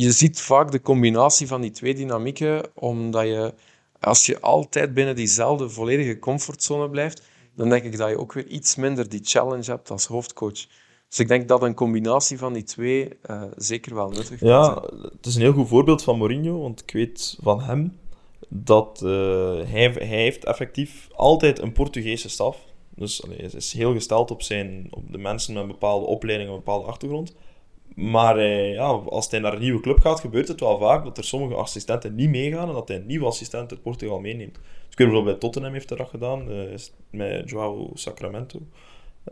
je 0.00 0.12
ziet 0.12 0.41
vaak 0.41 0.71
de 0.71 0.81
combinatie 0.81 1.47
van 1.47 1.61
die 1.61 1.71
twee 1.71 1.95
dynamieken, 1.95 2.71
omdat 2.75 3.26
je, 3.26 3.55
als 4.00 4.26
je 4.26 4.41
altijd 4.41 4.95
binnen 4.95 5.17
diezelfde 5.17 5.69
volledige 5.69 6.19
comfortzone 6.19 6.91
blijft, 6.91 7.23
dan 7.55 7.69
denk 7.69 7.85
ik 7.85 7.97
dat 7.97 8.09
je 8.09 8.19
ook 8.19 8.33
weer 8.33 8.47
iets 8.47 8.76
minder 8.76 9.09
die 9.09 9.21
challenge 9.23 9.71
hebt 9.71 9.91
als 9.91 10.07
hoofdcoach. 10.07 10.67
Dus 11.09 11.19
ik 11.19 11.29
denk 11.29 11.49
dat 11.49 11.62
een 11.62 11.75
combinatie 11.75 12.38
van 12.38 12.53
die 12.53 12.62
twee 12.62 13.09
uh, 13.31 13.43
zeker 13.57 13.95
wel 13.95 14.09
nuttig 14.09 14.31
is. 14.31 14.41
Ja, 14.41 14.83
het 15.12 15.26
is 15.26 15.35
een 15.35 15.41
heel 15.41 15.53
goed 15.53 15.69
voorbeeld 15.69 16.03
van 16.03 16.19
Mourinho, 16.19 16.61
want 16.61 16.81
ik 16.81 16.91
weet 16.91 17.38
van 17.43 17.61
hem 17.61 17.99
dat 18.49 19.00
uh, 19.05 19.11
hij, 19.65 19.91
hij 19.91 20.07
heeft 20.07 20.45
effectief 20.45 21.09
altijd 21.12 21.59
een 21.59 21.73
Portugese 21.73 22.29
staf. 22.29 22.59
Dus 22.95 23.25
allee, 23.25 23.38
hij 23.38 23.50
is 23.55 23.73
heel 23.73 23.93
gesteld 23.93 24.31
op, 24.31 24.43
zijn, 24.43 24.87
op 24.91 25.12
de 25.12 25.19
mensen 25.19 25.53
met 25.55 25.62
een 25.62 25.69
bepaalde 25.69 26.07
opleiding, 26.07 26.50
een 26.50 26.57
bepaalde 26.57 26.87
achtergrond. 26.87 27.35
Maar 27.95 28.38
eh, 28.38 28.73
ja, 28.73 28.87
als 28.87 29.31
hij 29.31 29.40
naar 29.40 29.52
een 29.52 29.61
nieuwe 29.61 29.81
club 29.81 30.00
gaat, 30.00 30.21
gebeurt 30.21 30.49
het 30.49 30.61
wel 30.61 30.78
vaak 30.78 31.05
dat 31.05 31.19
er 31.19 31.25
sommige 31.25 31.55
assistenten 31.55 32.14
niet 32.14 32.31
meegaan 32.31 32.69
en 32.69 32.75
dat 32.75 32.88
hij 32.88 32.97
een 32.97 33.07
nieuwe 33.07 33.26
assistent 33.26 33.71
uit 33.71 33.83
Portugal 33.83 34.21
meeneemt. 34.21 34.55
Dus 34.55 34.62
ik 34.90 34.99
weet 34.99 35.07
bijvoorbeeld 35.07 35.25
bij 35.25 35.38
Tottenham 35.38 35.73
heeft 35.73 35.88
dat 35.88 36.09
gedaan, 36.09 36.50
uh, 36.50 36.75
met 37.11 37.50
Joao 37.50 37.90
Sacramento. 37.95 38.59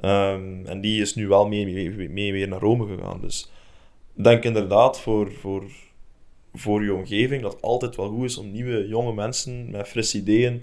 Um, 0.02 0.66
en 0.66 0.80
die 0.80 1.00
is 1.00 1.14
nu 1.14 1.26
wel 1.26 1.48
mee, 1.48 2.08
mee, 2.08 2.32
weer 2.32 2.48
naar 2.48 2.60
Rome 2.60 2.96
gegaan. 2.96 3.20
Dus 3.20 3.50
denk 4.12 4.44
inderdaad 4.44 5.00
voor, 5.00 5.32
voor, 5.32 5.64
voor 6.54 6.84
je 6.84 6.94
omgeving 6.94 7.42
dat 7.42 7.52
het 7.52 7.62
altijd 7.62 7.96
wel 7.96 8.08
goed 8.08 8.24
is 8.24 8.38
om 8.38 8.50
nieuwe 8.50 8.88
jonge 8.88 9.12
mensen 9.12 9.70
met 9.70 9.88
frisse 9.88 10.18
ideeën 10.18 10.62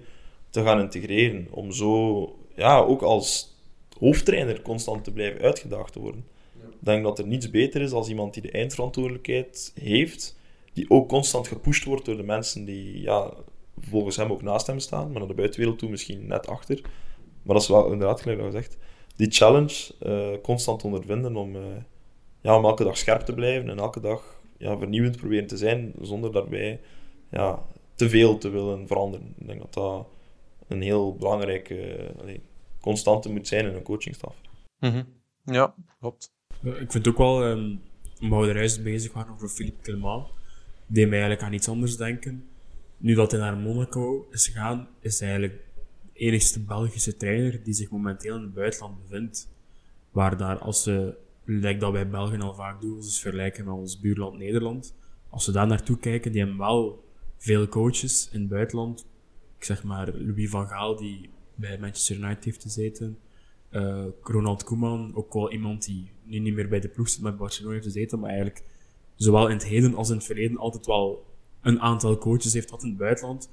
te 0.49 0.63
gaan 0.63 0.79
integreren. 0.79 1.47
Om 1.49 1.71
zo 1.71 2.35
ja, 2.55 2.79
ook 2.79 3.01
als 3.01 3.55
hoofdtrainer 3.99 4.61
constant 4.61 5.03
te 5.03 5.11
blijven 5.11 5.41
uitgedaagd 5.41 5.93
te 5.93 5.99
worden. 5.99 6.25
Denk 6.83 7.03
dat 7.03 7.19
er 7.19 7.27
niets 7.27 7.49
beter 7.49 7.81
is 7.81 7.91
als 7.91 8.09
iemand 8.09 8.33
die 8.33 8.41
de 8.41 8.51
eindverantwoordelijkheid 8.51 9.71
heeft, 9.75 10.37
die 10.73 10.89
ook 10.89 11.09
constant 11.09 11.47
gepusht 11.47 11.83
wordt 11.83 12.05
door 12.05 12.17
de 12.17 12.23
mensen 12.23 12.65
die 12.65 13.01
ja, 13.01 13.33
volgens 13.79 14.15
hem 14.15 14.31
ook 14.31 14.41
naast 14.41 14.67
hem 14.67 14.79
staan, 14.79 15.11
maar 15.11 15.19
naar 15.19 15.27
de 15.27 15.33
buitenwereld 15.33 15.79
toe 15.79 15.89
misschien 15.89 16.27
net 16.27 16.47
achter. 16.47 16.81
Maar 17.43 17.53
dat 17.53 17.61
is 17.61 17.67
wel 17.67 17.91
inderdaad, 17.91 18.21
gelijk 18.21 18.39
dat 18.39 18.47
gezegd, 18.47 18.77
die 19.15 19.31
challenge 19.31 19.93
uh, 20.01 20.41
constant 20.41 20.83
ondervinden 20.83 21.35
om, 21.35 21.55
uh, 21.55 21.61
ja, 22.41 22.61
elke 22.61 22.83
dag 22.83 22.97
scherp 22.97 23.21
te 23.21 23.33
blijven 23.33 23.69
en 23.69 23.77
elke 23.77 23.99
dag 23.99 24.41
ja, 24.57 24.77
vernieuwend 24.77 25.17
proberen 25.17 25.47
te 25.47 25.57
zijn, 25.57 25.93
zonder 26.01 26.31
daarbij 26.31 26.79
ja, 27.29 27.65
te 27.95 28.09
veel 28.09 28.37
te 28.37 28.49
willen 28.49 28.87
veranderen. 28.87 29.35
Ik 29.37 29.47
denk 29.47 29.59
dat 29.59 29.73
dat 29.73 30.07
een 30.67 30.81
heel 30.81 31.15
belangrijke 31.15 32.13
uh, 32.25 32.37
constante 32.79 33.31
moet 33.31 33.47
zijn 33.47 33.65
in 33.65 33.75
een 33.75 33.83
coachingstaf. 33.83 34.35
Mm 34.79 35.05
Ja, 35.45 35.75
klopt. 35.99 36.33
Ik 36.63 36.91
vind 36.91 37.07
ook 37.07 37.17
wel, 37.17 37.45
um, 37.45 37.81
omdat 38.19 38.47
er 38.47 38.55
juist 38.55 38.83
bezig 38.83 39.13
waren 39.13 39.33
over 39.33 39.49
Philippe 39.49 39.81
Clement, 39.81 40.27
die 40.87 41.07
mij 41.07 41.19
eigenlijk 41.19 41.47
aan 41.47 41.53
iets 41.53 41.67
anders 41.67 41.97
denken. 41.97 42.43
Nu 42.97 43.13
dat 43.13 43.31
hij 43.31 43.39
naar 43.39 43.57
Monaco 43.57 44.27
is 44.31 44.47
gegaan, 44.47 44.87
is 44.99 45.19
hij 45.19 45.29
eigenlijk 45.29 45.59
de 46.13 46.19
enigste 46.19 46.59
Belgische 46.59 47.17
trainer 47.17 47.63
die 47.63 47.73
zich 47.73 47.89
momenteel 47.89 48.35
in 48.35 48.41
het 48.41 48.53
buitenland 48.53 49.01
bevindt. 49.01 49.49
Waar 50.11 50.37
daar, 50.37 50.57
als 50.57 50.83
ze, 50.83 51.15
lijkt 51.45 51.81
dat 51.81 51.91
wij 51.91 52.09
Belgen 52.09 52.41
al 52.41 52.53
vaak 52.53 52.81
doen, 52.81 52.95
dus 52.95 53.19
vergelijken 53.19 53.65
met 53.65 53.73
ons 53.73 53.99
buurland 53.99 54.37
Nederland, 54.37 54.95
als 55.29 55.45
we 55.45 55.51
daar 55.51 55.67
naartoe 55.67 55.97
kijken, 55.97 56.31
die 56.31 56.41
hebben 56.41 56.59
wel 56.59 57.03
veel 57.37 57.67
coaches 57.67 58.29
in 58.31 58.39
het 58.39 58.49
buitenland. 58.49 59.05
Ik 59.57 59.63
zeg 59.63 59.83
maar 59.83 60.13
Louis 60.13 60.49
van 60.49 60.67
Gaal, 60.67 60.95
die 60.95 61.29
bij 61.55 61.79
Manchester 61.79 62.15
United 62.15 62.43
heeft 62.43 62.61
gezeten. 62.61 63.17
Uh, 63.71 64.05
Ronald 64.21 64.63
Koeman, 64.63 65.11
ook 65.15 65.33
wel 65.33 65.51
iemand 65.51 65.85
die 65.85 66.11
nu 66.23 66.39
niet 66.39 66.53
meer 66.53 66.69
bij 66.69 66.79
de 66.79 66.87
ploeg 66.87 67.09
zit, 67.09 67.21
maar 67.21 67.35
Barcelona 67.35 67.73
heeft 67.73 67.85
gezeten, 67.85 68.19
maar 68.19 68.29
eigenlijk 68.29 68.63
zowel 69.15 69.47
in 69.47 69.53
het 69.53 69.65
heden 69.65 69.95
als 69.95 70.09
in 70.09 70.15
het 70.15 70.25
verleden 70.25 70.57
altijd 70.57 70.85
wel 70.85 71.25
een 71.61 71.81
aantal 71.81 72.17
coaches 72.17 72.53
heeft 72.53 72.67
gehad 72.67 72.83
in 72.83 72.89
het 72.89 72.97
buitenland. 72.97 73.49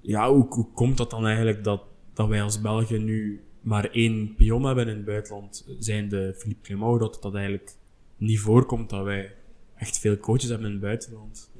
Ja, 0.00 0.30
hoe, 0.30 0.46
hoe 0.48 0.66
komt 0.74 0.96
dat 0.96 1.10
dan 1.10 1.26
eigenlijk 1.26 1.64
dat, 1.64 1.82
dat 2.12 2.28
wij 2.28 2.42
als 2.42 2.60
Belgen 2.60 3.04
nu 3.04 3.40
maar 3.60 3.90
één 3.90 4.34
pion 4.34 4.64
hebben 4.64 4.88
in 4.88 4.96
het 4.96 5.04
buitenland, 5.04 5.66
zijn 5.78 6.08
de 6.08 6.34
Philippe 6.38 6.62
Clement, 6.62 7.00
dat 7.00 7.18
dat 7.20 7.34
eigenlijk 7.34 7.74
niet 8.16 8.40
voorkomt 8.40 8.90
dat 8.90 9.04
wij 9.04 9.34
echt 9.74 9.98
veel 9.98 10.16
coaches 10.16 10.48
hebben 10.48 10.66
in 10.66 10.72
het 10.72 10.80
buitenland. 10.82 11.50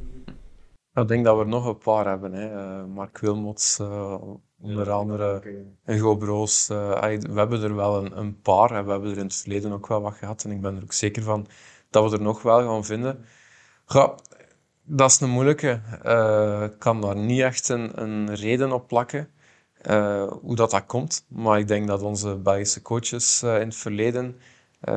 Ik 0.95 1.09
denk 1.09 1.25
dat 1.25 1.37
we 1.37 1.43
er 1.43 1.49
nog 1.49 1.67
een 1.67 1.79
paar 1.79 2.07
hebben. 2.07 2.33
Hè. 2.33 2.55
Uh, 2.55 2.87
Mark 2.95 3.19
Wilmots, 3.19 3.79
uh, 3.79 4.23
onder 4.63 4.91
andere 4.91 5.37
okay. 5.37 5.67
Hugo 5.85 6.17
Broos. 6.17 6.69
Uh, 6.71 7.01
we 7.01 7.39
hebben 7.39 7.63
er 7.63 7.75
wel 7.75 8.05
een, 8.05 8.19
een, 8.19 8.41
paar 8.41 8.71
en 8.71 8.85
we 8.85 8.91
hebben 8.91 9.11
er 9.11 9.17
in 9.17 9.25
het 9.25 9.35
verleden 9.35 9.73
ook 9.73 9.87
wel 9.87 10.01
wat 10.01 10.15
gehad. 10.15 10.45
En 10.45 10.51
ik 10.51 10.61
ben 10.61 10.77
er 10.77 10.83
ook 10.83 10.93
zeker 10.93 11.23
van 11.23 11.47
dat 11.91 12.11
we 12.11 12.17
er 12.17 12.23
nog 12.23 12.43
wel 12.43 12.61
gaan 12.61 12.85
vinden. 12.85 13.25
Ja, 13.87 14.15
dat 14.85 15.11
is 15.11 15.21
een 15.21 15.31
moeilijke. 15.31 15.81
Ik 16.73 16.79
kan 16.79 17.01
daar 17.01 17.17
niet 17.17 17.41
echt 17.41 17.69
een, 17.69 18.03
een 18.03 18.35
reden 18.35 18.73
op 18.73 18.89
plakken 18.89 19.29
hoe 20.41 20.55
dat, 20.55 20.71
dat 20.71 20.87
komt. 20.87 21.25
Maar 21.29 21.59
ik 21.59 21.69
denk 21.69 21.87
dat 21.87 22.03
onze 22.03 22.37
Belgische 22.37 22.83
coaches 22.83 23.43
in 23.43 23.49
het 23.49 23.77
verleden 23.77 24.37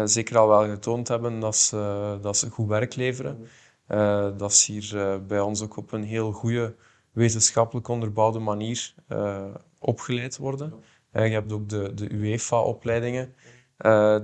zeker 0.04 0.38
al 0.38 0.48
wel 0.48 0.70
getoond 0.70 1.08
hebben 1.08 1.40
dat 1.40 1.56
ze, 1.56 2.18
dat 2.22 2.38
ze 2.38 2.50
goed 2.50 2.68
werk 2.68 2.96
leveren. 2.96 3.48
Uh, 3.88 4.28
dat 4.38 4.52
is 4.52 4.66
hier 4.66 5.22
bij 5.28 5.40
ons 5.40 5.62
ook 5.62 5.78
op 5.78 5.92
een 5.92 6.04
heel 6.04 6.32
goede 6.32 6.76
wetenschappelijk 7.16 7.88
onderbouwde 7.88 8.40
manier 8.40 8.94
uh, 9.10 9.46
opgeleid 9.80 10.38
worden. 10.38 10.74
je 11.12 11.20
hebt 11.20 11.52
ook 11.52 11.70
de, 11.70 11.94
de 11.94 12.12
UEFA-opleidingen 12.12 13.36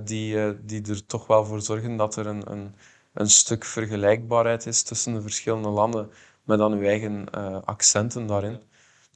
die, 0.04 0.64
die 0.64 0.82
er 0.88 1.06
toch 1.06 1.26
wel 1.26 1.44
voor 1.44 1.60
zorgen 1.60 1.96
dat 1.96 2.16
er 2.16 2.26
een, 2.26 2.52
een, 2.52 2.74
een 3.12 3.30
stuk 3.30 3.64
vergelijkbaarheid 3.64 4.66
is 4.66 4.82
tussen 4.82 5.14
de 5.14 5.22
verschillende 5.22 5.68
landen, 5.68 6.10
met 6.44 6.58
dan 6.58 6.72
uw 6.72 6.82
eigen 6.82 7.30
accenten 7.64 8.26
daarin. 8.26 8.60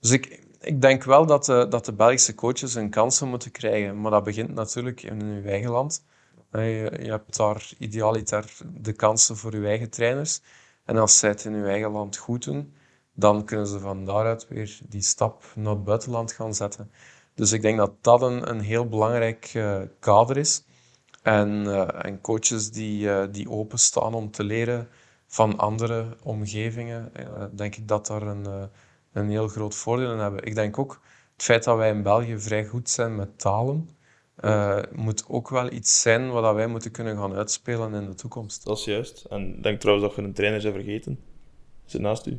Dus 0.01 0.11
ik, 0.11 0.47
ik 0.61 0.81
denk 0.81 1.05
wel 1.05 1.27
dat 1.27 1.45
de, 1.45 1.67
dat 1.69 1.85
de 1.85 1.93
Belgische 1.93 2.35
coaches 2.35 2.75
een 2.75 2.91
kansen 2.91 3.29
moeten 3.29 3.51
krijgen, 3.51 4.01
maar 4.01 4.11
dat 4.11 4.25
begint 4.25 4.55
natuurlijk 4.55 5.03
in 5.03 5.23
uw 5.23 5.45
eigen 5.45 5.71
land. 5.71 6.05
Je, 6.53 6.91
je 7.03 7.11
hebt 7.11 7.37
daar 7.37 7.71
idealiter 7.79 8.57
de 8.67 8.93
kansen 8.93 9.37
voor 9.37 9.57
je 9.57 9.67
eigen 9.67 9.91
trainers. 9.91 10.41
En 10.85 10.97
als 10.97 11.19
zij 11.19 11.29
het 11.29 11.45
in 11.45 11.57
je 11.57 11.65
eigen 11.65 11.91
land 11.91 12.17
goed 12.17 12.45
doen, 12.45 12.75
dan 13.17 13.45
kunnen 13.45 13.67
ze 13.67 13.79
van 13.79 14.05
daaruit 14.05 14.49
weer 14.49 14.79
die 14.89 15.03
stap 15.03 15.45
naar 15.55 15.75
het 15.75 15.85
buitenland 15.85 16.33
gaan 16.33 16.55
zetten. 16.55 16.91
Dus 17.35 17.53
ik 17.53 17.63
denk 17.63 17.79
dat 17.79 17.93
dat 18.01 18.23
een, 18.23 18.51
een 18.51 18.61
heel 18.61 18.89
belangrijk 18.89 19.55
uh, 19.55 19.81
kader 19.99 20.37
is. 20.37 20.65
En, 21.23 21.65
uh, 21.65 22.05
en 22.05 22.21
coaches 22.21 22.71
die, 22.71 23.05
uh, 23.05 23.25
die 23.31 23.51
openstaan 23.51 24.15
om 24.15 24.31
te 24.31 24.45
leren 24.45 24.89
van 25.27 25.57
andere 25.57 26.17
omgevingen, 26.23 27.13
denk 27.53 27.77
ik 27.77 27.89
dat 27.89 28.07
daar 28.07 28.23
een, 28.23 28.69
een 29.13 29.29
heel 29.29 29.49
groot 29.49 29.75
voordeel 29.75 30.13
in 30.13 30.19
hebben. 30.19 30.45
Ik 30.45 30.55
denk 30.55 30.79
ook 30.79 31.01
het 31.33 31.43
feit 31.43 31.65
dat 31.65 31.77
wij 31.77 31.91
in 31.91 32.03
België 32.03 32.39
vrij 32.39 32.67
goed 32.67 32.91
zijn 32.91 33.17
met 33.17 33.39
talen, 33.39 33.89
moet 34.93 35.25
ook 35.29 35.49
wel 35.49 35.73
iets 35.73 36.01
zijn 36.01 36.31
wat 36.31 36.55
wij 36.55 36.67
moeten 36.67 36.91
kunnen 36.91 37.17
gaan 37.17 37.35
uitspelen 37.35 37.95
in 37.95 38.07
de 38.07 38.15
toekomst. 38.15 38.65
Dat 38.65 38.79
is 38.79 38.85
juist. 38.85 39.25
En 39.25 39.57
ik 39.57 39.63
denk 39.63 39.81
trouwens 39.81 40.09
dat 40.09 40.17
je 40.17 40.23
een 40.23 40.35
trainer 40.35 40.61
zijn 40.61 40.73
vergeten. 40.73 41.19
Zit 41.85 42.01
naast 42.01 42.27
u. 42.27 42.39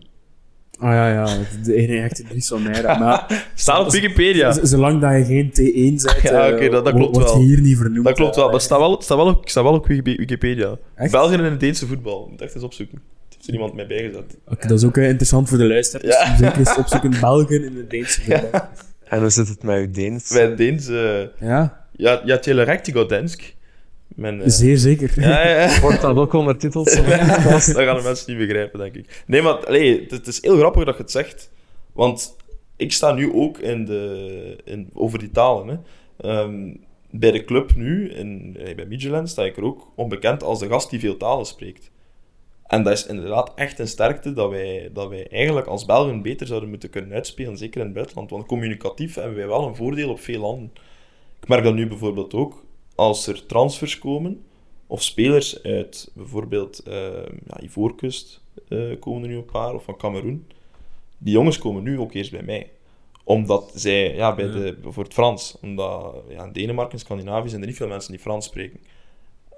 Ah 0.79 0.91
ja, 0.91 1.11
ja, 1.11 1.37
de 1.63 1.73
ene 1.73 2.01
echte 2.01 2.23
Dries 2.23 2.47
van. 2.47 2.61
Maar 2.83 3.45
staat 3.55 3.85
op 3.85 3.91
Wikipedia. 3.91 4.65
Zolang 4.65 5.01
dat 5.01 5.11
je 5.11 5.25
geen 5.25 5.49
T1 5.49 5.95
zet, 6.01 6.21
ja, 6.21 6.53
okay, 6.53 6.69
dat, 6.69 6.85
dat 6.85 6.93
klopt 6.93 7.15
wordt 7.15 7.31
wel. 7.31 7.41
hier 7.41 7.61
niet 7.61 7.77
vernoemd. 7.77 8.05
Dat 8.05 8.15
klopt 8.15 8.35
wel, 8.35 8.49
maar 8.49 8.61
staat 8.61 8.79
wel, 8.79 9.01
staat 9.01 9.17
wel, 9.17 9.27
op, 9.27 9.49
staat 9.49 9.63
wel 9.63 9.73
op 9.73 9.87
Wikipedia. 9.87 10.77
Echt? 10.95 11.11
België 11.11 11.33
en 11.33 11.43
het 11.43 11.59
Deense 11.59 11.87
voetbal. 11.87 12.27
Moet 12.31 12.41
echt 12.41 12.55
eens 12.55 12.63
opzoeken. 12.63 13.01
Heeft 13.29 13.47
er 13.47 13.53
iemand 13.53 13.73
mij 13.73 13.87
bijgezet. 13.87 14.23
Oké, 14.23 14.53
okay, 14.53 14.69
dat 14.69 14.77
is 14.77 14.85
ook 14.85 14.97
uh, 14.97 15.07
interessant 15.07 15.49
voor 15.49 15.57
de 15.57 15.67
luisteraars. 15.67 16.15
Ja. 16.15 16.29
Dus 16.29 16.37
zeker 16.37 16.57
eens 16.57 16.77
opzoeken 16.77 17.19
België 17.19 17.55
in 17.55 17.77
het 17.77 17.89
Deense 17.89 18.21
voetbal. 18.21 18.61
En 19.09 19.19
hoe 19.19 19.29
zit 19.29 19.47
het 19.47 19.63
met 19.63 19.77
uw 19.77 19.91
Deens? 19.91 20.31
Met 20.31 20.57
Deens... 20.57 20.89
Uh, 20.89 21.21
ja. 21.39 21.85
Ja, 21.91 22.21
ja 22.25 22.37
Telerectigo 22.37 23.05
Densk. 23.05 23.55
Men, 24.15 24.39
uh... 24.39 24.43
Zeer 24.45 24.77
zeker. 24.77 25.21
Ja, 25.21 25.47
ja. 25.47 25.79
Wordt 25.81 26.01
dat 26.01 26.17
ook 26.17 26.33
ondertiteld? 26.33 26.85
dat 26.95 27.05
gaan 27.63 27.97
de 27.97 28.01
mensen 28.03 28.37
niet 28.37 28.47
begrijpen, 28.47 28.79
denk 28.79 28.95
ik. 28.95 29.23
Nee, 29.27 29.41
maar 29.41 29.65
allee, 29.65 30.05
het, 30.09 30.27
is 30.27 30.41
heel 30.41 30.57
grappig 30.57 30.85
dat 30.85 30.95
je 30.95 31.01
het 31.01 31.11
zegt. 31.11 31.51
Want 31.93 32.35
ik 32.75 32.91
sta 32.91 33.11
nu 33.11 33.33
ook 33.33 33.57
in 33.57 33.85
de, 33.85 34.57
in, 34.63 34.89
over 34.93 35.19
die 35.19 35.31
talen. 35.31 35.85
Hè. 36.17 36.41
Um, 36.41 36.85
bij 37.09 37.31
de 37.31 37.43
club 37.43 37.75
nu, 37.75 38.09
in, 38.09 38.57
bij 38.75 38.85
Midtjylland, 38.85 39.29
sta 39.29 39.43
ik 39.43 39.57
er 39.57 39.63
ook 39.63 39.91
onbekend 39.95 40.43
als 40.43 40.59
de 40.59 40.67
gast 40.67 40.89
die 40.89 40.99
veel 40.99 41.17
talen 41.17 41.45
spreekt. 41.45 41.91
En 42.67 42.83
dat 42.83 42.93
is 42.93 43.05
inderdaad 43.05 43.51
echt 43.55 43.79
een 43.79 43.87
sterkte 43.87 44.33
dat 44.33 44.49
wij, 44.49 44.89
dat 44.93 45.09
wij 45.09 45.27
eigenlijk 45.27 45.67
als 45.67 45.85
Belgen 45.85 46.21
beter 46.21 46.47
zouden 46.47 46.69
moeten 46.69 46.89
kunnen 46.89 47.13
uitspelen, 47.13 47.57
zeker 47.57 47.79
in 47.79 47.85
het 47.85 47.95
buitenland. 47.95 48.29
Want 48.29 48.45
communicatief 48.45 49.15
hebben 49.15 49.35
wij 49.35 49.47
wel 49.47 49.67
een 49.67 49.75
voordeel 49.75 50.09
op 50.09 50.19
veel 50.19 50.39
landen. 50.39 50.71
Ik 51.41 51.47
merk 51.47 51.63
dat 51.63 51.73
nu 51.73 51.87
bijvoorbeeld 51.87 52.33
ook 52.33 52.63
als 52.97 53.27
er 53.27 53.45
transfers 53.45 53.99
komen, 53.99 54.45
of 54.87 55.03
spelers 55.03 55.63
uit 55.63 56.11
bijvoorbeeld 56.13 56.83
uh, 56.87 56.93
ja, 57.47 57.61
Ivoorkust 57.61 58.41
uh, 58.69 58.99
komen 58.99 59.23
er 59.23 59.29
nu 59.29 59.35
een 59.35 59.45
paar, 59.45 59.73
of 59.73 59.83
van 59.83 59.97
Cameroen. 59.97 60.47
Die 61.17 61.33
jongens 61.33 61.57
komen 61.57 61.83
nu 61.83 61.99
ook 61.99 62.13
eerst 62.13 62.31
bij 62.31 62.43
mij. 62.43 62.71
Omdat 63.23 63.71
zij, 63.75 64.15
ja, 64.15 64.35
bij 64.35 64.51
de, 64.51 64.77
voor 64.81 65.03
het 65.03 65.13
Frans, 65.13 65.57
omdat 65.61 66.15
ja, 66.29 66.43
in 66.43 66.51
Denemarken 66.51 66.93
en 66.93 66.99
Scandinavië 66.99 67.49
zijn 67.49 67.61
er 67.61 67.67
niet 67.67 67.77
veel 67.77 67.87
mensen 67.87 68.11
die 68.11 68.21
Frans 68.21 68.45
spreken. 68.45 68.79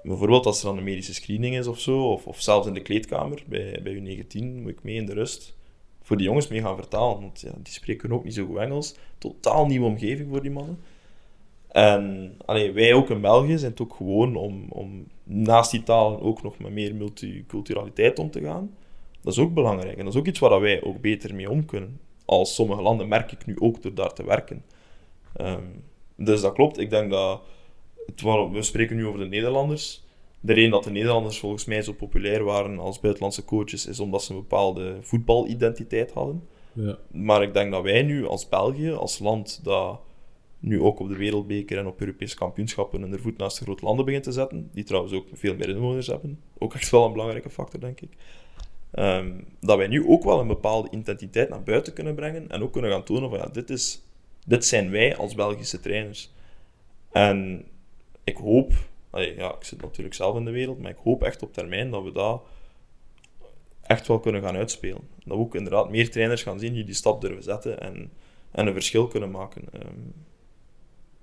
Bijvoorbeeld 0.02 0.46
als 0.46 0.58
er 0.58 0.64
dan 0.64 0.78
een 0.78 0.84
medische 0.84 1.14
screening 1.14 1.56
is 1.56 1.66
of 1.66 1.80
zo, 1.80 2.12
of, 2.12 2.26
of 2.26 2.40
zelfs 2.40 2.66
in 2.66 2.74
de 2.74 2.82
kleedkamer 2.82 3.42
bij, 3.46 3.80
bij 3.82 3.94
U19, 3.94 4.38
moet 4.38 4.70
ik 4.70 4.82
mee 4.82 4.94
in 4.94 5.06
de 5.06 5.14
rust 5.14 5.56
voor 6.02 6.16
die 6.16 6.26
jongens 6.26 6.48
mee 6.48 6.60
gaan 6.60 6.76
vertalen. 6.76 7.20
Want 7.20 7.40
ja, 7.40 7.52
die 7.62 7.72
spreken 7.72 8.12
ook 8.12 8.24
niet 8.24 8.34
zo 8.34 8.46
goed 8.46 8.56
Engels. 8.56 8.94
Totaal 9.18 9.66
nieuwe 9.66 9.86
omgeving 9.86 10.28
voor 10.28 10.42
die 10.42 10.50
mannen. 10.50 10.78
En 11.70 12.34
allee, 12.44 12.72
wij 12.72 12.94
ook 12.94 13.10
in 13.10 13.20
België 13.20 13.58
zijn 13.58 13.70
het 13.70 13.80
ook 13.80 13.94
gewoon 13.94 14.36
om, 14.36 14.66
om 14.68 15.06
naast 15.22 15.70
die 15.70 15.82
talen 15.82 16.20
ook 16.20 16.42
nog 16.42 16.58
met 16.58 16.72
meer 16.72 16.94
multiculturaliteit 16.94 18.18
om 18.18 18.30
te 18.30 18.40
gaan. 18.40 18.74
Dat 19.20 19.32
is 19.32 19.38
ook 19.38 19.54
belangrijk. 19.54 19.98
En 19.98 20.04
dat 20.04 20.14
is 20.14 20.20
ook 20.20 20.26
iets 20.26 20.38
waar 20.38 20.60
wij 20.60 20.82
ook 20.82 21.00
beter 21.00 21.34
mee 21.34 21.50
om 21.50 21.64
kunnen. 21.64 22.00
Als 22.24 22.54
sommige 22.54 22.82
landen 22.82 23.08
merk 23.08 23.32
ik 23.32 23.46
nu 23.46 23.56
ook 23.58 23.82
door 23.82 23.94
daar 23.94 24.12
te 24.12 24.24
werken. 24.24 24.64
Ehm, 25.36 25.64
dus 26.16 26.40
dat 26.40 26.52
klopt. 26.52 26.78
Ik 26.78 26.90
denk 26.90 27.10
dat... 27.10 27.42
Het, 28.06 28.22
we 28.52 28.62
spreken 28.62 28.96
nu 28.96 29.06
over 29.06 29.20
de 29.20 29.26
Nederlanders. 29.26 30.04
De 30.40 30.52
reden 30.52 30.70
dat 30.70 30.84
de 30.84 30.90
Nederlanders 30.90 31.38
volgens 31.38 31.64
mij 31.64 31.82
zo 31.82 31.92
populair 31.92 32.44
waren 32.44 32.78
als 32.78 33.00
buitenlandse 33.00 33.44
coaches, 33.44 33.86
is 33.86 34.00
omdat 34.00 34.22
ze 34.22 34.32
een 34.32 34.38
bepaalde 34.38 34.98
voetbalidentiteit 35.00 36.12
hadden. 36.12 36.48
Ja. 36.72 36.98
Maar 37.12 37.42
ik 37.42 37.54
denk 37.54 37.72
dat 37.72 37.82
wij 37.82 38.02
nu 38.02 38.26
als 38.26 38.48
België, 38.48 38.92
als 38.92 39.18
land 39.18 39.60
dat 39.62 40.00
nu 40.60 40.80
ook 40.80 40.98
op 40.98 41.08
de 41.08 41.16
Wereldbeker 41.16 41.78
en 41.78 41.86
op 41.86 42.00
Europese 42.00 42.36
kampioenschappen 42.36 43.02
hun 43.02 43.18
voet 43.18 43.38
naast 43.38 43.58
de 43.58 43.64
grote 43.64 43.84
landen 43.84 44.04
begint 44.04 44.24
te 44.24 44.32
zetten, 44.32 44.70
die 44.72 44.84
trouwens 44.84 45.14
ook 45.14 45.26
veel 45.32 45.56
meer 45.56 45.68
inwoners 45.68 46.06
hebben. 46.06 46.40
Ook 46.58 46.74
echt 46.74 46.90
wel 46.90 47.04
een 47.04 47.12
belangrijke 47.12 47.50
factor, 47.50 47.80
denk 47.80 48.00
ik. 48.00 48.10
Ehm, 48.90 49.40
dat 49.60 49.76
wij 49.76 49.86
nu 49.86 50.06
ook 50.06 50.24
wel 50.24 50.40
een 50.40 50.46
bepaalde 50.46 50.90
identiteit 50.90 51.48
naar 51.48 51.62
buiten 51.62 51.92
kunnen 51.92 52.14
brengen 52.14 52.50
en 52.50 52.62
ook 52.62 52.72
kunnen 52.72 52.90
gaan 52.90 53.04
tonen 53.04 53.30
van 53.30 53.38
ja, 53.38 53.46
dit, 53.46 53.70
is, 53.70 54.02
dit 54.46 54.64
zijn 54.64 54.90
wij 54.90 55.16
als 55.16 55.34
Belgische 55.34 55.80
trainers. 55.80 56.32
En 57.12 57.64
ik 58.24 58.36
hoop, 58.36 58.72
ja, 59.12 59.54
ik 59.54 59.64
zit 59.64 59.82
natuurlijk 59.82 60.14
zelf 60.14 60.36
in 60.36 60.44
de 60.44 60.50
wereld, 60.50 60.80
maar 60.80 60.90
ik 60.90 61.00
hoop 61.02 61.22
echt 61.22 61.42
op 61.42 61.52
termijn 61.52 61.90
dat 61.90 62.02
we 62.02 62.12
dat 62.12 62.42
echt 63.82 64.06
wel 64.06 64.20
kunnen 64.20 64.42
gaan 64.42 64.56
uitspelen. 64.56 65.08
Dat 65.24 65.36
we 65.36 65.42
ook 65.42 65.54
inderdaad 65.54 65.90
meer 65.90 66.10
trainers 66.10 66.42
gaan 66.42 66.58
zien 66.58 66.72
die 66.72 66.84
die 66.84 66.94
stap 66.94 67.20
durven 67.20 67.42
zetten 67.42 67.80
en, 67.80 68.10
en 68.50 68.66
een 68.66 68.72
verschil 68.72 69.06
kunnen 69.06 69.30
maken. 69.30 69.62
Ehm, 69.72 70.00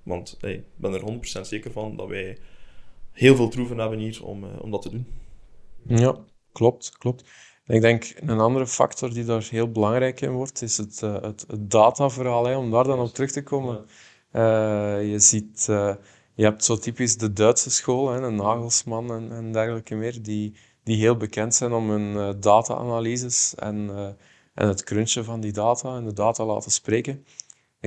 want 0.07 0.37
ik 0.41 0.63
ben 0.75 0.93
er 0.93 1.01
100% 1.01 1.41
zeker 1.41 1.71
van 1.71 1.95
dat 1.95 2.07
wij 2.07 2.37
heel 3.11 3.35
veel 3.35 3.49
troeven 3.49 3.77
hebben 3.77 3.99
hier 3.99 4.23
om, 4.23 4.43
uh, 4.43 4.49
om 4.61 4.71
dat 4.71 4.81
te 4.81 4.89
doen. 4.89 5.07
Ja, 5.87 6.15
klopt, 6.51 6.97
klopt. 6.97 7.23
Ik 7.65 7.81
denk 7.81 8.13
een 8.19 8.39
andere 8.39 8.67
factor 8.67 9.13
die 9.13 9.25
daar 9.25 9.47
heel 9.49 9.71
belangrijk 9.71 10.21
in 10.21 10.31
wordt, 10.31 10.61
is 10.61 10.77
het, 10.77 11.01
uh, 11.03 11.21
het, 11.21 11.45
het, 11.47 11.71
dataverhaal. 11.71 12.45
Hè, 12.45 12.55
om 12.55 12.71
daar 12.71 12.83
dan 12.83 12.99
op 12.99 13.13
terug 13.13 13.31
te 13.31 13.43
komen. 13.43 13.85
Uh, 14.33 15.11
je 15.11 15.19
ziet, 15.19 15.65
je 16.33 16.43
hebt 16.43 16.63
zo 16.63 16.77
typisch 16.77 17.17
de 17.17 17.33
Duitse 17.33 17.69
school, 17.69 18.09
hè, 18.09 18.21
een 18.21 18.35
Nagelsman 18.35 19.11
en, 19.11 19.31
en 19.31 19.51
dergelijke 19.51 19.95
meer, 19.95 20.21
die, 20.21 20.55
die 20.83 20.97
heel 20.97 21.17
bekend 21.17 21.55
zijn 21.55 21.73
om 21.73 21.89
hun 21.89 22.39
data-analyses 22.39 23.55
en, 23.55 23.89
en 24.53 24.67
het 24.67 24.83
crunchen 24.83 25.25
van 25.25 25.39
die 25.39 25.51
data 25.51 25.95
en 25.95 26.05
de 26.05 26.13
data 26.13 26.45
laten 26.45 26.71
spreken 26.71 27.25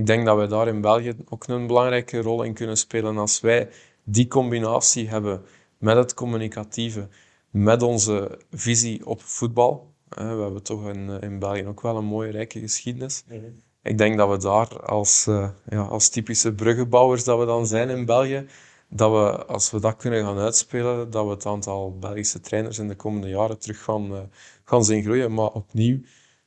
ik 0.01 0.07
denk 0.07 0.27
dat 0.27 0.37
wij 0.37 0.47
daar 0.47 0.69
in 0.69 0.81
België 0.81 1.15
ook 1.29 1.47
een 1.47 1.67
belangrijke 1.67 2.21
rol 2.21 2.43
in 2.43 2.55
kunnen 2.55 2.77
spelen 2.77 3.19
als 3.19 3.41
wij 3.41 3.69
die 4.05 4.29
combinatie 4.29 5.09
hebben 5.09 5.43
met 5.79 5.97
het 5.97 6.15
communicatieve, 6.15 7.09
met 7.51 7.83
onze 7.83 8.39
visie 8.51 9.07
op 9.07 9.23
voetbal. 9.23 9.93
We 10.09 10.23
hebben 10.23 10.63
toch 10.63 10.89
in, 10.89 11.21
in 11.21 11.39
België 11.39 11.67
ook 11.67 11.81
wel 11.81 11.97
een 11.97 12.05
mooie, 12.05 12.31
rijke 12.31 12.61
geschiedenis. 12.61 13.25
Mhm. 13.29 13.39
Ik 13.83 13.99
denk 13.99 14.17
dat 14.17 14.31
we 14.31 14.39
daar 14.39 14.81
als, 14.83 15.27
eh, 15.27 15.49
ja, 15.69 15.83
als 15.83 16.09
typische 16.09 16.53
bruggenbouwers 16.53 17.25
dat 17.25 17.39
we 17.39 17.45
dan 17.45 17.67
zijn 17.67 17.89
in 17.89 18.05
België, 18.05 18.47
dat 18.89 19.11
we, 19.11 19.47
als 19.47 19.71
we 19.71 19.81
dat 19.81 19.97
kunnen 19.97 20.25
gaan 20.25 20.39
uitspelen, 20.39 21.11
dat 21.11 21.25
we 21.25 21.31
het 21.31 21.47
aantal 21.47 21.99
Belgische 21.99 22.41
trainers 22.41 22.79
in 22.79 22.89
de 22.89 22.97
komende 22.97 23.29
jaren 23.29 23.59
terug 23.59 23.83
gaan, 23.83 24.13
uh, 24.13 24.19
gaan 24.65 24.85
zien 24.85 25.03
groeien. 25.03 25.35
Maar 25.35 25.49
opnieuw, 25.49 26.01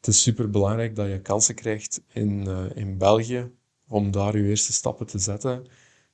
het 0.06 0.14
is 0.14 0.22
super 0.22 0.50
belangrijk 0.50 0.96
dat 0.96 1.08
je 1.08 1.22
kansen 1.22 1.56
krijgt 1.56 2.04
in, 2.14 2.46
uh, 2.48 2.66
in 2.74 2.98
België 2.98 3.52
om 3.88 4.12
daar 4.12 4.38
je 4.38 4.44
eerste 4.44 4.74
stappen 4.74 5.06
te 5.06 5.20
zetten 5.20 5.66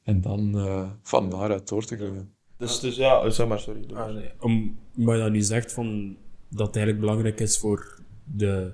en 0.04 0.22
dan 0.22 0.58
uh, 0.58 0.90
van 1.02 1.30
daaruit 1.30 1.68
door 1.68 1.86
te 1.86 1.96
groeien. 1.96 2.34
Dus, 2.58 2.80
dus 2.80 2.96
ja, 2.96 3.30
zeg 3.30 3.48
maar, 3.48 3.60
sorry. 3.60 3.94
Ah, 3.94 4.14
nee. 4.14 4.32
Om, 4.40 4.80
wat 4.94 5.16
je 5.16 5.22
dan 5.22 5.32
nu 5.32 5.42
zegt, 5.42 5.74
van, 5.74 6.18
dat 6.50 6.68
het 6.68 6.76
eigenlijk 6.76 7.06
belangrijk 7.06 7.40
is 7.40 7.58
voor 7.58 8.02
de, 8.24 8.74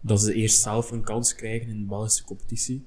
dat 0.00 0.20
ze 0.20 0.34
eerst 0.34 0.62
zelf 0.62 0.90
een 0.90 1.04
kans 1.04 1.34
krijgen 1.34 1.68
in 1.68 1.78
de 1.78 1.86
Belgische 1.86 2.24
competitie, 2.24 2.84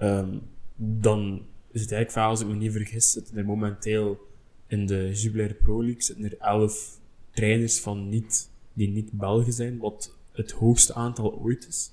um, 0.00 0.42
dan 0.76 1.46
is 1.70 1.80
het 1.80 1.92
eigenlijk 1.92 2.10
vaak, 2.10 2.28
als 2.28 2.40
ik 2.40 2.46
me 2.46 2.54
niet 2.54 2.72
vergis, 2.72 3.12
zitten 3.12 3.36
er 3.36 3.44
momenteel 3.44 4.18
in 4.66 4.86
de 4.86 5.10
Jubilair 5.14 5.54
Pro 5.54 5.82
League 5.82 6.02
zitten 6.02 6.24
er 6.24 6.38
elf 6.38 7.00
trainers 7.30 7.80
van 7.80 8.08
niet, 8.08 8.50
die 8.72 8.88
niet 8.88 9.12
Belgen 9.12 9.52
zijn, 9.52 9.78
wat 9.78 10.16
het 10.34 10.50
hoogste 10.50 10.94
aantal 10.94 11.38
ooit 11.38 11.66
is, 11.68 11.92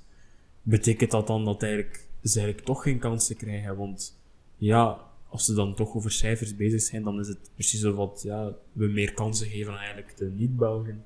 betekent 0.61 1.11
dat 1.11 1.27
dan 1.27 1.45
dat 1.45 1.63
eigenlijk, 1.63 2.07
ze 2.23 2.35
eigenlijk 2.35 2.67
toch 2.67 2.83
geen 2.83 2.99
kansen 2.99 3.35
krijgen. 3.35 3.77
Want 3.77 4.19
ja, 4.55 4.99
als 5.29 5.45
ze 5.45 5.53
dan 5.53 5.75
toch 5.75 5.95
over 5.95 6.11
cijfers 6.11 6.55
bezig 6.55 6.81
zijn, 6.81 7.03
dan 7.03 7.19
is 7.19 7.27
het 7.27 7.51
precies 7.53 7.85
of 7.85 7.95
wat 7.95 8.21
ja, 8.23 8.55
we 8.71 8.87
meer 8.87 9.13
kansen 9.13 9.47
geven 9.47 9.71
aan 9.71 9.77
eigenlijk 9.77 10.17
de 10.17 10.31
niet-Belgen. 10.35 11.03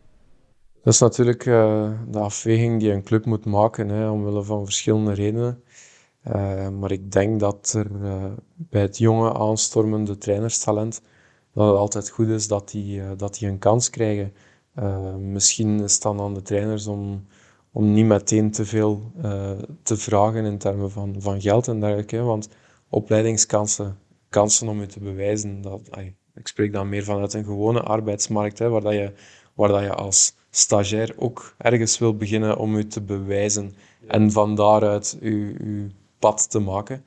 Dat 0.84 0.93
is 0.93 1.00
natuurlijk 1.00 1.45
uh, 1.45 1.91
de 2.12 2.19
afweging 2.19 2.80
die 2.80 2.91
een 2.91 3.04
club 3.04 3.26
moet 3.26 3.45
maken, 3.45 3.89
hè, 3.89 4.10
omwille 4.10 4.43
van 4.43 4.65
verschillende 4.65 5.13
redenen. 5.13 5.63
Uh, 6.28 6.69
maar 6.69 6.91
ik 6.91 7.12
denk 7.12 7.39
dat 7.39 7.74
er 7.78 7.91
uh, 8.02 8.26
bij 8.56 8.82
het 8.82 8.98
jonge 8.98 9.34
aanstormende 9.34 10.17
trainerstalent 10.17 11.02
dat 11.54 11.67
het 11.67 11.78
altijd 11.78 12.10
goed 12.10 12.28
is 12.28 12.48
dat 12.48 12.69
die, 12.69 13.15
dat 13.15 13.38
die 13.38 13.48
een 13.48 13.60
kans 13.60 13.89
krijgen. 13.89 14.34
Uh, 14.79 15.15
misschien 15.15 15.83
is 15.83 15.93
het 15.93 16.01
dan 16.01 16.19
aan 16.19 16.33
de 16.33 16.41
trainers 16.41 16.88
om, 16.88 17.25
om 17.71 17.93
niet 17.93 18.05
meteen 18.05 18.51
te 18.51 18.65
veel 18.65 19.11
uh, 19.23 19.51
te 19.83 19.97
vragen 19.97 20.45
in 20.45 20.57
termen 20.57 20.91
van, 20.91 21.15
van 21.17 21.41
geld 21.41 21.67
en 21.67 21.79
dergelijke. 21.79 22.21
Want 22.21 22.49
opleidingskansen, 22.89 23.97
kansen 24.29 24.67
om 24.67 24.79
je 24.79 24.85
te 24.85 24.99
bewijzen, 24.99 25.61
dat, 25.61 25.81
ay, 25.91 26.15
ik 26.35 26.47
spreek 26.47 26.73
dan 26.73 26.89
meer 26.89 27.03
vanuit 27.03 27.33
een 27.33 27.43
gewone 27.43 27.81
arbeidsmarkt, 27.81 28.59
hè, 28.59 28.69
waar, 28.69 28.81
dat 28.81 28.93
je, 28.93 29.13
waar 29.53 29.69
dat 29.69 29.81
je 29.81 29.93
als 29.93 30.35
stagiair 30.49 31.13
ook 31.17 31.55
ergens 31.57 31.97
wil 31.97 32.17
beginnen 32.17 32.57
om 32.57 32.77
je 32.77 32.88
te 32.88 33.01
bewijzen 33.01 33.75
en 34.07 34.31
van 34.31 34.55
daaruit 34.55 35.17
je, 35.21 35.29
je 35.29 35.88
pad 36.19 36.49
te 36.49 36.59
maken. 36.59 37.03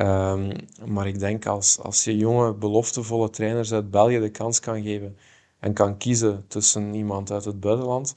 Um, 0.00 0.52
maar 0.84 1.06
ik 1.06 1.18
denk 1.18 1.46
als, 1.46 1.78
als 1.78 2.04
je 2.04 2.16
jonge, 2.16 2.54
beloftevolle 2.54 3.30
trainers 3.30 3.72
uit 3.72 3.90
België 3.90 4.18
de 4.18 4.30
kans 4.30 4.60
kan 4.60 4.82
geven 4.82 5.16
en 5.66 5.72
kan 5.72 5.96
kiezen 5.96 6.44
tussen 6.48 6.94
iemand 6.94 7.30
uit 7.30 7.44
het 7.44 7.60
buitenland, 7.60 8.14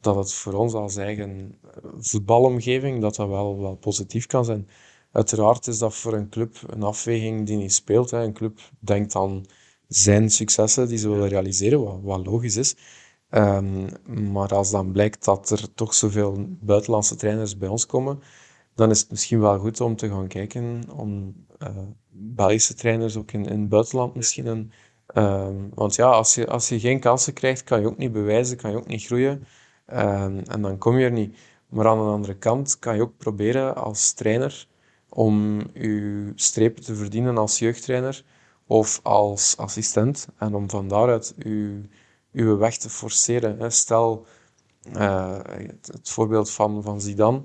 dat 0.00 0.16
het 0.16 0.32
voor 0.32 0.52
ons 0.52 0.72
als 0.72 0.96
eigen 0.96 1.58
voetbalomgeving 1.98 3.00
dat 3.00 3.14
dat 3.14 3.28
wel, 3.28 3.60
wel 3.60 3.76
positief 3.76 4.26
kan 4.26 4.44
zijn. 4.44 4.68
Uiteraard 5.12 5.66
is 5.66 5.78
dat 5.78 5.94
voor 5.94 6.12
een 6.12 6.28
club 6.28 6.56
een 6.66 6.82
afweging 6.82 7.46
die 7.46 7.56
niet 7.56 7.72
speelt. 7.72 8.10
Hè. 8.10 8.22
Een 8.22 8.32
club 8.32 8.58
denkt 8.78 9.14
aan 9.14 9.44
zijn 9.88 10.30
successen 10.30 10.88
die 10.88 10.98
ze 10.98 11.08
willen 11.08 11.28
realiseren, 11.28 11.82
wat, 11.82 11.98
wat 12.02 12.26
logisch 12.26 12.56
is. 12.56 12.76
Um, 13.30 13.88
maar 14.32 14.54
als 14.54 14.70
dan 14.70 14.92
blijkt 14.92 15.24
dat 15.24 15.50
er 15.50 15.74
toch 15.74 15.94
zoveel 15.94 16.46
buitenlandse 16.60 17.16
trainers 17.16 17.56
bij 17.56 17.68
ons 17.68 17.86
komen, 17.86 18.20
dan 18.74 18.90
is 18.90 19.00
het 19.00 19.10
misschien 19.10 19.40
wel 19.40 19.58
goed 19.58 19.80
om 19.80 19.96
te 19.96 20.08
gaan 20.08 20.28
kijken 20.28 20.82
om 20.96 21.34
uh, 21.58 21.68
Belgische 22.08 22.74
trainers 22.74 23.16
ook 23.16 23.32
in, 23.32 23.44
in 23.44 23.60
het 23.60 23.68
buitenland 23.68 24.14
misschien 24.14 24.46
een 24.46 24.72
Um, 25.14 25.70
want 25.74 25.94
ja, 25.94 26.10
als 26.10 26.34
je, 26.34 26.46
als 26.46 26.68
je 26.68 26.80
geen 26.80 27.00
kansen 27.00 27.32
krijgt, 27.32 27.64
kan 27.64 27.80
je 27.80 27.86
ook 27.86 27.98
niet 27.98 28.12
bewijzen, 28.12 28.56
kan 28.56 28.70
je 28.70 28.76
ook 28.76 28.86
niet 28.86 29.04
groeien. 29.04 29.46
Um, 29.92 30.38
en 30.38 30.62
dan 30.62 30.78
kom 30.78 30.98
je 30.98 31.04
er 31.04 31.12
niet. 31.12 31.36
Maar 31.68 31.86
aan 31.86 31.98
de 31.98 32.04
andere 32.04 32.36
kant 32.36 32.78
kan 32.78 32.94
je 32.94 33.02
ook 33.02 33.16
proberen 33.16 33.74
als 33.76 34.12
trainer 34.12 34.66
om 35.08 35.60
je 35.72 36.32
strepen 36.34 36.82
te 36.82 36.94
verdienen 36.94 37.38
als 37.38 37.58
jeugdtrainer 37.58 38.24
of 38.66 39.00
als 39.02 39.56
assistent. 39.56 40.28
En 40.38 40.54
om 40.54 40.70
van 40.70 40.88
daaruit 40.88 41.34
je, 41.38 41.80
je 42.30 42.56
weg 42.56 42.76
te 42.76 42.90
forceren. 42.90 43.72
Stel, 43.72 44.26
uh, 44.96 45.38
het, 45.82 46.10
voorbeeld 46.10 46.50
van, 46.50 46.82
van 46.82 47.00
Zidane, 47.00 47.42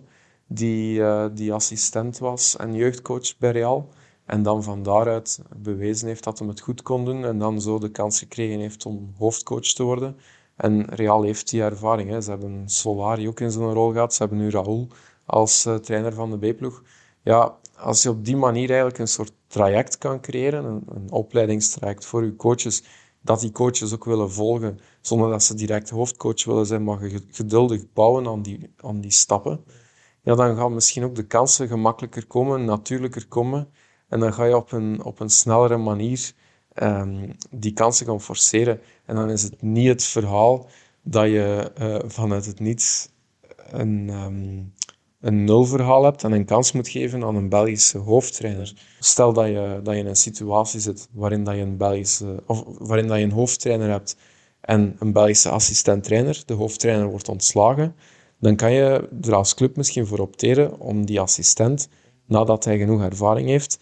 die, 0.47 0.99
uh, 0.99 1.25
die 1.33 1.53
assistent 1.53 2.17
was 2.17 2.55
en 2.55 2.75
jeugdcoach 2.75 3.37
bij 3.37 3.51
Real. 3.51 3.89
En 4.27 4.43
dan 4.43 4.63
van 4.63 4.83
daaruit 4.83 5.39
bewezen 5.55 6.07
heeft 6.07 6.23
dat 6.23 6.39
hij 6.39 6.47
het 6.47 6.59
goed 6.59 6.81
kon 6.81 7.05
doen. 7.05 7.25
En 7.25 7.39
dan 7.39 7.61
zo 7.61 7.79
de 7.79 7.91
kans 7.91 8.19
gekregen 8.19 8.59
heeft 8.59 8.85
om 8.85 9.13
hoofdcoach 9.17 9.61
te 9.73 9.83
worden. 9.83 10.17
En 10.55 10.85
Real 10.85 11.23
heeft 11.23 11.49
die 11.49 11.61
ervaring. 11.61 12.09
Hè. 12.09 12.21
Ze 12.21 12.29
hebben 12.29 12.69
Solari 12.69 13.27
ook 13.27 13.39
in 13.39 13.51
zo'n 13.51 13.73
rol 13.73 13.91
gehad. 13.91 14.13
Ze 14.13 14.21
hebben 14.21 14.39
nu 14.39 14.49
Raúl 14.49 14.87
als 15.25 15.65
uh, 15.65 15.75
trainer 15.75 16.13
van 16.13 16.39
de 16.39 16.51
B-ploeg. 16.51 16.83
Ja, 17.23 17.57
als 17.77 18.03
je 18.03 18.09
op 18.09 18.25
die 18.25 18.35
manier 18.35 18.67
eigenlijk 18.67 18.99
een 18.99 19.07
soort 19.07 19.33
traject 19.47 19.97
kan 19.97 20.21
creëren, 20.21 20.65
een, 20.65 20.83
een 20.87 21.11
opleidingstraject 21.11 22.05
voor 22.05 22.23
je 22.23 22.35
coaches, 22.35 22.83
dat 23.21 23.39
die 23.39 23.51
coaches 23.51 23.93
ook 23.93 24.05
willen 24.05 24.31
volgen, 24.31 24.79
zonder 25.01 25.29
dat 25.29 25.43
ze 25.43 25.55
direct 25.55 25.89
hoofdcoach 25.89 26.45
willen 26.45 26.65
zijn, 26.65 26.83
maar 26.83 26.99
geduldig 27.31 27.93
bouwen 27.93 28.27
aan 28.27 28.41
die, 28.41 28.73
aan 28.77 29.01
die 29.01 29.11
stappen, 29.11 29.63
ja, 30.21 30.35
dan 30.35 30.55
gaan 30.55 30.73
misschien 30.73 31.03
ook 31.03 31.15
de 31.15 31.27
kansen 31.27 31.67
gemakkelijker 31.67 32.27
komen, 32.27 32.65
natuurlijker 32.65 33.27
komen. 33.27 33.69
En 34.09 34.19
dan 34.19 34.33
ga 34.33 34.45
je 34.45 34.55
op 34.55 34.71
een, 34.71 35.03
op 35.03 35.19
een 35.19 35.29
snellere 35.29 35.77
manier 35.77 36.31
um, 36.83 37.35
die 37.49 37.73
kansen 37.73 38.05
gaan 38.05 38.21
forceren. 38.21 38.79
En 39.05 39.15
dan 39.15 39.29
is 39.29 39.43
het 39.43 39.61
niet 39.61 39.87
het 39.87 40.03
verhaal 40.03 40.67
dat 41.01 41.25
je 41.25 41.71
uh, 41.79 41.99
vanuit 42.05 42.45
het 42.45 42.59
niets 42.59 43.09
een, 43.71 44.09
um, 44.09 44.73
een 45.19 45.43
nulverhaal 45.43 46.03
hebt 46.03 46.23
en 46.23 46.31
een 46.31 46.45
kans 46.45 46.71
moet 46.71 46.87
geven 46.87 47.23
aan 47.23 47.35
een 47.35 47.49
Belgische 47.49 47.97
hoofdtrainer. 47.97 48.73
Stel 48.99 49.33
dat 49.33 49.47
je, 49.47 49.79
dat 49.83 49.93
je 49.93 49.99
in 49.99 50.07
een 50.07 50.15
situatie 50.15 50.79
zit 50.79 51.09
waarin, 51.11 51.43
dat 51.43 51.55
je, 51.55 51.61
een 51.61 51.77
Belgische, 51.77 52.43
of 52.45 52.63
waarin 52.77 53.07
dat 53.07 53.17
je 53.17 53.23
een 53.23 53.31
hoofdtrainer 53.31 53.89
hebt 53.89 54.17
en 54.61 54.95
een 54.99 55.11
Belgische 55.11 55.49
assistent-trainer, 55.49 56.43
de 56.45 56.53
hoofdtrainer 56.53 57.07
wordt 57.09 57.29
ontslagen, 57.29 57.95
dan 58.39 58.55
kan 58.55 58.71
je 58.71 59.09
er 59.21 59.35
als 59.35 59.53
club 59.53 59.75
misschien 59.75 60.07
voor 60.07 60.19
opteren 60.19 60.79
om 60.79 61.05
die 61.05 61.19
assistent, 61.19 61.89
nadat 62.25 62.63
hij 62.63 62.77
genoeg 62.77 63.01
ervaring 63.01 63.47
heeft, 63.47 63.79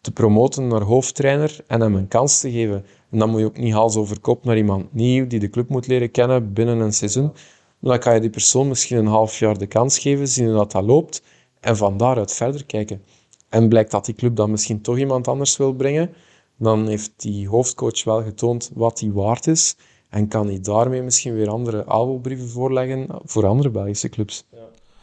te 0.00 0.12
promoten 0.12 0.66
naar 0.66 0.82
hoofdtrainer 0.82 1.56
en 1.66 1.80
hem 1.80 1.94
een 1.94 2.08
kans 2.08 2.40
te 2.40 2.50
geven. 2.50 2.84
En 3.10 3.18
dan 3.18 3.30
moet 3.30 3.40
je 3.40 3.46
ook 3.46 3.58
niet 3.58 3.72
hals 3.72 3.96
over 3.96 4.20
kop 4.20 4.44
naar 4.44 4.56
iemand 4.56 4.94
nieuw 4.94 5.26
die 5.26 5.38
de 5.38 5.50
club 5.50 5.68
moet 5.68 5.86
leren 5.86 6.10
kennen 6.10 6.52
binnen 6.52 6.78
een 6.78 6.92
seizoen. 6.92 7.32
Dan 7.80 7.98
kan 7.98 8.14
je 8.14 8.20
die 8.20 8.30
persoon 8.30 8.68
misschien 8.68 8.96
een 8.96 9.06
half 9.06 9.38
jaar 9.38 9.58
de 9.58 9.66
kans 9.66 9.98
geven, 9.98 10.28
zien 10.28 10.52
dat 10.52 10.72
dat 10.72 10.84
loopt 10.84 11.22
en 11.60 11.76
van 11.76 11.96
daaruit 11.96 12.34
verder 12.34 12.66
kijken. 12.66 13.02
En 13.48 13.68
blijkt 13.68 13.90
dat 13.90 14.04
die 14.04 14.14
club 14.14 14.36
dan 14.36 14.50
misschien 14.50 14.80
toch 14.80 14.98
iemand 14.98 15.28
anders 15.28 15.56
wil 15.56 15.72
brengen, 15.72 16.14
dan 16.56 16.88
heeft 16.88 17.12
die 17.16 17.48
hoofdcoach 17.48 18.04
wel 18.04 18.22
getoond 18.22 18.70
wat 18.74 19.00
hij 19.00 19.12
waard 19.12 19.46
is 19.46 19.76
en 20.08 20.28
kan 20.28 20.46
hij 20.46 20.60
daarmee 20.60 21.02
misschien 21.02 21.34
weer 21.34 21.48
andere 21.48 21.86
aanbodbrieven 21.86 22.48
voorleggen 22.48 23.06
voor 23.24 23.46
andere 23.46 23.70
Belgische 23.70 24.08
clubs. 24.08 24.44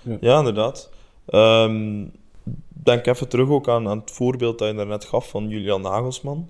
Ja, 0.02 0.18
ja 0.22 0.38
inderdaad. 0.38 0.90
Um, 1.28 2.12
denk 2.86 3.06
even 3.06 3.28
terug 3.30 3.50
ook 3.50 3.70
aan, 3.70 3.88
aan 3.88 4.00
het 4.00 4.12
voorbeeld 4.12 4.60
dat 4.60 4.68
je 4.68 4.76
daarnet 4.76 5.06
gaf 5.06 5.30
van 5.30 5.50
Julian 5.50 5.82
Nagelsman. 5.82 6.50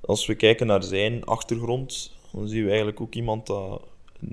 Als 0.00 0.26
we 0.26 0.34
kijken 0.34 0.66
naar 0.66 0.82
zijn 0.82 1.24
achtergrond, 1.24 2.16
dan 2.32 2.48
zien 2.48 2.62
we 2.62 2.68
eigenlijk 2.68 3.00
ook 3.00 3.14
iemand 3.14 3.46
dat 3.46 3.82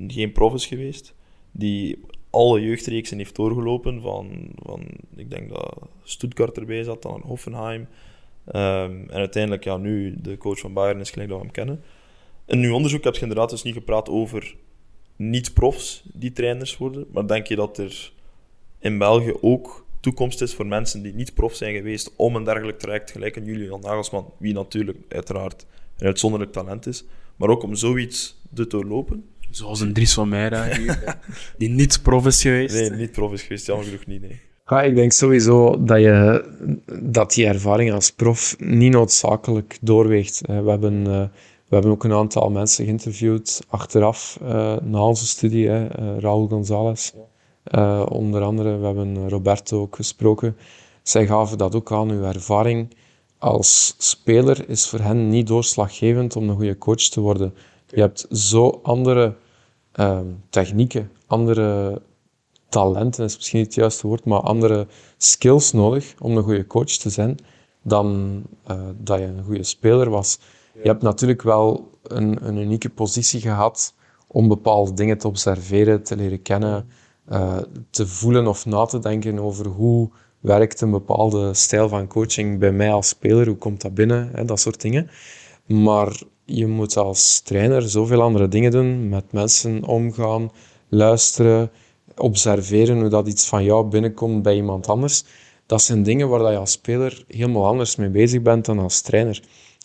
geen 0.07 0.31
prof 0.31 0.53
is 0.53 0.65
geweest, 0.65 1.13
die 1.51 1.99
alle 2.29 2.61
jeugdreeksen 2.61 3.17
heeft 3.17 3.35
doorgelopen, 3.35 4.01
van, 4.01 4.49
van 4.63 4.83
ik 5.15 5.29
denk 5.29 5.49
dat 5.49 5.77
Stuttgart 6.03 6.57
erbij 6.57 6.83
zat, 6.83 7.01
dan 7.01 7.21
Hoffenheim. 7.25 7.87
Um, 8.47 9.09
en 9.09 9.11
uiteindelijk, 9.11 9.63
ja, 9.63 9.77
nu 9.77 10.21
de 10.21 10.37
coach 10.37 10.59
van 10.59 10.73
Bayern 10.73 10.99
is 10.99 11.11
gelijk 11.11 11.29
dat 11.29 11.37
we 11.37 11.43
hem 11.43 11.53
kennen. 11.53 11.83
In 12.45 12.63
uw 12.63 12.73
onderzoek 12.73 13.03
heb 13.03 13.15
je 13.15 13.21
inderdaad 13.21 13.49
dus 13.49 13.63
niet 13.63 13.73
gepraat 13.73 14.09
over 14.09 14.55
niet-profs 15.15 16.03
die 16.13 16.31
trainers 16.31 16.77
worden, 16.77 17.05
maar 17.11 17.27
denk 17.27 17.47
je 17.47 17.55
dat 17.55 17.77
er 17.77 18.11
in 18.79 18.97
België 18.97 19.33
ook 19.41 19.85
toekomst 20.01 20.41
is 20.41 20.53
voor 20.53 20.65
mensen 20.65 21.01
die 21.01 21.13
niet 21.13 21.33
prof 21.33 21.55
zijn 21.55 21.75
geweest 21.75 22.11
om 22.15 22.35
een 22.35 22.43
dergelijk 22.43 22.79
traject, 22.79 23.11
gelijk 23.11 23.35
een 23.35 23.45
Julian 23.45 23.81
Nagelsman, 23.81 24.33
wie 24.37 24.53
natuurlijk 24.53 24.97
uiteraard 25.09 25.65
een 25.97 26.07
uitzonderlijk 26.07 26.51
talent 26.51 26.87
is, 26.87 27.03
maar 27.35 27.49
ook 27.49 27.63
om 27.63 27.75
zoiets 27.75 28.41
te 28.53 28.67
doorlopen. 28.67 29.25
Zoals 29.49 29.79
een 29.79 29.93
Dries 29.93 30.13
van 30.13 30.29
Meijra 30.29 30.67
die 31.57 31.69
niet 31.69 32.01
prof 32.01 32.25
is 32.25 32.41
geweest. 32.41 32.75
Nee, 32.75 32.89
niet 32.89 33.11
prof 33.11 33.33
is 33.33 33.41
geweest, 33.41 33.65
jammer 33.65 33.85
genoeg 33.85 34.05
niet, 34.05 34.21
nee. 34.21 34.39
Ja, 34.65 34.83
ik 34.83 34.95
denk 34.95 35.11
sowieso 35.11 35.83
dat, 35.83 35.99
je, 35.99 36.45
dat 37.01 37.33
die 37.33 37.45
ervaring 37.45 37.91
als 37.91 38.11
prof 38.11 38.55
niet 38.59 38.91
noodzakelijk 38.91 39.77
doorweegt. 39.81 40.41
We 40.45 40.53
hebben, 40.53 41.07
eh, 41.07 41.21
we 41.67 41.77
hebben 41.77 41.91
ook 41.91 42.03
een 42.03 42.13
aantal 42.13 42.49
mensen 42.49 42.85
geïnterviewd 42.85 43.61
achteraf 43.67 44.39
uh, 44.41 44.77
na 44.81 45.01
onze 45.01 45.27
studie. 45.27 45.67
Hè. 45.67 45.99
Uh, 45.99 46.19
Raúl 46.19 46.47
González, 46.47 47.11
uh, 47.67 48.05
onder 48.09 48.41
andere, 48.41 48.77
we 48.77 48.85
hebben 48.85 49.29
Roberto 49.29 49.81
ook 49.81 49.95
gesproken. 49.95 50.57
Zij 51.03 51.27
gaven 51.27 51.57
dat 51.57 51.75
ook 51.75 51.91
aan. 51.91 52.09
Uw 52.09 52.23
ervaring 52.23 52.95
als 53.37 53.95
speler 53.97 54.69
is 54.69 54.87
voor 54.87 54.99
hen 54.99 55.29
niet 55.29 55.47
doorslaggevend 55.47 56.35
om 56.35 56.49
een 56.49 56.55
goede 56.55 56.77
coach 56.77 57.03
te 57.03 57.19
worden. 57.19 57.53
Je 57.87 57.99
hebt 57.99 58.25
zo 58.31 58.79
andere 58.83 59.35
uh, 59.95 60.19
technieken, 60.49 61.11
andere 61.27 62.01
talenten 62.69 63.25
is 63.25 63.35
misschien 63.35 63.57
niet 63.59 63.67
het 63.67 63.75
juiste 63.75 64.07
woord, 64.07 64.25
maar 64.25 64.39
andere 64.39 64.87
skills 65.17 65.71
nodig 65.71 66.15
om 66.19 66.37
een 66.37 66.43
goede 66.43 66.67
coach 66.67 66.85
te 66.91 67.09
zijn 67.09 67.37
dan 67.81 68.41
uh, 68.71 68.77
dat 68.97 69.19
je 69.19 69.25
een 69.25 69.43
goede 69.43 69.63
speler 69.63 70.09
was. 70.09 70.39
Je 70.73 70.87
hebt 70.87 71.01
natuurlijk 71.01 71.41
wel 71.41 71.89
een, 72.03 72.47
een 72.47 72.57
unieke 72.57 72.89
positie 72.89 73.41
gehad 73.41 73.93
om 74.27 74.47
bepaalde 74.47 74.93
dingen 74.93 75.17
te 75.17 75.27
observeren, 75.27 76.03
te 76.03 76.15
leren 76.15 76.41
kennen, 76.41 76.89
uh, 77.29 77.57
te 77.89 78.07
voelen 78.07 78.47
of 78.47 78.65
na 78.65 78.85
te 78.85 78.99
denken 78.99 79.39
over 79.39 79.67
hoe 79.67 80.09
werkt 80.39 80.81
een 80.81 80.91
bepaalde 80.91 81.53
stijl 81.53 81.89
van 81.89 82.07
coaching 82.07 82.59
bij 82.59 82.71
mij 82.71 82.91
als 82.91 83.07
speler, 83.07 83.47
hoe 83.47 83.55
komt 83.55 83.81
dat 83.81 83.93
binnen, 83.93 84.29
hè, 84.33 84.45
dat 84.45 84.59
soort 84.59 84.81
dingen. 84.81 85.09
Maar 85.65 86.21
je 86.45 86.67
moet 86.67 86.97
als 86.97 87.39
trainer 87.39 87.89
zoveel 87.89 88.21
andere 88.21 88.47
dingen 88.47 88.71
doen, 88.71 89.09
met 89.09 89.31
mensen 89.31 89.83
omgaan, 89.83 90.51
luisteren, 90.89 91.71
observeren 92.17 92.99
hoe 92.99 93.09
dat 93.09 93.27
iets 93.27 93.47
van 93.47 93.63
jou 93.63 93.85
binnenkomt 93.85 94.41
bij 94.41 94.55
iemand 94.55 94.87
anders. 94.87 95.23
Dat 95.65 95.81
zijn 95.81 96.03
dingen 96.03 96.29
waar 96.29 96.51
je 96.51 96.57
als 96.57 96.71
speler 96.71 97.23
helemaal 97.27 97.65
anders 97.65 97.95
mee 97.95 98.09
bezig 98.09 98.41
bent 98.41 98.65
dan 98.65 98.79
als 98.79 99.01
trainer. 99.01 99.43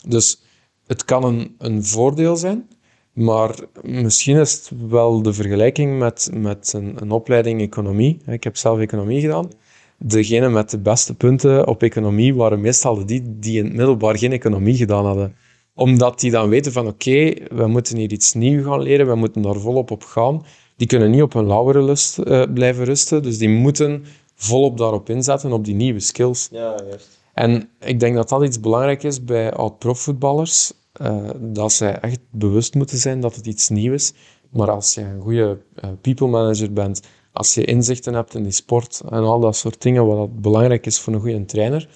Dus 0.09 0.43
het 0.87 1.05
kan 1.05 1.25
een, 1.25 1.55
een 1.59 1.85
voordeel 1.85 2.37
zijn, 2.37 2.69
maar 3.17 3.55
misschien 3.83 4.37
is 4.37 4.53
het 4.53 4.71
wel 4.89 5.23
de 5.23 5.33
vergelijking 5.33 5.99
met, 5.99 6.31
met 6.35 6.73
een, 6.73 6.97
een 7.01 7.11
opleiding 7.11 7.61
economie. 7.61 8.19
Ik 8.27 8.45
heb 8.45 8.57
zelf 8.57 8.79
economie 8.79 9.21
gedaan. 9.21 9.51
Degenen 9.99 10.53
met 10.53 10.71
de 10.71 10.79
beste 10.79 11.15
punten 11.15 11.67
op 11.67 11.83
economie 11.83 12.35
waren 12.35 12.61
meestal 12.61 13.07
die 13.07 13.23
die 13.39 13.59
in 13.59 13.65
het 13.65 13.75
middelbaar 13.75 14.19
geen 14.19 14.33
economie 14.33 14.77
gedaan 14.77 15.05
hadden. 15.05 15.37
Omdat 15.75 16.21
die 16.21 16.31
dan 16.31 16.49
weten 16.49 16.73
van 16.73 16.87
oké, 16.87 17.35
we 17.55 17.67
moeten 17.67 17.97
hier 17.97 18.13
iets 18.13 18.35
nieuws 18.35 18.65
gaan 18.65 18.83
leren, 18.83 19.07
we 19.07 19.15
moeten 19.15 19.43
daar 19.43 19.57
volop 19.57 19.91
op 19.91 20.05
gaan. 20.05 20.45
Die 20.77 20.87
kunnen 20.87 21.11
niet 21.11 21.23
op 21.23 21.33
hun 21.33 21.47
lauwere 21.47 21.83
lust 21.83 22.19
uh, 22.19 22.43
blijven 22.55 22.85
rusten, 22.85 23.23
dus 23.23 23.39
die 23.39 23.49
moeten 23.49 24.05
volop 24.35 24.79
daarop 24.79 25.11
inzetten, 25.11 25.53
op 25.53 25.65
die 25.65 25.75
nieuwe 25.75 26.01
skills. 26.01 26.49
Ja, 26.51 26.75
juist. 26.89 27.21
En 27.35 27.69
ik 27.81 28.01
denk 28.01 28.15
dat 28.15 28.29
dat 28.29 28.45
iets 28.45 28.61
belangrijk 28.61 29.03
is 29.03 29.25
bij 29.25 29.53
oud-profvoetballers. 29.53 30.73
Uh, 31.03 31.31
dat 31.39 31.73
zij 31.73 31.99
echt 31.99 32.21
bewust 32.31 32.75
moeten 32.75 32.99
zijn 32.99 33.21
dat 33.21 33.35
het 33.37 33.47
iets 33.47 33.69
nieuws 33.69 33.95
is. 33.95 34.13
Maar 34.51 34.71
als 34.71 34.95
je 34.95 35.01
een 35.01 35.21
goede 35.21 35.59
uh, 35.85 35.91
people 36.01 36.27
manager 36.27 36.73
bent, 36.73 37.01
als 37.33 37.55
je 37.55 37.65
inzichten 37.65 38.15
hebt 38.15 38.35
in 38.35 38.43
die 38.43 38.53
sport 38.53 39.03
en 39.09 39.23
al 39.23 39.41
dat 39.41 39.57
soort 39.57 39.83
dingen, 39.83 40.07
wat 40.07 40.41
belangrijk 40.41 40.87
is 40.87 41.01
voor 41.01 41.13
een 41.13 41.21
goede 41.21 41.45
trainer, 41.45 41.89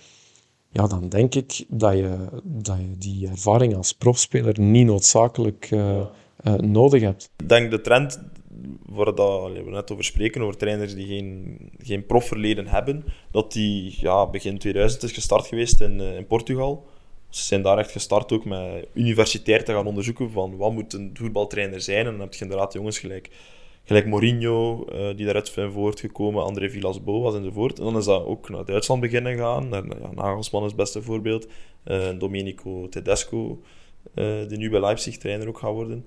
ja, 0.73 0.87
dan 0.87 1.09
denk 1.09 1.35
ik 1.35 1.65
dat 1.69 1.97
je, 1.97 2.17
dat 2.43 2.77
je 2.77 2.99
die 2.99 3.29
ervaring 3.29 3.77
als 3.77 3.93
profspeler 3.93 4.61
niet 4.61 4.87
noodzakelijk 4.87 5.71
uh, 5.71 6.05
nodig 6.57 7.03
hebt. 7.03 7.31
Ik 7.37 7.49
denk 7.49 7.71
de 7.71 7.81
trend 7.81 8.21
waar 8.87 9.15
dat, 9.15 9.53
we 9.53 9.71
net 9.71 9.93
over 9.93 10.05
spreken, 10.05 10.43
over 10.43 10.57
trainers 10.57 10.95
die 10.95 11.07
geen, 11.07 11.57
geen 11.79 12.07
profverleden 12.07 12.67
hebben, 12.67 13.05
dat 13.31 13.53
die 13.53 13.97
ja, 14.01 14.31
begin 14.31 14.59
2000 14.59 15.03
is 15.03 15.13
gestart 15.13 15.47
geweest 15.47 15.81
in, 15.81 16.01
in 16.01 16.27
Portugal. 16.27 16.87
Ze 17.31 17.45
zijn 17.45 17.63
daar 17.63 17.79
echt 17.79 17.91
gestart 17.91 18.33
ook 18.33 18.45
met 18.45 18.87
universitair 18.95 19.65
te 19.65 19.73
gaan 19.73 19.87
onderzoeken 19.87 20.31
van 20.31 20.57
wat 20.57 20.73
moet 20.73 20.93
een 20.93 21.11
voetbaltrainer 21.15 21.81
zijn. 21.81 22.07
En 22.07 22.11
dan 22.11 22.21
heb 22.21 22.35
je 22.35 22.43
inderdaad 22.43 22.73
jongens 22.73 22.99
gelijk, 22.99 23.31
gelijk 23.85 24.07
Mourinho, 24.07 24.87
uh, 24.93 25.17
die 25.17 25.25
daaruit 25.25 25.49
zijn 25.49 25.73
voortgekomen, 25.73 26.45
André 26.45 26.71
Villas-Boas 26.71 27.35
enzovoort. 27.35 27.79
En 27.79 27.85
dan 27.85 27.97
is 27.97 28.05
dat 28.05 28.25
ook 28.25 28.49
naar 28.49 28.65
Duitsland 28.65 29.01
beginnen 29.01 29.37
gaan. 29.37 29.69
Naar, 29.69 29.87
ja, 29.87 30.11
Nagelsman 30.15 30.63
is 30.63 30.69
het 30.69 30.77
beste 30.77 31.03
voorbeeld. 31.03 31.47
Uh, 31.85 32.09
Domenico 32.19 32.89
Tedesco, 32.89 33.63
uh, 34.15 34.49
die 34.49 34.59
nu 34.59 34.71
bij 34.71 34.81
Leipzig 34.81 35.19
trainer 35.19 35.49
ook 35.49 35.59
gaat 35.59 35.73
worden. 35.73 36.07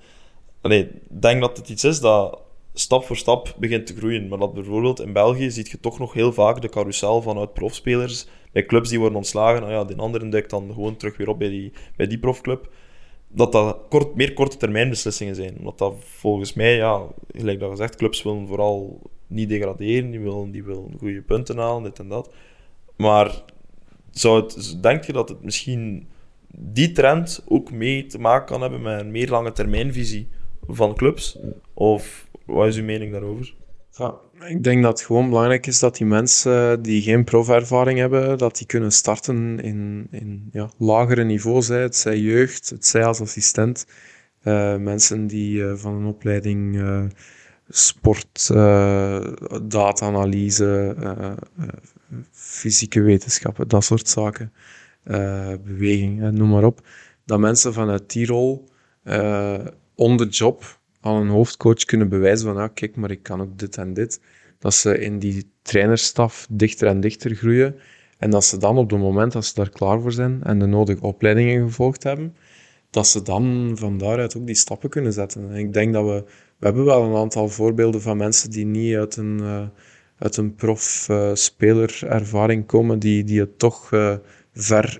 ik 0.61 0.89
denk 1.07 1.41
dat 1.41 1.57
het 1.57 1.69
iets 1.69 1.83
is 1.83 1.99
dat 1.99 2.41
stap 2.73 3.05
voor 3.05 3.17
stap 3.17 3.55
begint 3.57 3.87
te 3.87 3.95
groeien. 3.95 4.27
Maar 4.27 4.39
dat 4.39 4.53
bijvoorbeeld 4.53 4.99
in 4.99 5.13
België 5.13 5.51
ziet 5.51 5.69
je 5.69 5.79
toch 5.79 5.99
nog 5.99 6.13
heel 6.13 6.33
vaak 6.33 6.61
de 6.61 6.69
carousel 6.69 7.21
vanuit 7.21 7.53
profspelers 7.53 8.27
bij 8.53 8.65
clubs 8.65 8.89
die 8.89 8.99
worden 8.99 9.17
ontslagen. 9.17 9.61
Nou 9.61 9.73
ja, 9.73 9.83
die 9.83 9.97
andere 9.97 10.29
duikt 10.29 10.49
dan 10.49 10.73
gewoon 10.73 10.95
terug 10.97 11.17
weer 11.17 11.29
op 11.29 11.39
bij 11.39 11.49
die, 11.49 11.71
bij 11.95 12.07
die 12.07 12.19
profclub. 12.19 12.71
Dat 13.27 13.51
dat 13.51 13.77
kort, 13.89 14.15
meer 14.15 14.33
korte 14.33 14.57
termijn 14.57 14.89
beslissingen 14.89 15.35
zijn. 15.35 15.57
Omdat 15.57 15.77
dat 15.77 15.95
volgens 15.99 16.53
mij, 16.53 16.75
ja, 16.75 17.07
gelijk 17.31 17.59
dat 17.59 17.69
gezegd, 17.69 17.95
clubs 17.95 18.23
willen 18.23 18.47
vooral 18.47 19.01
niet 19.27 19.49
degraderen. 19.49 20.11
Die 20.11 20.19
willen, 20.19 20.51
die 20.51 20.63
willen 20.63 20.95
goede 20.97 21.21
punten 21.21 21.57
halen, 21.57 21.83
dit 21.83 21.99
en 21.99 22.07
dat. 22.07 22.33
Maar 22.95 23.43
zou 24.11 24.43
het, 24.43 24.77
denk 24.81 25.03
je 25.03 25.13
dat 25.13 25.29
het 25.29 25.43
misschien 25.43 26.07
die 26.57 26.91
trend 26.91 27.43
ook 27.47 27.71
mee 27.71 28.05
te 28.05 28.19
maken 28.19 28.45
kan 28.45 28.61
hebben 28.61 28.81
met 28.81 28.99
een 28.99 29.11
meer 29.11 29.29
lange 29.29 29.51
termijnvisie 29.51 30.27
van 30.67 30.95
clubs? 30.95 31.37
Of 31.73 32.27
wat 32.45 32.67
is 32.67 32.77
uw 32.77 32.83
mening 32.83 33.11
daarover? 33.11 33.53
Ja, 33.91 34.15
ik 34.47 34.63
denk 34.63 34.83
dat 34.83 34.97
het 34.97 35.07
gewoon 35.07 35.29
belangrijk 35.29 35.67
is 35.67 35.79
dat 35.79 35.97
die 35.97 36.07
mensen 36.07 36.81
die 36.81 37.01
geen 37.01 37.23
profervaring 37.23 37.99
hebben, 37.99 38.37
dat 38.37 38.57
die 38.57 38.67
kunnen 38.67 38.91
starten 38.91 39.59
in, 39.59 40.07
in 40.11 40.49
ja, 40.51 40.69
lagere 40.77 41.23
niveaus. 41.23 41.67
Het 41.67 41.95
zij 41.95 42.19
jeugd, 42.19 42.69
het 42.69 42.85
zij 42.85 43.05
als 43.05 43.21
assistent. 43.21 43.85
Uh, 44.43 44.75
mensen 44.75 45.27
die 45.27 45.57
uh, 45.57 45.73
van 45.75 45.93
een 45.93 46.05
opleiding 46.05 46.75
uh, 46.75 47.03
sport, 47.69 48.47
data-analyse, 49.63 50.95
fysieke 52.31 53.01
wetenschappen, 53.01 53.67
dat 53.67 53.83
soort 53.83 54.07
zaken, 54.07 54.53
beweging, 55.63 56.31
noem 56.31 56.49
maar 56.49 56.63
op. 56.63 56.87
Dat 57.25 57.39
mensen 57.39 57.73
vanuit 57.73 58.11
die 58.11 58.25
rol 58.25 58.69
on 59.95 60.17
the 60.17 60.27
job 60.29 60.79
aan 61.03 61.15
een 61.15 61.29
hoofdcoach 61.29 61.83
kunnen 61.83 62.09
bewijzen 62.09 62.47
van, 62.47 62.57
ah, 62.57 62.69
kijk, 62.73 62.95
maar 62.95 63.11
ik 63.11 63.23
kan 63.23 63.41
ook 63.41 63.57
dit 63.57 63.77
en 63.77 63.93
dit. 63.93 64.21
Dat 64.59 64.73
ze 64.73 64.99
in 64.99 65.19
die 65.19 65.51
trainerstaf 65.61 66.47
dichter 66.49 66.87
en 66.87 66.99
dichter 66.99 67.35
groeien. 67.35 67.75
En 68.17 68.29
dat 68.29 68.45
ze 68.45 68.57
dan 68.57 68.77
op 68.77 68.89
het 68.89 68.99
moment 68.99 69.31
dat 69.31 69.45
ze 69.45 69.53
daar 69.53 69.69
klaar 69.69 70.01
voor 70.01 70.11
zijn 70.11 70.43
en 70.43 70.59
de 70.59 70.65
nodige 70.65 71.01
opleidingen 71.01 71.67
gevolgd 71.67 72.03
hebben, 72.03 72.35
dat 72.89 73.07
ze 73.07 73.21
dan 73.21 73.71
van 73.75 73.97
daaruit 73.97 74.37
ook 74.37 74.45
die 74.45 74.55
stappen 74.55 74.89
kunnen 74.89 75.13
zetten. 75.13 75.49
En 75.49 75.55
ik 75.55 75.73
denk 75.73 75.93
dat 75.93 76.05
we, 76.05 76.23
we 76.57 76.65
hebben 76.65 76.85
wel 76.85 77.03
een 77.03 77.15
aantal 77.15 77.49
voorbeelden 77.49 78.01
van 78.01 78.17
mensen 78.17 78.51
die 78.51 78.65
niet 78.65 78.95
uit 78.95 79.15
een, 79.15 79.39
uh, 79.41 79.67
uit 80.17 80.37
een 80.37 80.55
prof-speler-ervaring 80.55 82.61
uh, 82.61 82.67
komen, 82.67 82.99
die, 82.99 83.23
die 83.23 83.39
het 83.39 83.59
toch 83.59 83.91
uh, 83.91 84.15
ver 84.53 84.99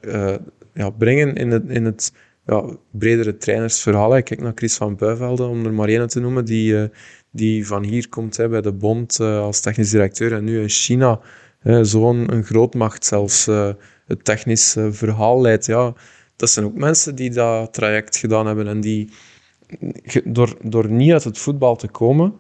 ja, 0.73 0.89
brengen 0.89 1.35
in 1.35 1.51
het, 1.51 1.69
in 1.69 1.85
het 1.85 2.13
ja, 2.45 2.77
bredere 2.91 3.37
trainersverhaal. 3.37 4.17
Ik 4.17 4.23
kijk 4.23 4.41
naar 4.41 4.51
Chris 4.55 4.75
van 4.75 4.95
Buivelde, 4.95 5.43
om 5.43 5.65
er 5.65 5.73
maar 5.73 5.87
één 5.87 6.07
te 6.07 6.19
noemen, 6.19 6.45
die, 6.45 6.73
uh, 6.73 6.83
die 7.31 7.67
van 7.67 7.83
hier 7.83 8.09
komt 8.09 8.37
hè, 8.37 8.49
bij 8.49 8.61
de 8.61 8.73
Bond 8.73 9.19
uh, 9.21 9.39
als 9.39 9.59
technisch 9.59 9.89
directeur 9.89 10.33
en 10.33 10.43
nu 10.43 10.61
in 10.61 10.69
China 10.69 11.19
zo'n 11.81 12.43
grootmacht 12.43 13.05
zelfs 13.05 13.45
het 14.05 14.23
technisch 14.23 14.75
verhaal 14.89 15.41
leidt. 15.41 15.65
Ja, 15.65 15.93
dat 16.35 16.49
zijn 16.49 16.65
ook 16.65 16.75
mensen 16.75 17.15
die 17.15 17.29
dat 17.29 17.73
traject 17.73 18.17
gedaan 18.17 18.45
hebben 18.47 18.67
en 18.67 18.81
die 18.81 19.09
door, 20.23 20.57
door 20.61 20.89
niet 20.89 21.11
uit 21.11 21.23
het 21.23 21.37
voetbal 21.37 21.75
te 21.75 21.87
komen, 21.87 22.33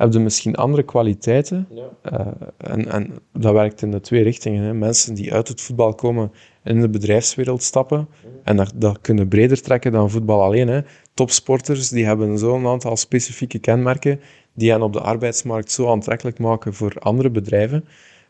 hebben 0.00 0.22
misschien 0.22 0.54
andere 0.54 0.82
kwaliteiten. 0.82 1.68
Ja. 1.70 2.34
en, 2.56 2.88
en 2.88 3.18
dat 3.32 3.52
werkt 3.52 3.82
in 3.82 3.90
de 3.90 4.00
twee 4.00 4.22
richtingen. 4.22 4.62
Hè. 4.62 4.74
Mensen 4.74 5.14
die 5.14 5.32
uit 5.34 5.48
het 5.48 5.60
voetbal 5.60 5.94
komen 5.94 6.32
in 6.64 6.80
de 6.80 6.88
bedrijfswereld 6.88 7.62
stappen. 7.62 8.08
En 8.44 8.56
dat, 8.56 8.72
dat 8.74 9.00
kunnen 9.00 9.28
breder 9.28 9.62
trekken 9.62 9.92
dan 9.92 10.10
voetbal 10.10 10.42
alleen. 10.42 10.68
Hè. 10.68 10.80
Topsporters 11.14 11.88
die 11.88 12.04
hebben 12.04 12.38
zo'n 12.38 12.66
aantal 12.66 12.96
specifieke 12.96 13.58
kenmerken 13.58 14.20
die 14.54 14.70
hen 14.70 14.82
op 14.82 14.92
de 14.92 15.00
arbeidsmarkt 15.00 15.72
zo 15.72 15.90
aantrekkelijk 15.90 16.38
maken 16.38 16.74
voor 16.74 16.94
andere 16.98 17.30
bedrijven. 17.30 17.84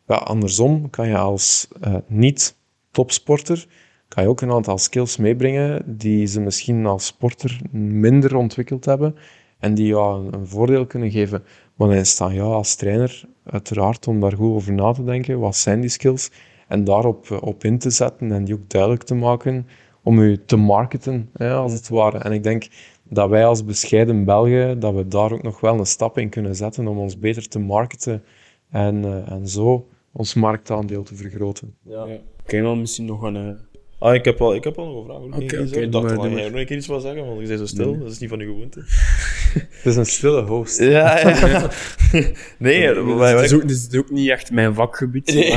Ja, 0.06 0.14
andersom 0.14 0.90
kan 0.90 1.08
je 1.08 1.16
als 1.16 1.68
uh, 1.86 1.94
niet-topsporter 2.06 3.66
kan 4.08 4.22
je 4.22 4.28
ook 4.28 4.40
een 4.40 4.52
aantal 4.52 4.78
skills 4.78 5.16
meebrengen 5.16 5.82
die 5.86 6.26
ze 6.26 6.40
misschien 6.40 6.86
als 6.86 7.06
sporter 7.06 7.60
minder 7.70 8.36
ontwikkeld 8.36 8.84
hebben 8.84 9.16
en 9.60 9.74
die 9.74 9.86
jou 9.86 10.26
een, 10.26 10.34
een 10.34 10.46
voordeel 10.46 10.86
kunnen 10.86 11.10
geven. 11.10 11.42
Maar 11.74 11.88
dan 11.88 12.04
staan 12.04 12.34
jou 12.34 12.52
als 12.52 12.74
trainer 12.74 13.22
uiteraard 13.44 14.06
om 14.06 14.20
daar 14.20 14.36
goed 14.36 14.54
over 14.54 14.72
na 14.72 14.92
te 14.92 15.04
denken. 15.04 15.38
Wat 15.38 15.56
zijn 15.56 15.80
die 15.80 15.90
skills? 15.90 16.30
En 16.68 16.84
daarop 16.84 17.30
eh, 17.30 17.42
op 17.42 17.64
in 17.64 17.78
te 17.78 17.90
zetten 17.90 18.32
en 18.32 18.44
die 18.44 18.54
ook 18.54 18.70
duidelijk 18.70 19.02
te 19.02 19.14
maken 19.14 19.66
om 20.02 20.18
u 20.18 20.44
te 20.44 20.56
marketen, 20.56 21.30
hè, 21.32 21.52
als 21.52 21.72
het 21.72 21.88
ware. 21.88 22.18
En 22.18 22.32
ik 22.32 22.42
denk 22.42 22.68
dat 23.02 23.28
wij 23.28 23.46
als 23.46 23.64
bescheiden 23.64 24.24
Belgen, 24.24 24.80
dat 24.80 24.94
we 24.94 25.08
daar 25.08 25.32
ook 25.32 25.42
nog 25.42 25.60
wel 25.60 25.78
een 25.78 25.86
stap 25.86 26.18
in 26.18 26.28
kunnen 26.28 26.54
zetten 26.54 26.88
om 26.88 26.98
ons 26.98 27.18
beter 27.18 27.48
te 27.48 27.58
marketen 27.58 28.22
en, 28.70 29.04
uh, 29.04 29.30
en 29.30 29.48
zo 29.48 29.88
ons 30.12 30.34
marktaandeel 30.34 31.02
te 31.02 31.14
vergroten. 31.14 31.74
Ja. 31.82 32.04
ja. 32.04 32.18
Kan 32.44 32.58
je 32.58 32.64
dan 32.64 32.80
misschien 32.80 33.04
nog 33.04 33.22
een... 33.22 33.36
Uh... 33.36 33.50
Ah, 33.98 34.14
ik 34.14 34.24
heb 34.24 34.38
wel, 34.38 34.54
ik 34.54 34.64
heb 34.64 34.76
wel 34.76 34.86
nog 34.86 34.96
een 34.96 35.04
vraag. 35.04 35.16
Oké, 35.16 35.34
okay, 35.34 35.66
okay, 35.66 35.82
ik 35.82 35.92
dacht 35.92 36.08
dat 36.08 36.22
jij 36.22 36.48
nog 36.48 36.58
een 36.60 36.66
keer 36.66 36.76
iets 36.76 36.86
wil 36.86 37.00
zeggen, 37.00 37.26
want 37.26 37.40
je 37.40 37.46
zei 37.46 37.58
zo 37.58 37.66
stil. 37.66 37.90
Nee. 37.90 38.00
Dat 38.00 38.10
is 38.10 38.18
niet 38.18 38.30
van 38.30 38.40
uw 38.40 38.52
gewoonte. 38.52 38.80
Het 39.52 39.84
is 39.84 39.96
een 39.96 40.06
stille 40.06 40.42
host. 40.42 40.78
Ja, 40.78 41.18
ja. 41.18 41.70
nee, 42.58 42.86
het 42.86 43.44
is, 43.44 43.52
ook, 43.52 43.62
het 43.62 43.70
is 43.70 43.96
ook 43.96 44.10
niet 44.10 44.28
echt 44.28 44.50
mijn 44.50 44.74
vakgebied. 44.74 45.34
Nee. 45.34 45.52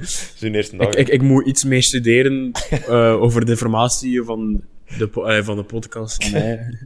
is 0.00 0.36
uw 0.40 0.52
eerste 0.52 0.76
dag. 0.76 0.88
Ik, 0.88 0.94
ik, 0.94 1.08
ik, 1.08 1.22
moet 1.22 1.46
iets 1.46 1.64
meer 1.64 1.82
studeren 1.82 2.52
uh, 2.88 3.22
over 3.22 3.44
de 3.44 3.50
informatie 3.50 4.22
van 4.22 4.60
de, 4.98 5.10
uh, 5.16 5.44
van 5.44 5.56
de 5.56 5.62
podcast 5.62 6.24
van 6.24 6.32
mij. 6.32 6.78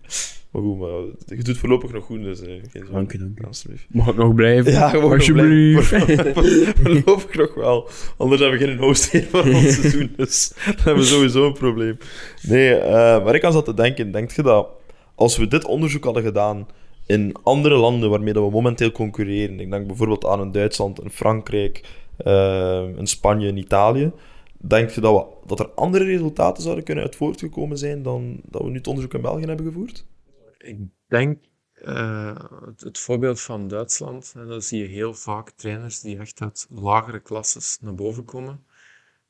Maar 0.54 0.62
goed, 0.62 0.78
maar 0.78 1.36
je 1.36 1.42
doet 1.42 1.58
voorlopig 1.58 1.92
nog 1.92 2.04
goed, 2.04 2.22
dus 2.22 2.40
uh, 2.40 2.46
geen 2.46 2.84
Dank 2.92 3.12
je, 3.12 3.18
dank 3.18 3.38
je. 3.38 3.68
Mag 3.88 4.08
ik 4.08 4.16
nog 4.16 4.34
blijven? 4.34 4.72
Ja, 4.72 4.88
gewoon 4.88 5.12
Alsjeblieft. 5.12 5.88
voorlopig 6.82 7.34
nog 7.34 7.54
wel. 7.54 7.88
Anders 8.16 8.40
hebben 8.40 8.58
we 8.58 8.66
geen 8.66 8.78
host 8.78 9.12
meer 9.12 9.26
voor 9.30 9.44
ons 9.44 9.74
seizoen, 9.74 10.12
dus 10.16 10.52
dan 10.64 10.74
hebben 10.76 11.02
we 11.02 11.08
sowieso 11.08 11.46
een 11.46 11.52
probleem. 11.52 11.96
Nee, 12.42 12.78
uh, 12.78 13.24
maar 13.24 13.34
ik 13.34 13.44
aan 13.44 13.52
zat 13.52 13.64
te 13.64 13.74
denken, 13.74 14.12
denk 14.12 14.30
je 14.30 14.42
dat 14.42 14.68
als 15.14 15.36
we 15.36 15.46
dit 15.46 15.64
onderzoek 15.64 16.04
hadden 16.04 16.22
gedaan 16.22 16.66
in 17.06 17.36
andere 17.42 17.74
landen 17.74 18.10
waarmee 18.10 18.32
we 18.32 18.50
momenteel 18.50 18.92
concurreren, 18.92 19.60
ik 19.60 19.70
denk 19.70 19.86
bijvoorbeeld 19.86 20.26
aan 20.26 20.40
een 20.40 20.52
Duitsland, 20.52 21.00
een 21.00 21.10
Frankrijk, 21.10 22.04
uh, 22.26 22.96
een 22.96 23.06
Spanje, 23.06 23.48
een 23.48 23.56
Italië, 23.56 24.12
denk 24.58 24.90
je 24.90 25.00
dat, 25.00 25.14
we, 25.14 25.46
dat 25.46 25.60
er 25.60 25.70
andere 25.70 26.04
resultaten 26.04 26.62
zouden 26.62 26.84
kunnen 26.84 27.04
uit 27.04 27.16
voortgekomen 27.16 27.78
zijn 27.78 28.02
dan 28.02 28.40
dat 28.44 28.62
we 28.62 28.68
nu 28.68 28.76
het 28.76 28.86
onderzoek 28.86 29.14
in 29.14 29.20
België 29.20 29.44
hebben 29.44 29.66
gevoerd? 29.66 30.06
Ik 30.58 30.78
denk 31.08 31.38
uh, 31.82 32.36
het, 32.76 32.98
voorbeeld 32.98 33.40
van 33.40 33.68
Duitsland, 33.68 34.32
hè, 34.32 34.46
dan 34.46 34.62
zie 34.62 34.82
je 34.82 34.88
heel 34.88 35.14
vaak 35.14 35.50
trainers 35.50 36.00
die 36.00 36.18
echt 36.18 36.40
uit 36.40 36.66
lagere 36.70 37.20
klasses 37.20 37.78
naar 37.80 37.94
boven 37.94 38.24
komen 38.24 38.64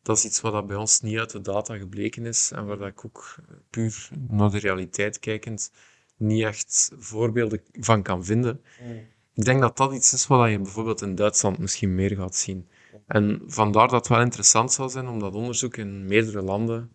dat 0.04 0.16
is 0.16 0.24
iets 0.24 0.40
wat 0.40 0.52
dat 0.52 0.66
bij 0.66 0.76
ons 0.76 1.00
niet 1.00 1.18
uit 1.18 1.30
de 1.30 1.40
data 1.40 1.76
gebleken 1.76 2.26
is 2.26 2.50
en 2.50 2.66
waar 2.66 2.78
dat 2.78 2.88
ik 2.88 3.04
ook 3.04 3.36
puur 3.70 4.08
naar 4.28 4.50
de 4.50 4.58
realiteit 4.58 5.18
kijkend 5.18 5.70
niet 6.16 6.42
echt 6.42 6.92
voorbeelden 6.98 7.60
van 7.72 8.02
kan 8.02 8.24
vinden. 8.24 8.60
Mm. 8.82 9.06
Ik 9.34 9.44
denk 9.44 9.60
dat 9.60 9.76
dat 9.76 9.92
iets 9.92 10.12
is 10.12 10.26
wat 10.26 10.50
je 10.50 10.58
bijvoorbeeld 10.58 11.02
in 11.02 11.14
Duitsland 11.14 11.58
misschien 11.58 11.94
meer 11.94 12.16
gaat 12.16 12.36
zien. 12.36 12.68
En 13.06 13.42
vandaar 13.46 13.88
dat 13.88 13.98
het 13.98 14.08
wel 14.08 14.20
interessant 14.20 14.72
zal 14.72 14.88
zijn 14.88 15.08
om 15.08 15.18
dat 15.18 15.34
onderzoek 15.34 15.76
in 15.76 16.06
meerdere 16.06 16.42
landen 16.42 16.90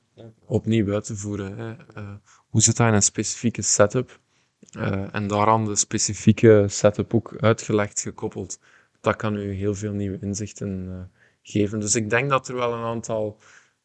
opnieuw 0.46 0.94
uit 0.94 1.06
te 1.06 1.16
voeren. 1.16 1.58
Hè. 1.58 1.76
Uh, 2.02 2.12
hoe 2.50 2.62
zit 2.62 2.78
dat 2.78 2.88
in 2.88 2.94
een 2.94 3.02
specifieke 3.02 3.62
setup? 3.62 4.20
Uh, 4.78 5.16
en 5.16 5.28
daaraan 5.28 5.66
de 5.66 5.76
specifieke 5.76 6.66
setup 6.68 7.14
ook 7.14 7.36
uitgelegd, 7.40 8.02
gekoppeld. 8.02 8.60
Dat 9.02 9.16
kan 9.16 9.36
u 9.36 9.52
heel 9.52 9.76
veel 9.76 9.92
nieuwe 9.94 10.20
inzichten 10.22 10.86
uh, 10.88 11.19
geven. 11.52 11.80
Dus 11.80 11.96
ik 11.96 12.10
denk 12.10 12.30
dat 12.30 12.48
er 12.48 12.56
wel 12.56 12.74
een 12.74 12.84
aantal 12.84 13.38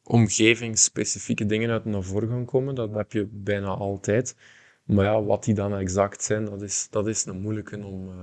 omgevingsspecifieke 0.05 1.47
dingen 1.47 1.71
uit 1.71 1.85
naar 1.85 2.03
voren 2.03 2.29
gaan 2.29 2.45
komen. 2.45 2.75
Dat 2.75 2.95
heb 2.95 3.13
je 3.13 3.29
bijna 3.31 3.69
altijd. 3.69 4.37
Maar 4.85 5.05
ja, 5.05 5.23
wat 5.23 5.45
die 5.45 5.55
dan 5.55 5.77
exact 5.77 6.23
zijn, 6.25 6.45
dat 6.45 6.63
is, 6.63 6.89
dat 6.91 7.07
is 7.07 7.25
een 7.25 7.41
moeilijke 7.41 7.85
om, 7.85 8.09
uh, 8.09 8.15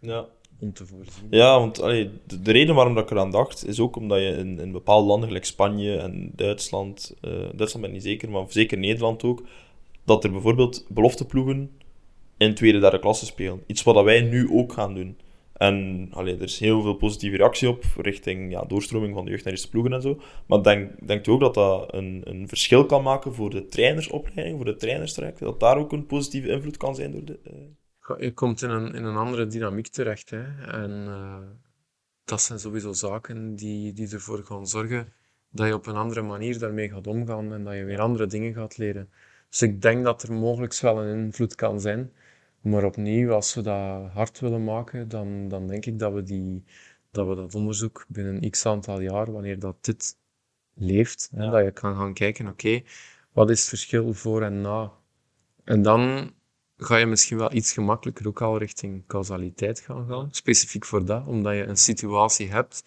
ja. 0.00 0.26
om 0.58 0.72
te 0.72 0.86
voorzien. 0.86 1.26
Ja, 1.30 1.58
want 1.58 1.82
allee, 1.82 2.10
de, 2.26 2.40
de, 2.40 2.52
reden 2.52 2.74
waarom 2.74 2.94
dat 2.94 3.04
ik 3.04 3.10
eraan 3.10 3.30
dacht, 3.30 3.66
is 3.66 3.80
ook 3.80 3.96
omdat 3.96 4.18
je 4.18 4.28
in, 4.28 4.58
in 4.58 4.72
bepaalde 4.72 5.06
landen, 5.06 5.28
gelijk 5.28 5.44
Spanje 5.44 5.96
en 5.96 6.32
Duitsland, 6.36 7.14
uh, 7.22 7.30
Duitsland 7.30 7.80
ben 7.80 7.84
ik 7.84 7.92
niet 7.92 8.02
zeker, 8.02 8.30
maar 8.30 8.44
zeker 8.48 8.78
Nederland 8.78 9.22
ook, 9.22 9.42
dat 10.04 10.24
er 10.24 10.30
bijvoorbeeld 10.30 10.86
belofteploegen 10.88 11.70
in 12.36 12.54
tweede, 12.54 12.78
derde 12.78 12.98
klasse 12.98 13.26
spelen. 13.26 13.62
Iets 13.66 13.82
wat 13.82 14.04
wij 14.04 14.20
nu 14.20 14.50
ook 14.50 14.72
gaan 14.72 14.94
doen. 14.94 15.16
En 15.60 16.08
allee, 16.10 16.34
er 16.34 16.42
is 16.42 16.58
heel 16.58 16.82
veel 16.82 16.94
positieve 16.94 17.36
reactie 17.36 17.68
op 17.68 17.84
richting 17.96 18.50
ja, 18.50 18.64
doorstroming 18.64 19.14
van 19.14 19.24
de 19.24 19.30
jeugd 19.30 19.44
naar 19.44 19.52
eerste 19.52 19.68
ploegen 19.68 19.92
en 19.92 20.02
zo. 20.02 20.20
Maar 20.46 20.62
denk, 20.62 21.06
denkt 21.06 21.26
u 21.26 21.30
ook 21.30 21.40
dat 21.40 21.54
dat 21.54 21.94
een, 21.94 22.20
een 22.24 22.48
verschil 22.48 22.86
kan 22.86 23.02
maken 23.02 23.34
voor 23.34 23.50
de 23.50 23.66
trainersopleiding, 23.66 24.56
voor 24.56 24.64
de 24.64 24.76
trainerstrek? 24.76 25.38
Dat 25.38 25.60
daar 25.60 25.76
ook 25.76 25.92
een 25.92 26.06
positieve 26.06 26.48
invloed 26.48 26.76
kan 26.76 26.94
zijn 26.94 27.12
door 27.12 27.24
de... 27.24 27.38
Uh... 28.08 28.20
Je 28.20 28.32
komt 28.32 28.62
in 28.62 28.70
een, 28.70 28.94
in 28.94 29.04
een 29.04 29.16
andere 29.16 29.46
dynamiek 29.46 29.88
terecht. 29.88 30.30
Hè? 30.30 30.42
En 30.66 30.90
uh, 30.90 31.36
dat 32.24 32.42
zijn 32.42 32.58
sowieso 32.58 32.92
zaken 32.92 33.54
die, 33.54 33.92
die 33.92 34.12
ervoor 34.12 34.44
gaan 34.44 34.66
zorgen 34.66 35.12
dat 35.50 35.66
je 35.66 35.74
op 35.74 35.86
een 35.86 35.96
andere 35.96 36.22
manier 36.22 36.58
daarmee 36.58 36.88
gaat 36.88 37.06
omgaan 37.06 37.52
en 37.52 37.64
dat 37.64 37.74
je 37.74 37.84
weer 37.84 38.00
andere 38.00 38.26
dingen 38.26 38.54
gaat 38.54 38.78
leren. 38.78 39.10
Dus 39.48 39.62
ik 39.62 39.82
denk 39.82 40.04
dat 40.04 40.22
er 40.22 40.32
mogelijk 40.32 40.78
wel 40.78 41.02
een 41.02 41.24
invloed 41.24 41.54
kan 41.54 41.80
zijn. 41.80 42.12
Maar 42.60 42.84
opnieuw, 42.84 43.32
als 43.32 43.54
we 43.54 43.62
dat 43.62 44.10
hard 44.10 44.40
willen 44.40 44.64
maken, 44.64 45.08
dan, 45.08 45.48
dan 45.48 45.66
denk 45.66 45.86
ik 45.86 45.98
dat 45.98 46.12
we, 46.12 46.22
die, 46.22 46.64
dat 47.10 47.28
we 47.28 47.34
dat 47.34 47.54
onderzoek 47.54 48.04
binnen 48.08 48.50
x 48.50 48.66
aantal 48.66 49.00
jaar, 49.00 49.32
wanneer 49.32 49.58
dat 49.58 49.84
dit 49.84 50.16
leeft, 50.74 51.30
hè, 51.34 51.50
dat 51.50 51.64
je 51.64 51.70
kan 51.70 51.96
gaan 51.96 52.14
kijken, 52.14 52.48
oké, 52.48 52.82
wat 53.32 53.50
is 53.50 53.60
het 53.60 53.68
verschil 53.68 54.14
voor 54.14 54.42
en 54.42 54.60
na? 54.60 54.92
En 55.64 55.82
dan 55.82 56.32
ga 56.76 56.96
je 56.96 57.06
misschien 57.06 57.38
wel 57.38 57.52
iets 57.52 57.72
gemakkelijker 57.72 58.26
ook 58.28 58.42
al 58.42 58.58
richting 58.58 59.06
causaliteit 59.06 59.80
gaan 59.80 60.06
gaan, 60.06 60.28
specifiek 60.30 60.84
voor 60.84 61.04
dat, 61.04 61.26
omdat 61.26 61.54
je 61.54 61.66
een 61.66 61.76
situatie 61.76 62.50
hebt, 62.50 62.84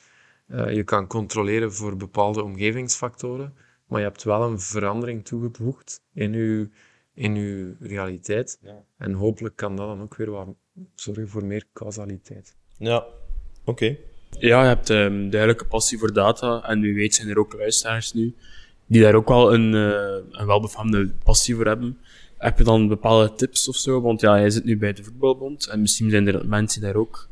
uh, 0.47 0.73
je 0.75 0.83
kan 0.83 1.07
controleren 1.07 1.73
voor 1.73 1.97
bepaalde 1.97 2.43
omgevingsfactoren, 2.43 3.55
maar 3.87 3.99
je 3.99 4.05
hebt 4.05 4.23
wel 4.23 4.43
een 4.43 4.59
verandering 4.59 5.25
toegevoegd 5.25 6.01
in 6.13 6.33
je 6.33 6.69
in 7.13 7.35
je 7.35 7.75
realiteit. 7.79 8.59
Ja. 8.61 8.83
En 8.97 9.13
hopelijk 9.13 9.55
kan 9.55 9.75
dat 9.75 9.87
dan 9.87 10.01
ook 10.01 10.15
weer 10.15 10.31
wat 10.31 10.47
zorgen 10.95 11.29
voor 11.29 11.45
meer 11.45 11.65
causaliteit. 11.73 12.55
Ja, 12.77 13.05
oké. 13.65 13.97
Ja, 14.39 14.61
je 14.61 14.67
hebt 14.67 14.89
um, 14.89 15.29
duidelijke 15.29 15.65
passie 15.65 15.97
voor 15.97 16.13
data. 16.13 16.63
En 16.67 16.81
wie 16.81 16.93
weet 16.93 17.15
zijn 17.15 17.29
er 17.29 17.39
ook 17.39 17.53
luisteraars 17.53 18.13
nu 18.13 18.35
die 18.85 19.01
daar 19.01 19.13
ook 19.13 19.27
wel 19.27 19.53
een, 19.53 19.73
uh, 19.73 20.39
een 20.39 20.45
welbefaamde 20.45 21.11
passie 21.23 21.55
voor 21.55 21.65
hebben. 21.65 21.97
Heb 22.37 22.57
je 22.57 22.63
dan 22.63 22.87
bepaalde 22.87 23.33
tips 23.33 23.67
of 23.67 23.75
zo? 23.75 24.01
Want 24.01 24.21
ja, 24.21 24.39
jij 24.39 24.49
zit 24.49 24.63
nu 24.63 24.77
bij 24.77 24.93
de 24.93 25.03
voetbalbond 25.03 25.67
en 25.67 25.81
misschien 25.81 26.09
zijn 26.09 26.27
er 26.27 26.47
mensen 26.47 26.81
die 26.81 26.91
daar 26.91 26.99
ook, 26.99 27.27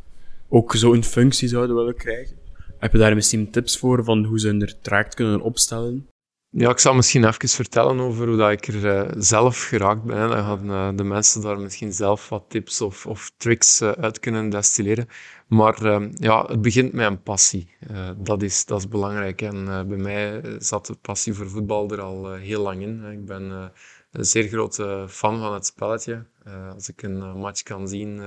ook 0.49 0.75
zo 0.75 0.93
een 0.93 1.03
functie 1.03 1.47
zouden 1.47 1.75
willen 1.75 1.95
krijgen. 1.95 2.38
Heb 2.77 2.91
je 2.91 2.97
daar 2.97 3.15
misschien 3.15 3.51
tips 3.51 3.77
voor 3.77 4.03
van 4.03 4.23
hoe 4.25 4.39
ze 4.39 4.47
hun 4.47 4.73
traject 4.82 5.15
kunnen 5.15 5.41
opstellen? 5.41 6.07
Ja, 6.53 6.69
ik 6.69 6.79
zal 6.79 6.93
misschien 6.93 7.25
even 7.25 7.49
vertellen 7.49 7.99
over 7.99 8.27
hoe 8.27 8.37
dat 8.37 8.51
ik 8.51 8.67
er 8.67 8.85
uh, 8.85 9.11
zelf 9.17 9.63
geraakt 9.63 10.03
ben. 10.03 10.29
Dan 10.29 10.37
gaan 10.37 10.69
uh, 10.69 10.89
de 10.95 11.03
mensen 11.03 11.41
daar 11.41 11.59
misschien 11.59 11.93
zelf 11.93 12.29
wat 12.29 12.45
tips 12.47 12.81
of, 12.81 13.05
of 13.05 13.31
tricks 13.37 13.81
uh, 13.81 13.91
uit 13.91 14.19
kunnen 14.19 14.49
destilleren. 14.49 15.07
Maar 15.47 16.01
ja, 16.13 16.45
het 16.45 16.61
begint 16.61 16.93
met 16.93 17.07
een 17.07 17.23
passie. 17.23 17.75
dat, 18.17 18.41
is, 18.41 18.65
dat 18.65 18.79
is 18.79 18.87
belangrijk. 18.87 19.41
En 19.41 19.65
bij 19.87 19.97
mij 19.97 20.41
zat 20.59 20.85
de 20.85 20.95
passie 20.95 21.33
voor 21.33 21.49
voetbal 21.49 21.91
er 21.91 22.01
al 22.01 22.33
heel 22.33 22.61
lang 22.61 22.81
in. 22.81 23.05
Ik 23.11 23.25
ben 23.25 23.71
een 24.11 24.25
zeer 24.25 24.47
grote 24.47 25.05
fan 25.09 25.39
van 25.39 25.53
het 25.53 25.65
spelletje. 25.65 26.25
als 26.73 26.89
ik 26.89 27.01
een 27.03 27.37
match 27.37 27.63
kan 27.63 27.87
zien 27.87 28.21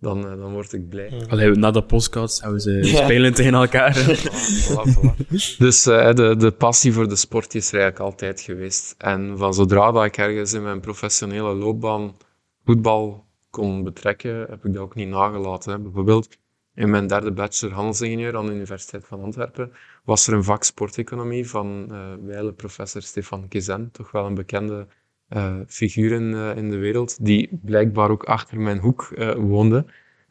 dan, 0.00 0.18
uh, 0.18 0.38
dan 0.38 0.52
word 0.52 0.72
ik 0.72 0.88
blij. 0.88 1.12
Allee, 1.28 1.50
na 1.50 1.70
de 1.70 1.82
podcast 1.82 2.36
zouden 2.36 2.60
ze 2.60 2.72
ja. 2.72 3.04
spelen 3.04 3.34
tegen 3.34 3.54
elkaar. 3.54 3.94
voilà, 4.66 4.92
voilà. 4.94 5.26
Dus 5.58 5.86
uh, 5.86 6.12
de, 6.12 6.36
de 6.36 6.50
passie 6.50 6.92
voor 6.92 7.08
de 7.08 7.16
sport 7.16 7.54
is 7.54 7.72
er 7.72 7.80
eigenlijk 7.80 8.10
altijd 8.10 8.40
geweest. 8.40 8.94
En 8.98 9.38
van 9.38 9.54
zodra 9.54 9.92
dat 9.92 10.04
ik 10.04 10.16
ergens 10.16 10.52
in 10.52 10.62
mijn 10.62 10.80
professionele 10.80 11.54
loopbaan 11.54 12.16
voetbal 12.64 13.24
kon 13.50 13.84
betrekken, 13.84 14.46
heb 14.48 14.64
ik 14.64 14.74
dat 14.74 14.82
ook 14.82 14.94
niet 14.94 15.08
nagelaten. 15.08 15.72
Hè. 15.72 15.78
Bijvoorbeeld 15.78 16.28
in 16.74 16.90
mijn 16.90 17.06
derde 17.06 17.32
bachelor 17.32 17.74
handelsingenieur 17.74 18.36
aan 18.36 18.46
de 18.46 18.52
Universiteit 18.52 19.04
van 19.06 19.22
Antwerpen 19.22 19.72
was 20.04 20.26
er 20.26 20.34
een 20.34 20.44
vak 20.44 20.64
sporteconomie 20.64 21.48
van 21.48 21.86
uh, 21.90 21.98
wijle 22.24 22.52
professor 22.52 23.02
Stefan 23.02 23.48
Kizen, 23.48 23.90
toch 23.92 24.10
wel 24.10 24.26
een 24.26 24.34
bekende 24.34 24.86
uh, 25.32 25.54
figuren 25.66 26.30
uh, 26.30 26.56
in 26.56 26.70
de 26.70 26.76
wereld, 26.76 27.24
die 27.24 27.58
blijkbaar 27.62 28.10
ook 28.10 28.24
achter 28.24 28.60
mijn 28.60 28.78
hoek 28.78 29.12
uh, 29.14 29.34
woonde. 29.34 29.84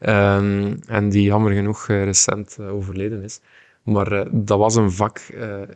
Um, 0.06 0.78
en 0.86 1.08
die 1.08 1.22
jammer 1.22 1.52
genoeg 1.52 1.86
recent 1.86 2.60
overleden 2.60 3.22
is. 3.22 3.40
Maar 3.82 4.26
dat 4.30 4.58
was 4.58 4.74
een 4.74 4.90
vak 4.90 5.20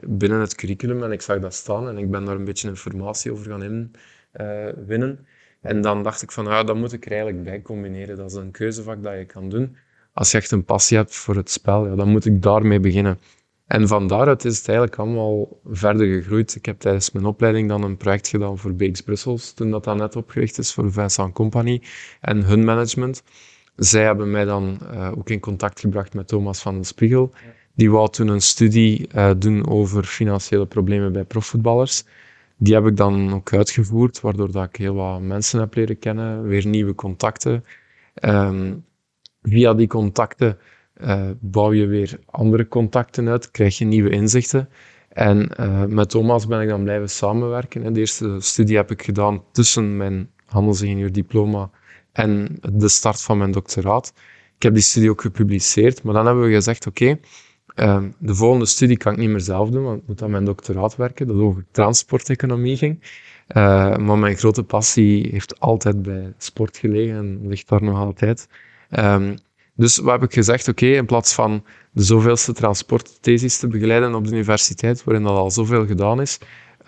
binnen 0.06 0.40
het 0.40 0.54
curriculum 0.54 1.02
en 1.02 1.12
ik 1.12 1.22
zag 1.22 1.40
dat 1.40 1.54
staan 1.54 1.88
en 1.88 1.98
ik 1.98 2.10
ben 2.10 2.24
daar 2.24 2.36
een 2.36 2.44
beetje 2.44 2.68
informatie 2.68 3.32
over 3.32 3.50
gaan 3.50 3.62
in, 3.62 3.90
winnen. 4.86 5.26
En 5.60 5.80
dan 5.80 6.02
dacht 6.02 6.22
ik 6.22 6.32
van, 6.32 6.46
ah, 6.46 6.66
dat 6.66 6.76
moet 6.76 6.92
ik 6.92 7.04
er 7.04 7.12
eigenlijk 7.12 7.44
bij 7.44 7.62
combineren. 7.62 8.16
Dat 8.16 8.30
is 8.30 8.36
een 8.36 8.50
keuzevak 8.50 9.02
dat 9.02 9.18
je 9.18 9.24
kan 9.24 9.48
doen. 9.48 9.76
Als 10.12 10.30
je 10.30 10.36
echt 10.36 10.50
een 10.50 10.64
passie 10.64 10.96
hebt 10.96 11.14
voor 11.14 11.36
het 11.36 11.50
spel, 11.50 11.86
ja, 11.86 11.94
dan 11.94 12.08
moet 12.08 12.24
ik 12.24 12.42
daarmee 12.42 12.80
beginnen. 12.80 13.18
En 13.66 13.88
van 13.88 14.06
daaruit 14.06 14.44
is 14.44 14.58
het 14.58 14.68
eigenlijk 14.68 14.98
allemaal 14.98 15.60
verder 15.64 16.06
gegroeid. 16.06 16.54
Ik 16.54 16.66
heb 16.66 16.78
tijdens 16.78 17.10
mijn 17.10 17.24
opleiding 17.24 17.68
dan 17.68 17.82
een 17.82 17.96
project 17.96 18.28
gedaan 18.28 18.58
voor 18.58 18.74
Beeks 18.74 19.00
Brussels, 19.00 19.52
toen 19.52 19.70
dat 19.70 19.84
dan 19.84 19.96
net 19.96 20.16
opgericht 20.16 20.58
is 20.58 20.72
voor 20.72 20.92
Vincent 20.92 21.34
Company 21.34 21.82
en 22.20 22.44
hun 22.44 22.64
management. 22.64 23.22
Zij 23.76 24.04
hebben 24.04 24.30
mij 24.30 24.44
dan 24.44 24.78
uh, 24.82 25.12
ook 25.18 25.30
in 25.30 25.40
contact 25.40 25.80
gebracht 25.80 26.14
met 26.14 26.28
Thomas 26.28 26.62
van 26.62 26.74
den 26.74 26.84
Spiegel. 26.84 27.32
Die 27.74 27.90
wou 27.90 28.10
toen 28.10 28.28
een 28.28 28.42
studie 28.42 29.08
uh, 29.14 29.30
doen 29.38 29.68
over 29.68 30.04
financiële 30.04 30.66
problemen 30.66 31.12
bij 31.12 31.24
profvoetballers. 31.24 32.04
Die 32.56 32.74
heb 32.74 32.86
ik 32.86 32.96
dan 32.96 33.32
ook 33.32 33.52
uitgevoerd, 33.52 34.20
waardoor 34.20 34.52
dat 34.52 34.64
ik 34.64 34.76
heel 34.76 34.94
wat 34.94 35.20
mensen 35.20 35.60
heb 35.60 35.74
leren 35.74 35.98
kennen, 35.98 36.42
weer 36.42 36.66
nieuwe 36.66 36.94
contacten. 36.94 37.64
Um, 38.20 38.84
via 39.42 39.74
die 39.74 39.86
contacten 39.86 40.58
uh, 41.00 41.30
bouw 41.40 41.72
je 41.72 41.86
weer 41.86 42.18
andere 42.26 42.68
contacten 42.68 43.28
uit, 43.28 43.50
krijg 43.50 43.78
je 43.78 43.84
nieuwe 43.84 44.10
inzichten. 44.10 44.68
En 45.08 45.50
uh, 45.60 45.84
met 45.84 46.10
Thomas 46.10 46.46
ben 46.46 46.60
ik 46.60 46.68
dan 46.68 46.82
blijven 46.82 47.10
samenwerken. 47.10 47.92
De 47.92 48.00
eerste 48.00 48.36
studie 48.38 48.76
heb 48.76 48.90
ik 48.90 49.02
gedaan 49.02 49.42
tussen 49.52 49.96
mijn 49.96 50.30
diploma 51.10 51.70
en 52.12 52.58
de 52.72 52.88
start 52.88 53.22
van 53.22 53.38
mijn 53.38 53.50
doctoraat. 53.50 54.12
Ik 54.56 54.62
heb 54.62 54.74
die 54.74 54.82
studie 54.82 55.10
ook 55.10 55.20
gepubliceerd, 55.20 56.02
maar 56.02 56.14
dan 56.14 56.26
hebben 56.26 56.44
we 56.44 56.52
gezegd, 56.52 56.86
oké, 56.86 57.18
uh, 57.76 58.02
de 58.18 58.34
volgende 58.34 58.66
studie 58.66 58.96
kan 58.96 59.12
ik 59.12 59.18
niet 59.18 59.28
meer 59.28 59.40
zelf 59.40 59.70
doen, 59.70 59.84
want 59.84 60.00
ik 60.00 60.06
moet 60.06 60.22
aan 60.22 60.30
mijn 60.30 60.44
doctoraat 60.44 60.96
werken, 60.96 61.26
dat 61.26 61.36
over 61.36 61.64
transporteconomie 61.70 62.76
ging. 62.76 63.02
Maar 63.54 64.18
mijn 64.18 64.36
grote 64.36 64.62
passie 64.62 65.28
heeft 65.30 65.60
altijd 65.60 66.02
bij 66.02 66.32
sport 66.38 66.76
gelegen 66.76 67.16
en 67.16 67.48
ligt 67.48 67.68
daar 67.68 67.82
nog 67.82 67.98
altijd. 67.98 68.48
Um, 68.90 69.36
dus 69.76 69.98
wat 69.98 70.12
heb 70.12 70.22
ik 70.22 70.32
gezegd? 70.32 70.68
Oké, 70.68 70.86
in 70.86 71.06
plaats 71.06 71.34
van 71.34 71.64
de 71.92 72.02
zoveelste 72.02 72.52
transportthesis 72.52 73.58
te 73.58 73.68
begeleiden 73.68 74.14
op 74.14 74.26
de 74.26 74.32
universiteit, 74.32 75.04
waarin 75.04 75.24
dat 75.24 75.36
al 75.36 75.50
zoveel 75.50 75.86
gedaan 75.86 76.20
is, 76.20 76.38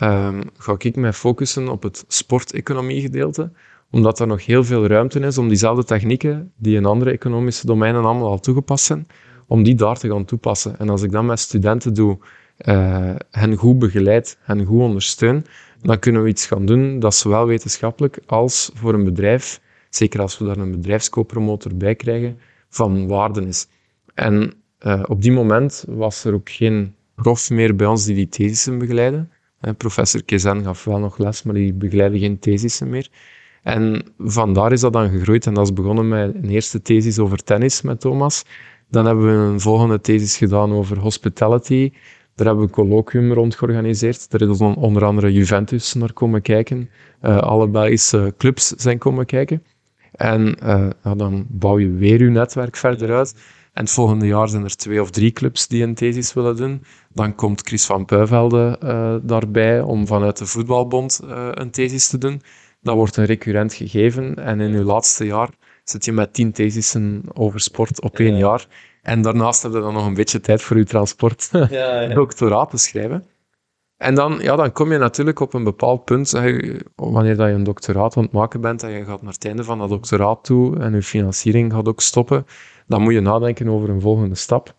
um, 0.00 0.42
ga 0.56 0.74
ik 0.78 0.96
mij 0.96 1.12
focussen 1.12 1.68
op 1.68 1.82
het 1.82 2.04
sporteconomie 2.08 3.00
gedeelte, 3.00 3.50
omdat 3.90 4.20
er 4.20 4.26
nog 4.26 4.46
heel 4.46 4.64
veel 4.64 4.86
ruimte 4.86 5.20
is 5.20 5.38
om 5.38 5.48
diezelfde 5.48 5.84
technieken, 5.84 6.52
die 6.56 6.76
in 6.76 6.84
andere 6.84 7.10
economische 7.10 7.66
domeinen 7.66 8.04
allemaal 8.04 8.28
al 8.28 8.40
toegepast 8.40 8.84
zijn, 8.84 9.06
om 9.46 9.62
die 9.62 9.74
daar 9.74 9.98
te 9.98 10.08
gaan 10.08 10.24
toepassen. 10.24 10.78
En 10.78 10.88
als 10.88 11.02
ik 11.02 11.10
dat 11.10 11.24
met 11.24 11.38
studenten 11.38 11.94
doe, 11.94 12.18
uh, 12.58 13.14
hen 13.30 13.56
goed 13.56 13.78
begeleid, 13.78 14.38
hen 14.40 14.64
goed 14.64 14.80
ondersteun, 14.80 15.44
dan 15.82 15.98
kunnen 15.98 16.22
we 16.22 16.28
iets 16.28 16.46
gaan 16.46 16.66
doen 16.66 16.98
dat 16.98 17.14
zowel 17.14 17.46
wetenschappelijk 17.46 18.18
als 18.26 18.70
voor 18.74 18.94
een 18.94 19.04
bedrijf, 19.04 19.60
zeker 19.90 20.20
als 20.20 20.38
we 20.38 20.44
daar 20.44 20.56
een 20.56 20.70
bedrijfskooppromotor 20.70 21.74
bij 21.74 21.94
krijgen, 21.94 22.38
van 22.76 23.06
waarde 23.06 23.46
is. 23.46 23.66
En 24.14 24.52
uh, 24.86 25.02
op 25.08 25.22
die 25.22 25.32
moment 25.32 25.84
was 25.88 26.24
er 26.24 26.34
ook 26.34 26.50
geen 26.50 26.94
prof 27.14 27.50
meer 27.50 27.76
bij 27.76 27.86
ons 27.86 28.04
die 28.04 28.14
die 28.14 28.28
thesissen 28.28 28.78
begeleidde. 28.78 29.26
Uh, 29.60 29.72
professor 29.76 30.24
Kezen 30.24 30.64
gaf 30.64 30.84
wel 30.84 30.98
nog 30.98 31.18
les, 31.18 31.42
maar 31.42 31.54
die 31.54 31.72
begeleidde 31.72 32.18
geen 32.18 32.38
thesissen 32.38 32.88
meer. 32.88 33.08
En 33.62 34.02
vandaar 34.18 34.72
is 34.72 34.80
dat 34.80 34.92
dan 34.92 35.10
gegroeid. 35.10 35.46
En 35.46 35.54
dat 35.54 35.64
is 35.64 35.72
begonnen 35.72 36.08
met 36.08 36.34
een 36.34 36.48
eerste 36.48 36.82
thesis 36.82 37.18
over 37.18 37.42
tennis 37.42 37.82
met 37.82 38.00
Thomas. 38.00 38.44
Dan 38.90 39.06
hebben 39.06 39.26
we 39.26 39.52
een 39.52 39.60
volgende 39.60 40.00
thesis 40.00 40.36
gedaan 40.36 40.72
over 40.72 40.98
hospitality. 40.98 41.92
Daar 42.34 42.46
hebben 42.46 42.64
we 42.64 42.70
een 42.70 42.84
colloquium 42.84 43.32
rond 43.32 43.54
georganiseerd. 43.54 44.30
Daar 44.30 44.48
is 44.48 44.60
onder 44.60 45.04
andere 45.04 45.32
Juventus 45.32 45.94
naar 45.94 46.12
komen 46.12 46.42
kijken. 46.42 46.90
Uh, 47.22 47.38
alle 47.38 47.68
Belgische 47.68 48.34
clubs 48.38 48.68
zijn 48.68 48.98
komen 48.98 49.26
kijken. 49.26 49.62
En 50.16 50.56
ja, 51.02 51.14
dan 51.14 51.46
bouw 51.48 51.78
je 51.78 51.92
weer 51.92 52.22
je 52.22 52.30
netwerk 52.30 52.76
verder 52.76 53.16
uit. 53.16 53.34
En 53.76 53.82
het 53.82 53.92
volgende 53.92 54.26
jaar 54.26 54.48
zijn 54.48 54.64
er 54.64 54.76
twee 54.76 55.00
of 55.00 55.10
drie 55.10 55.32
clubs 55.32 55.66
die 55.66 55.82
een 55.82 55.94
thesis 55.94 56.32
willen 56.32 56.56
doen. 56.56 56.84
Dan 57.12 57.34
komt 57.34 57.66
Chris 57.66 57.86
van 57.86 58.04
Puivelde 58.04 58.78
uh, 58.84 59.16
daarbij 59.22 59.80
om 59.80 60.06
vanuit 60.06 60.38
de 60.38 60.46
voetbalbond 60.46 61.20
uh, 61.24 61.48
een 61.50 61.70
thesis 61.70 62.08
te 62.08 62.18
doen. 62.18 62.42
Dat 62.82 62.94
wordt 62.94 63.16
een 63.16 63.24
recurrent 63.24 63.74
gegeven. 63.74 64.34
En 64.36 64.60
in 64.60 64.72
je 64.72 64.84
laatste 64.84 65.24
jaar 65.24 65.48
zit 65.84 66.04
je 66.04 66.12
met 66.12 66.32
tien 66.32 66.52
thesissen 66.52 67.22
over 67.32 67.60
sport 67.60 68.00
op 68.00 68.18
één 68.18 68.36
jaar. 68.36 68.66
En 69.02 69.22
daarnaast 69.22 69.62
heb 69.62 69.72
je 69.72 69.80
dan 69.80 69.94
nog 69.94 70.06
een 70.06 70.14
beetje 70.14 70.40
tijd 70.40 70.62
voor 70.62 70.76
je 70.76 70.84
transport 70.84 71.48
ja, 71.52 71.68
ja. 71.70 72.14
doctoraat 72.14 72.70
te 72.70 72.76
schrijven. 72.76 73.24
En 73.96 74.14
dan, 74.14 74.38
ja, 74.40 74.56
dan 74.56 74.72
kom 74.72 74.92
je 74.92 74.98
natuurlijk 74.98 75.40
op 75.40 75.54
een 75.54 75.64
bepaald 75.64 76.04
punt, 76.04 76.30
wanneer 76.94 77.36
dat 77.36 77.48
je 77.48 77.54
een 77.54 77.64
doctoraat 77.64 78.16
aan 78.16 78.22
het 78.22 78.32
maken 78.32 78.60
bent 78.60 78.82
en 78.82 78.90
je 78.90 79.04
gaat 79.04 79.22
naar 79.22 79.32
het 79.32 79.44
einde 79.44 79.64
van 79.64 79.78
dat 79.78 79.88
doctoraat 79.88 80.44
toe 80.44 80.78
en 80.78 80.94
je 80.94 81.02
financiering 81.02 81.72
gaat 81.72 81.88
ook 81.88 82.00
stoppen, 82.00 82.46
dan 82.86 83.02
moet 83.02 83.12
je 83.12 83.20
nadenken 83.20 83.68
over 83.68 83.88
een 83.88 84.00
volgende 84.00 84.34
stap. 84.34 84.74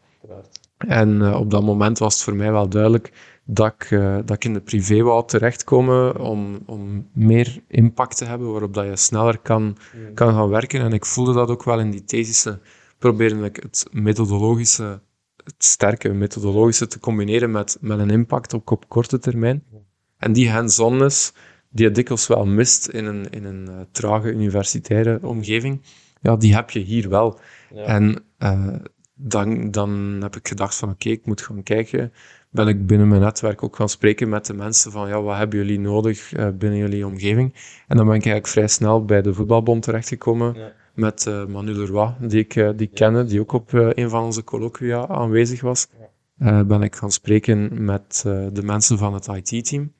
En 0.78 1.10
uh, 1.22 1.40
op 1.40 1.52
dat 1.52 1.64
moment 1.64 1.98
was 1.98 2.14
het 2.14 2.24
voor 2.24 2.36
mij 2.36 2.52
wel 2.52 2.70
duidelijk 2.70 3.12
dat 3.46 3.74
ik, 3.74 3.92
uh, 3.92 4.16
dat 4.16 4.36
ik 4.36 4.44
in 4.44 4.54
de 4.54 4.62
privé 4.62 5.02
wou 5.02 5.28
terechtkomen 5.28 6.20
om, 6.20 6.60
om 6.66 7.08
meer 7.14 7.62
impact 7.68 8.18
te 8.18 8.26
hebben, 8.26 8.52
waarop 8.52 8.74
dat 8.74 8.86
je 8.86 8.96
sneller 8.96 9.38
kan, 9.38 9.78
kan 10.14 10.34
gaan 10.34 10.50
werken. 10.50 10.82
En 10.82 10.94
ik 10.94 11.06
voelde 11.06 11.34
dat 11.34 11.50
ook 11.50 11.64
wel 11.64 11.80
in 11.80 11.92
die 11.92 12.04
thesissen. 12.04 12.62
Probeerde 12.98 13.46
ik 13.46 13.56
het 13.56 13.88
methodologische 13.92 15.00
het 15.48 15.64
sterke 15.64 16.14
methodologische 16.14 16.88
te 16.88 17.00
combineren 17.00 17.52
met, 17.52 17.78
met 17.82 18.00
een 18.00 18.10
impact 18.10 18.54
op, 18.54 18.72
op 18.72 18.90
korte 18.90 19.20
termijn. 19.20 19.64
En 20.18 20.34
die 20.34 20.50
hands-onness, 20.50 21.34
die 21.70 21.86
je 21.86 21.92
dikwijls 21.92 22.28
wel 22.28 22.46
mist 22.46 22.88
in 22.88 23.06
een, 23.06 23.30
in 23.30 23.46
een 23.46 23.68
uh, 23.70 23.80
trage 23.92 24.32
universitaire 24.32 25.20
omgeving, 25.22 25.82
ja, 26.22 26.36
die 26.36 26.56
heb 26.56 26.70
je 26.70 26.80
hier 26.80 27.10
wel. 27.10 27.40
Ja. 27.74 27.84
En 27.84 28.24
uh, 28.40 28.76
dan, 29.14 29.72
dan 29.72 30.18
heb 30.22 30.36
ik 30.36 30.48
gedacht 30.48 30.76
van 30.76 30.90
oké, 30.90 30.98
okay, 31.02 31.14
ik 31.14 31.26
moet 31.26 31.42
gaan 31.42 31.64
kijken. 31.64 32.14
Ben 32.50 32.68
ik 32.68 32.88
binnen 32.88 33.08
mijn 33.08 33.22
netwerk 33.22 33.64
ook 33.64 33.76
gaan 33.76 33.90
spreken 33.90 34.30
met 34.30 34.46
de 34.46 34.54
mensen 34.54 34.92
van 34.92 35.08
ja, 35.08 35.22
wat 35.22 35.38
hebben 35.38 35.60
jullie 35.60 35.80
nodig 35.80 36.34
uh, 36.34 36.48
binnen 36.54 36.80
jullie 36.80 37.06
omgeving? 37.06 37.54
En 37.88 37.98
dan 37.98 38.06
ben 38.06 38.16
ik 38.16 38.26
eigenlijk 38.26 38.48
vrij 38.48 38.68
snel 38.68 39.06
bij 39.06 39.22
de 39.22 39.34
voetbalbond 39.34 39.84
terechtgekomen. 39.84 40.54
Ja 40.54 40.74
met 40.98 41.26
uh, 41.26 41.46
Manu 41.46 41.74
Leroy, 41.74 42.14
die 42.20 42.40
ik, 42.40 42.56
uh, 42.56 42.70
die 42.76 42.88
kende, 42.88 43.26
die 43.26 43.40
ook 43.40 43.52
op 43.52 43.72
uh, 43.72 43.90
een 43.94 44.10
van 44.10 44.24
onze 44.24 44.44
colloquia 44.44 45.08
aanwezig 45.08 45.62
was. 45.62 45.88
ben 46.66 46.82
ik 46.82 46.96
gaan 46.96 47.12
spreken 47.12 47.86
met 47.86 48.22
de 48.54 48.64
mensen 48.64 48.98
van 48.98 49.14
het 49.14 49.28
IT-team. 49.28 49.92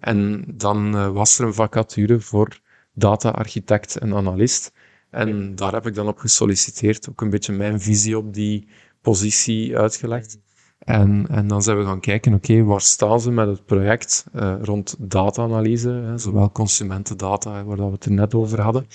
En 0.00 0.44
dan 0.54 1.12
was 1.12 1.38
er 1.38 1.46
een 1.46 1.54
vacature 1.54 2.20
voor 2.20 2.60
data-architect 2.94 3.96
en 3.96 4.14
analist. 4.14 4.72
En 5.10 5.54
daar 5.54 5.72
heb 5.72 5.86
ik 5.86 5.94
dan 5.94 6.08
op 6.08 6.18
gesolliciteerd, 6.18 7.08
ook 7.10 7.20
een 7.20 7.30
beetje 7.30 7.52
mijn 7.52 7.80
visie 7.80 8.18
op 8.18 8.34
die 8.34 8.68
positie 9.00 9.78
uitgelegd. 9.78 10.38
En, 10.78 11.26
en 11.28 11.48
dan 11.48 11.62
zijn 11.62 11.78
we 11.78 11.84
gaan 11.84 12.00
kijken, 12.00 12.34
oké, 12.34 12.62
waar 12.62 12.80
staan 12.80 13.20
ze 13.20 13.30
met 13.30 13.48
het 13.48 13.64
project 13.64 14.26
rond 14.62 14.96
data-analyse, 14.98 16.12
zowel 16.16 16.52
consumentendata, 16.52 17.64
waar 17.64 17.76
dat 17.76 17.86
we 17.86 17.92
het 17.92 18.04
er 18.04 18.12
net 18.12 18.34
over 18.34 18.60
hadden, 18.60 18.86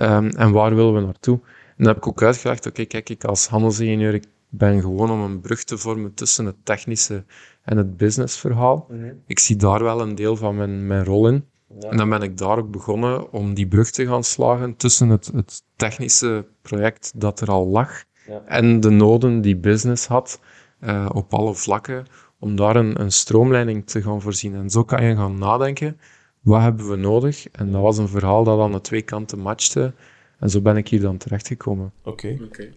um, 0.00 0.28
en 0.28 0.52
waar 0.52 0.74
willen 0.74 0.94
we 0.94 1.00
naartoe? 1.00 1.40
En 1.44 1.84
dan 1.84 1.86
heb 1.86 1.96
ik 1.96 2.06
ook 2.06 2.22
uitgelegd, 2.22 2.66
oké, 2.66 2.84
kijk, 2.84 3.08
ik 3.08 3.24
als 3.24 3.46
handelsingenieur, 3.46 4.14
ik 4.14 4.24
ben 4.48 4.80
gewoon 4.80 5.10
om 5.10 5.20
een 5.20 5.40
brug 5.40 5.64
te 5.64 5.78
vormen 5.78 6.14
tussen 6.14 6.46
het 6.46 6.56
technische 6.62 7.24
en 7.62 7.76
het 7.76 7.96
businessverhaal. 7.96 8.86
Mm 8.90 9.22
Ik 9.26 9.38
zie 9.38 9.56
daar 9.56 9.82
wel 9.82 10.00
een 10.00 10.14
deel 10.14 10.36
van 10.36 10.56
mijn, 10.56 10.86
mijn 10.86 11.04
rol 11.04 11.28
in. 11.28 11.44
En 11.80 11.96
dan 11.96 12.08
ben 12.08 12.22
ik 12.22 12.38
daar 12.38 12.58
ook 12.58 12.70
begonnen 12.70 13.32
om 13.32 13.54
die 13.54 13.66
brug 13.66 13.90
te 13.90 14.06
gaan 14.06 14.24
slagen 14.24 14.76
tussen 14.76 15.08
het, 15.08 15.30
het 15.34 15.62
technische 15.76 16.46
project 16.62 17.12
dat 17.14 17.40
er 17.40 17.48
al 17.48 17.66
lag 17.66 18.04
ja. 18.26 18.42
en 18.46 18.80
de 18.80 18.90
noden 18.90 19.40
die 19.40 19.56
business 19.56 20.06
had 20.06 20.40
uh, 20.80 21.08
op 21.12 21.34
alle 21.34 21.54
vlakken, 21.54 22.06
om 22.38 22.56
daar 22.56 22.76
een, 22.76 23.00
een 23.00 23.12
stroomleiding 23.12 23.86
te 23.86 24.02
gaan 24.02 24.20
voorzien. 24.20 24.54
En 24.54 24.70
zo 24.70 24.84
kan 24.84 25.04
je 25.04 25.16
gaan 25.16 25.38
nadenken, 25.38 26.00
wat 26.46 26.60
hebben 26.62 26.88
we 26.88 26.96
nodig? 26.96 27.48
En 27.50 27.70
dat 27.70 27.82
was 27.82 27.98
een 27.98 28.08
verhaal 28.08 28.44
dat 28.44 28.60
aan 28.60 28.72
de 28.72 28.80
twee 28.80 29.02
kanten 29.02 29.38
matchte. 29.38 29.94
En 30.38 30.50
zo 30.50 30.60
ben 30.60 30.76
ik 30.76 30.88
hier 30.88 31.00
dan 31.00 31.16
terechtgekomen. 31.16 31.92
Oké. 32.02 32.38
Okay. 32.44 32.72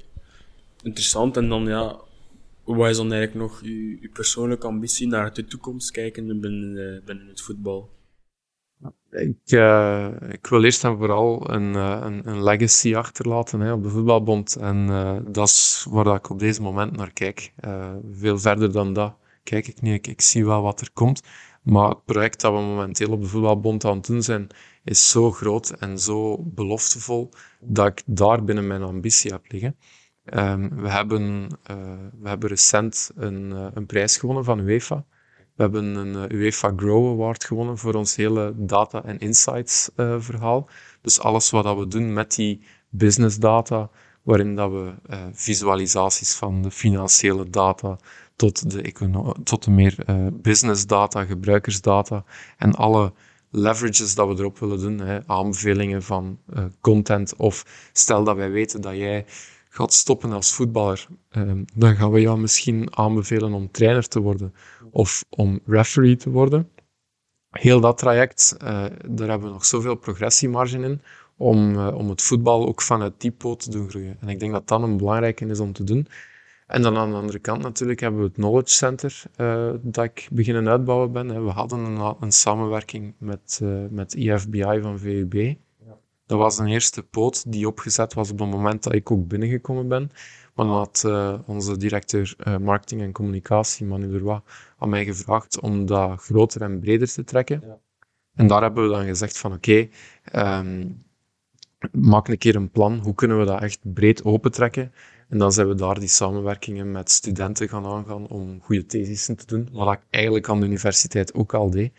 Interessant. 0.84 1.38
En 1.38 1.49
dan, 1.49 1.65
ja, 1.65 1.95
wat 2.63 2.89
is 2.89 2.97
dan 2.97 3.11
eigenlijk 3.11 3.49
nog 3.49 3.61
je, 3.63 4.09
persoonlijke 4.13 4.67
ambitie 4.67 5.07
naar 5.07 5.34
de 5.34 5.45
toekomst 5.45 5.91
kijken 5.91 6.41
binnen, 6.41 6.76
uh, 6.76 7.05
binnen 7.05 7.28
het 7.28 7.41
voetbal? 7.41 7.89
Ik, 9.09 9.51
uh, 9.51 10.07
ik 10.30 10.47
wil 10.47 10.63
eerst 10.63 10.84
en 10.84 10.97
vooral 10.97 11.51
een, 11.51 11.74
uh, 11.74 11.99
een, 12.03 12.28
een, 12.28 12.43
legacy 12.43 12.95
achterlaten 12.95 13.59
hè, 13.59 13.72
op 13.74 13.84
de 13.84 13.89
voetbalbond. 13.89 14.55
En 14.55 14.88
uh, 14.88 15.17
dat 15.28 15.47
is 15.47 15.86
waar 15.89 16.15
ik 16.15 16.30
op 16.30 16.39
deze 16.39 16.61
moment 16.61 16.97
naar 16.97 17.13
kijk. 17.13 17.53
veel 18.11 18.39
verder 18.39 18.72
dan 18.72 18.93
dat 18.93 19.13
kijk 19.43 19.67
ik 19.67 19.82
niet. 19.82 19.93
Ik, 19.93 20.07
ik, 20.07 20.22
zie 20.22 20.45
wel 20.45 20.61
wat 20.61 20.82
er 20.82 20.89
komt. 20.93 21.22
Maar 21.70 21.89
het 21.89 22.05
project 22.05 22.41
dat 22.41 22.53
we 22.53 22.59
momenteel 22.59 23.11
op 23.11 23.22
de 23.22 23.28
voetbalbond 23.28 23.86
aan 23.86 23.97
het 23.97 24.05
doen 24.05 24.24
zijn, 24.24 24.47
is 24.84 25.09
zo 25.09 25.32
groot 25.32 25.70
en 25.70 25.99
zo 25.99 26.38
beloftevol 26.43 27.32
dat 27.59 27.88
ik 27.88 28.03
daar 28.05 28.43
binnen 28.43 28.67
mijn 28.67 28.84
ambitie 28.84 29.32
heb 29.32 29.45
liggen. 29.47 29.76
Um, 30.34 30.82
we, 30.82 30.89
hebben, 30.89 31.47
we 32.20 32.30
hebben 32.30 32.49
recent 32.49 33.11
een, 33.15 33.51
een 33.74 33.86
prijs 33.86 34.17
gewonnen 34.17 34.43
van 34.43 34.59
UEFA. 34.59 35.05
We 35.55 35.65
hebben 35.65 35.95
een 35.95 36.30
eh, 36.30 36.39
UEFA 36.39 36.74
Grow 36.76 37.11
Award 37.11 37.43
gewonnen 37.43 37.78
voor 37.78 37.93
ons 37.93 38.15
hele 38.15 38.53
data 38.57 39.03
en 39.03 39.20
insights 39.20 39.89
uh, 39.95 40.15
verhaal. 40.20 40.70
Dus 41.01 41.20
alles 41.20 41.49
wat 41.49 41.78
we 41.78 41.88
doen 41.88 42.13
met 42.13 42.36
die 42.36 42.61
business 42.89 43.38
data, 43.38 43.89
waarin 44.24 44.55
dat 44.55 44.72
we 44.72 44.93
visualisaties 45.34 46.34
van 46.34 46.61
de 46.61 46.72
financiële 46.72 47.49
data 47.49 47.97
tot 48.40 48.72
de, 48.72 48.94
tot 49.44 49.64
de 49.64 49.72
meer 49.72 49.96
uh, 50.10 50.28
business 50.34 50.86
data, 50.86 51.26
gebruikersdata 51.26 52.24
en 52.58 52.76
alle 52.76 53.14
leverages 53.50 54.16
dat 54.16 54.28
we 54.28 54.34
erop 54.40 54.60
willen 54.60 54.80
doen, 54.80 55.00
hè, 55.00 55.28
aanbevelingen 55.28 56.04
van 56.04 56.40
content 56.82 57.36
of 57.36 57.90
stel 57.94 58.24
dat 58.24 58.36
wij 58.36 58.52
weten 58.52 58.82
dat 58.82 58.96
jij 58.96 59.26
gaat 59.70 59.94
stoppen 59.94 60.32
als 60.32 60.54
voetballer, 60.54 61.08
ehm, 61.30 61.64
dan 61.74 61.96
gaan 61.96 62.12
we 62.12 62.22
jou 62.22 62.40
misschien 62.40 62.98
aanbevelen 62.98 63.54
om 63.54 63.72
trainer 63.72 64.08
te 64.08 64.20
worden 64.20 64.54
of 64.92 65.26
om 65.30 65.60
referee 65.66 66.16
te 66.16 66.30
worden. 66.30 66.70
Heel 67.50 67.80
dat 67.80 67.98
traject, 67.98 68.56
uh, 68.64 68.68
daar 69.08 69.30
hebben 69.30 69.48
we 69.48 69.54
nog 69.54 69.66
zoveel 69.66 69.96
progressiemarge 69.96 70.80
in 70.80 71.02
om, 71.38 71.88
om 71.88 72.10
het 72.10 72.22
voetbal 72.22 72.68
ook 72.68 72.82
vanuit 72.82 73.14
die 73.18 73.32
poot 73.32 73.60
te 73.60 73.70
doen 73.70 73.90
groeien. 73.90 74.18
En 74.20 74.30
ik 74.30 74.40
denk 74.40 74.52
dat 74.52 74.68
dat 74.68 74.82
een 74.82 74.98
belangrijke 74.98 75.46
is 75.46 75.60
om 75.60 75.74
te 75.74 75.84
doen. 75.84 76.08
En 76.70 76.82
dan 76.82 76.97
aan 76.97 77.09
de 77.09 77.15
andere 77.15 77.39
kant 77.39 77.61
natuurlijk 77.61 77.99
hebben 77.99 78.20
we 78.20 78.26
het 78.26 78.36
Knowledge 78.36 78.74
Center 78.74 79.24
uh, 79.38 79.72
dat 79.82 80.03
ik 80.03 80.28
beginnen 80.32 80.70
uitbouwen 80.70 81.11
ben. 81.11 81.45
We 81.45 81.51
hadden 81.51 81.80
een, 81.80 82.15
een 82.20 82.32
samenwerking 82.32 83.13
met, 83.17 83.61
met 83.89 84.13
IFBI 84.13 84.80
van 84.82 84.99
VUB. 84.99 85.55
Dat 86.26 86.38
was 86.38 86.59
een 86.59 86.67
eerste 86.67 87.03
poot 87.03 87.51
die 87.51 87.67
opgezet 87.67 88.13
was 88.13 88.32
op 88.32 88.39
het 88.39 88.49
moment 88.49 88.84
dat 88.84 88.93
ik 88.93 89.11
ook 89.11 89.28
binnengekomen 89.28 89.88
ben. 89.88 90.11
Maar 90.53 90.65
dan 90.65 90.76
had 90.76 91.03
uh, 91.05 91.39
onze 91.45 91.78
directeur 91.78 92.36
marketing 92.61 93.01
en 93.01 93.11
communicatie, 93.11 93.86
Manu 93.86 94.07
Leroy, 94.07 94.41
aan 94.78 94.89
mij 94.89 95.05
gevraagd 95.05 95.59
om 95.59 95.86
dat 95.86 96.22
groter 96.22 96.61
en 96.61 96.80
breder 96.80 97.07
te 97.07 97.24
trekken. 97.24 97.61
Ja. 97.65 97.80
En 98.36 98.47
daar 98.47 98.61
hebben 98.61 98.84
we 98.84 98.89
dan 98.89 99.05
gezegd 99.05 99.38
van 99.38 99.53
oké, 99.53 99.89
okay, 100.32 100.59
um, 100.59 101.03
maak 101.91 102.28
een 102.28 102.38
keer 102.38 102.55
een 102.55 102.72
plan. 102.72 102.99
Hoe 102.99 103.15
kunnen 103.15 103.39
we 103.39 103.45
dat 103.45 103.61
echt 103.61 103.80
breed 103.93 104.24
opentrekken? 104.24 104.91
En 105.30 105.38
dan 105.38 105.52
zijn 105.52 105.68
we 105.68 105.76
daar 105.76 106.00
die 106.00 106.08
samenwerkingen 106.08 106.92
met 106.92 107.12
studenten 107.12 107.70
gaan 107.70 107.86
aangaan 107.86 108.28
om 108.28 108.60
goede 108.62 108.86
thesissen 108.86 109.38
te 109.38 109.46
doen. 109.46 109.70
Wat 109.72 109.94
ik 109.94 110.00
eigenlijk 110.10 110.50
aan 110.50 110.60
de 110.60 110.66
universiteit 110.66 111.34
ook 111.34 111.54
al 111.54 111.70
deed. 111.70 111.92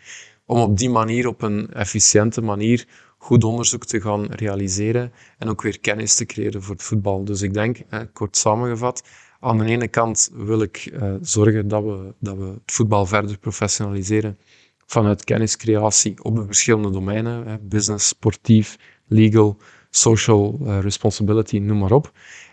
Om 0.45 0.59
op 0.59 0.77
die 0.77 0.89
manier, 0.89 1.27
op 1.27 1.41
een 1.41 1.73
efficiënte 1.73 2.41
manier, 2.41 2.85
goed 3.17 3.43
onderzoek 3.43 3.85
te 3.85 4.01
gaan 4.01 4.25
realiseren 4.25 5.11
en 5.37 5.49
ook 5.49 5.61
weer 5.61 5.79
kennis 5.79 6.15
te 6.15 6.25
creëren 6.25 6.63
voor 6.63 6.75
het 6.75 6.83
voetbal. 6.83 7.23
Dus 7.23 7.41
ik 7.41 7.53
denk, 7.53 7.77
kort 8.13 8.37
samengevat, 8.37 9.03
aan 9.39 9.57
de 9.57 9.65
ene 9.65 9.87
kant 9.87 10.31
wil 10.33 10.61
ik 10.61 10.89
uh, 10.93 11.13
zorgen 11.21 11.67
dat 11.67 11.83
we, 11.83 12.13
dat 12.19 12.37
we 12.37 12.43
het 12.43 12.71
voetbal 12.71 13.05
verder 13.05 13.37
professionaliseren 13.37 14.37
vanuit 14.85 15.23
kenniscreatie 15.23 16.23
op 16.23 16.35
de 16.35 16.45
verschillende 16.45 16.89
domeinen, 16.89 17.59
business, 17.61 18.07
sportief, 18.07 18.77
legal, 19.07 19.57
social 19.89 20.59
uh, 20.61 20.79
responsibility, 20.79 21.57
noem 21.57 21.77
maar 21.77 21.91
op. 21.91 22.11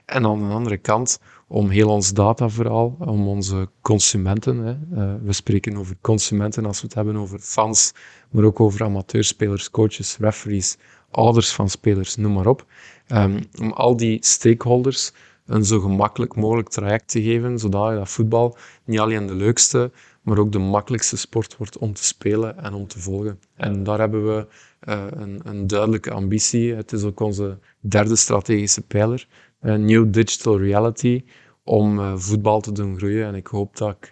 En 0.09 0.25
aan 0.25 0.39
de 0.39 0.55
andere 0.55 0.77
kant 0.77 1.21
om 1.49 1.69
heel 1.69 1.89
ons 1.89 2.13
dataverhaal, 2.13 2.97
om 2.99 3.29
onze 3.29 3.69
consumenten, 3.81 4.59
hè, 4.59 4.73
uh, 4.93 5.15
we 5.23 5.33
spreken 5.33 5.77
over 5.77 5.97
consumenten 6.01 6.67
als 6.67 6.81
we 6.81 6.87
het 6.87 6.95
hebben 6.95 7.17
over 7.17 7.39
fans, 7.39 7.93
maar 8.31 8.45
ook 8.45 8.61
over 8.61 8.85
amateurspelers, 8.85 9.71
coaches, 9.71 10.17
referees, 10.17 10.77
ouders 11.11 11.53
van 11.53 11.69
spelers, 11.69 12.17
noem 12.17 12.33
maar 12.33 12.47
op. 12.47 12.67
Um, 13.09 13.41
om 13.61 13.73
al 13.73 13.97
die 13.97 14.19
stakeholders 14.25 15.13
een 15.47 15.65
zo 15.65 15.81
gemakkelijk 15.81 16.37
mogelijk 16.37 16.69
traject 16.69 17.09
te 17.09 17.23
geven, 17.23 17.59
zodat 17.59 17.95
dat 17.95 18.09
voetbal 18.09 18.57
niet 18.85 18.99
alleen 18.99 19.27
de 19.27 19.35
leukste, 19.35 19.91
maar 20.23 20.39
ook 20.39 20.53
de 20.53 20.59
makkelijkste 20.59 21.17
sport 21.17 21.57
wordt 21.57 21.79
om 21.79 21.93
te 21.93 22.05
spelen 22.05 22.59
en 22.59 22.75
om 22.75 22.87
te 22.87 22.99
volgen. 22.99 23.41
En 23.57 23.83
daar 23.85 23.99
hebben 23.99 24.27
we 24.27 24.47
uh, 24.89 25.05
een, 25.11 25.41
een, 25.45 25.67
duidelijke 25.67 26.11
ambitie. 26.11 26.75
Het 26.75 26.93
is 26.93 27.03
ook 27.03 27.21
onze 27.21 27.59
derde 27.81 28.17
strategische 28.17 28.83
pijler, 28.83 29.27
New 29.61 30.13
Digital 30.13 30.59
Reality, 30.59 31.25
om 31.65 31.99
uh, 31.99 32.17
voetbal 32.17 32.61
te 32.61 32.73
doen 32.73 32.97
groeien. 32.97 33.27
En 33.27 33.35
ik 33.35 33.47
hoop 33.47 33.77
dat 33.77 33.97
ik, 34.01 34.11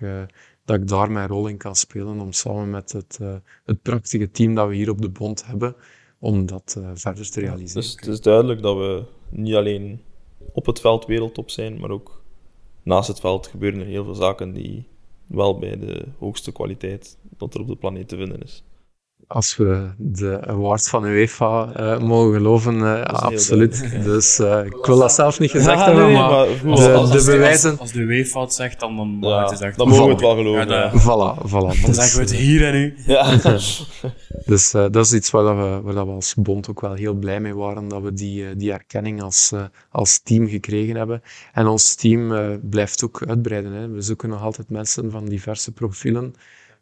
dat 0.64 0.76
ik 0.76 0.88
daar 0.88 1.10
mijn 1.10 1.28
rol 1.28 1.46
in 1.46 1.56
kan 1.56 1.76
spelen, 1.76 2.20
om 2.20 2.32
samen 2.32 2.70
met 2.70 2.92
het, 2.92 3.18
het 3.64 3.82
prachtige 3.82 4.30
team 4.30 4.54
dat 4.54 4.68
we 4.68 4.74
hier 4.74 4.90
op 4.90 5.00
de 5.00 5.10
bond 5.10 5.46
hebben, 5.46 5.76
om 6.18 6.46
dat 6.46 6.80
verder 6.94 7.30
te 7.30 7.40
realiseren. 7.40 7.82
dus 7.82 7.90
het 7.90 8.06
is 8.06 8.20
duidelijk 8.20 8.62
dat 8.62 8.76
we 8.76 9.04
niet 9.30 9.54
alleen 9.54 10.00
op 10.52 10.66
het 10.66 10.80
veld 10.80 11.06
wereldtop 11.06 11.50
zijn, 11.50 11.80
maar 11.80 11.90
ook 11.90 12.22
naast 12.82 13.08
het 13.08 13.20
veld 13.20 13.46
gebeuren 13.46 13.80
er 13.80 13.86
heel 13.86 14.04
veel 14.04 14.14
zaken 14.14 14.52
die 14.52 14.88
wel 15.26 15.58
bij 15.58 15.78
de 15.78 16.04
hoogste 16.18 16.52
kwaliteit 16.52 17.18
dat 17.36 17.54
er 17.54 17.60
op 17.60 17.66
de 17.66 17.76
planeet 17.76 18.08
te 18.08 18.16
vinden 18.16 18.42
is 18.42 18.64
als 19.28 19.56
we 19.56 19.90
de 19.96 20.46
awards 20.46 20.88
van 20.88 21.04
UEFA 21.04 21.72
uh, 21.80 21.98
mogen 21.98 22.34
geloven, 22.34 22.74
uh, 22.74 23.02
absoluut. 23.02 24.04
Dus 24.04 24.40
uh, 24.40 24.64
ik 24.64 24.86
wil 24.86 24.98
dat 24.98 25.12
zelf 25.12 25.38
niet 25.38 25.50
gezegd 25.50 25.78
ja, 25.78 25.84
hebben, 25.84 26.04
nee, 26.04 26.14
maar, 26.14 26.30
maar 26.30 26.46
de, 26.46 26.70
als, 26.70 26.86
als, 26.86 27.10
de, 27.24 27.32
bewijzen... 27.32 27.70
Als, 27.70 27.80
als, 27.80 27.92
de 27.92 27.98
UEFA 27.98 28.40
het 28.40 28.54
zegt, 28.54 28.80
dan, 28.80 28.96
dan, 28.96 29.18
ja, 29.20 29.48
het 29.48 29.60
echt, 29.60 29.76
dan 29.76 29.88
mogen 29.88 30.04
we 30.04 30.10
het 30.10 30.20
wel 30.20 30.36
geloven. 30.36 30.68
De, 30.68 30.90
voilà, 30.92 31.48
voilà. 31.48 31.82
Dan 31.82 31.94
zeggen 31.94 32.16
we 32.16 32.24
het 32.24 32.34
hier 32.34 32.66
en 32.66 32.72
nu. 32.72 32.94
Ja. 33.06 33.36
dus 34.46 34.70
dat 34.70 34.96
is 34.96 35.12
iets 35.12 35.30
waar, 35.30 35.56
we, 35.56 35.92
waar 35.92 36.06
we 36.06 36.12
als 36.12 36.34
bond 36.34 36.70
ook 36.70 36.80
wel 36.80 36.94
heel 36.94 37.14
blij 37.14 37.40
mee 37.40 37.54
waren, 37.54 37.88
dat 37.88 38.02
we 38.02 38.12
die, 38.12 38.56
die 38.56 38.72
erkenning 38.72 39.22
als, 39.22 39.52
als 39.90 40.20
team 40.22 40.48
gekregen 40.48 40.96
hebben. 40.96 41.22
En 41.52 41.66
ons 41.66 41.94
team 41.94 42.32
blijft 42.70 43.04
ook 43.04 43.22
uitbreiden. 43.26 43.72
Hè. 43.72 43.88
We 43.88 44.00
zoeken 44.00 44.28
nog 44.28 44.42
altijd 44.42 44.70
mensen 44.70 45.10
van 45.10 45.24
diverse 45.24 45.72
profielen. 45.72 46.34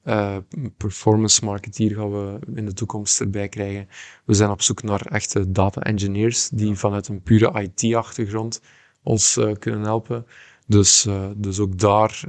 Uh, 0.04 0.36
performance 0.76 1.44
marketeer 1.44 1.94
gaan 1.94 2.10
we 2.10 2.38
in 2.54 2.66
de 2.66 2.72
toekomst 2.72 3.20
erbij 3.20 3.48
krijgen. 3.48 3.88
We 4.24 4.34
zijn 4.34 4.50
op 4.50 4.62
zoek 4.62 4.82
naar 4.82 5.06
echte 5.06 5.50
data 5.50 5.80
engineers 5.80 6.48
die 6.48 6.74
vanuit 6.74 7.08
een 7.08 7.22
pure 7.22 7.62
IT-achtergrond 7.62 8.60
ons 9.02 9.36
uh, 9.36 9.52
kunnen 9.58 9.80
helpen. 9.82 10.26
Dus, 10.66 11.06
uh, 11.06 11.26
dus 11.36 11.58
ook 11.58 11.78
daar, 11.78 12.20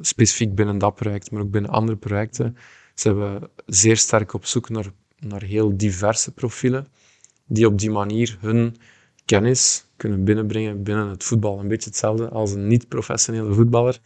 specifiek 0.00 0.54
binnen 0.54 0.78
dat 0.78 0.94
project, 0.94 1.30
maar 1.30 1.42
ook 1.42 1.50
binnen 1.50 1.70
andere 1.70 1.98
projecten, 1.98 2.56
zijn 2.94 3.18
we 3.18 3.50
zeer 3.66 3.96
sterk 3.96 4.32
op 4.32 4.46
zoek 4.46 4.68
naar, 4.68 4.86
naar 5.18 5.42
heel 5.42 5.76
diverse 5.76 6.32
profielen 6.32 6.86
die 7.46 7.66
op 7.66 7.78
die 7.78 7.90
manier 7.90 8.38
hun 8.40 8.76
kennis 9.24 9.86
kunnen 9.96 10.24
binnenbrengen 10.24 10.82
binnen 10.82 11.08
het 11.08 11.24
voetbal. 11.24 11.58
Een 11.58 11.68
beetje 11.68 11.88
hetzelfde 11.88 12.28
als 12.28 12.52
een 12.52 12.66
niet-professionele 12.66 13.54
voetballer 13.54 13.98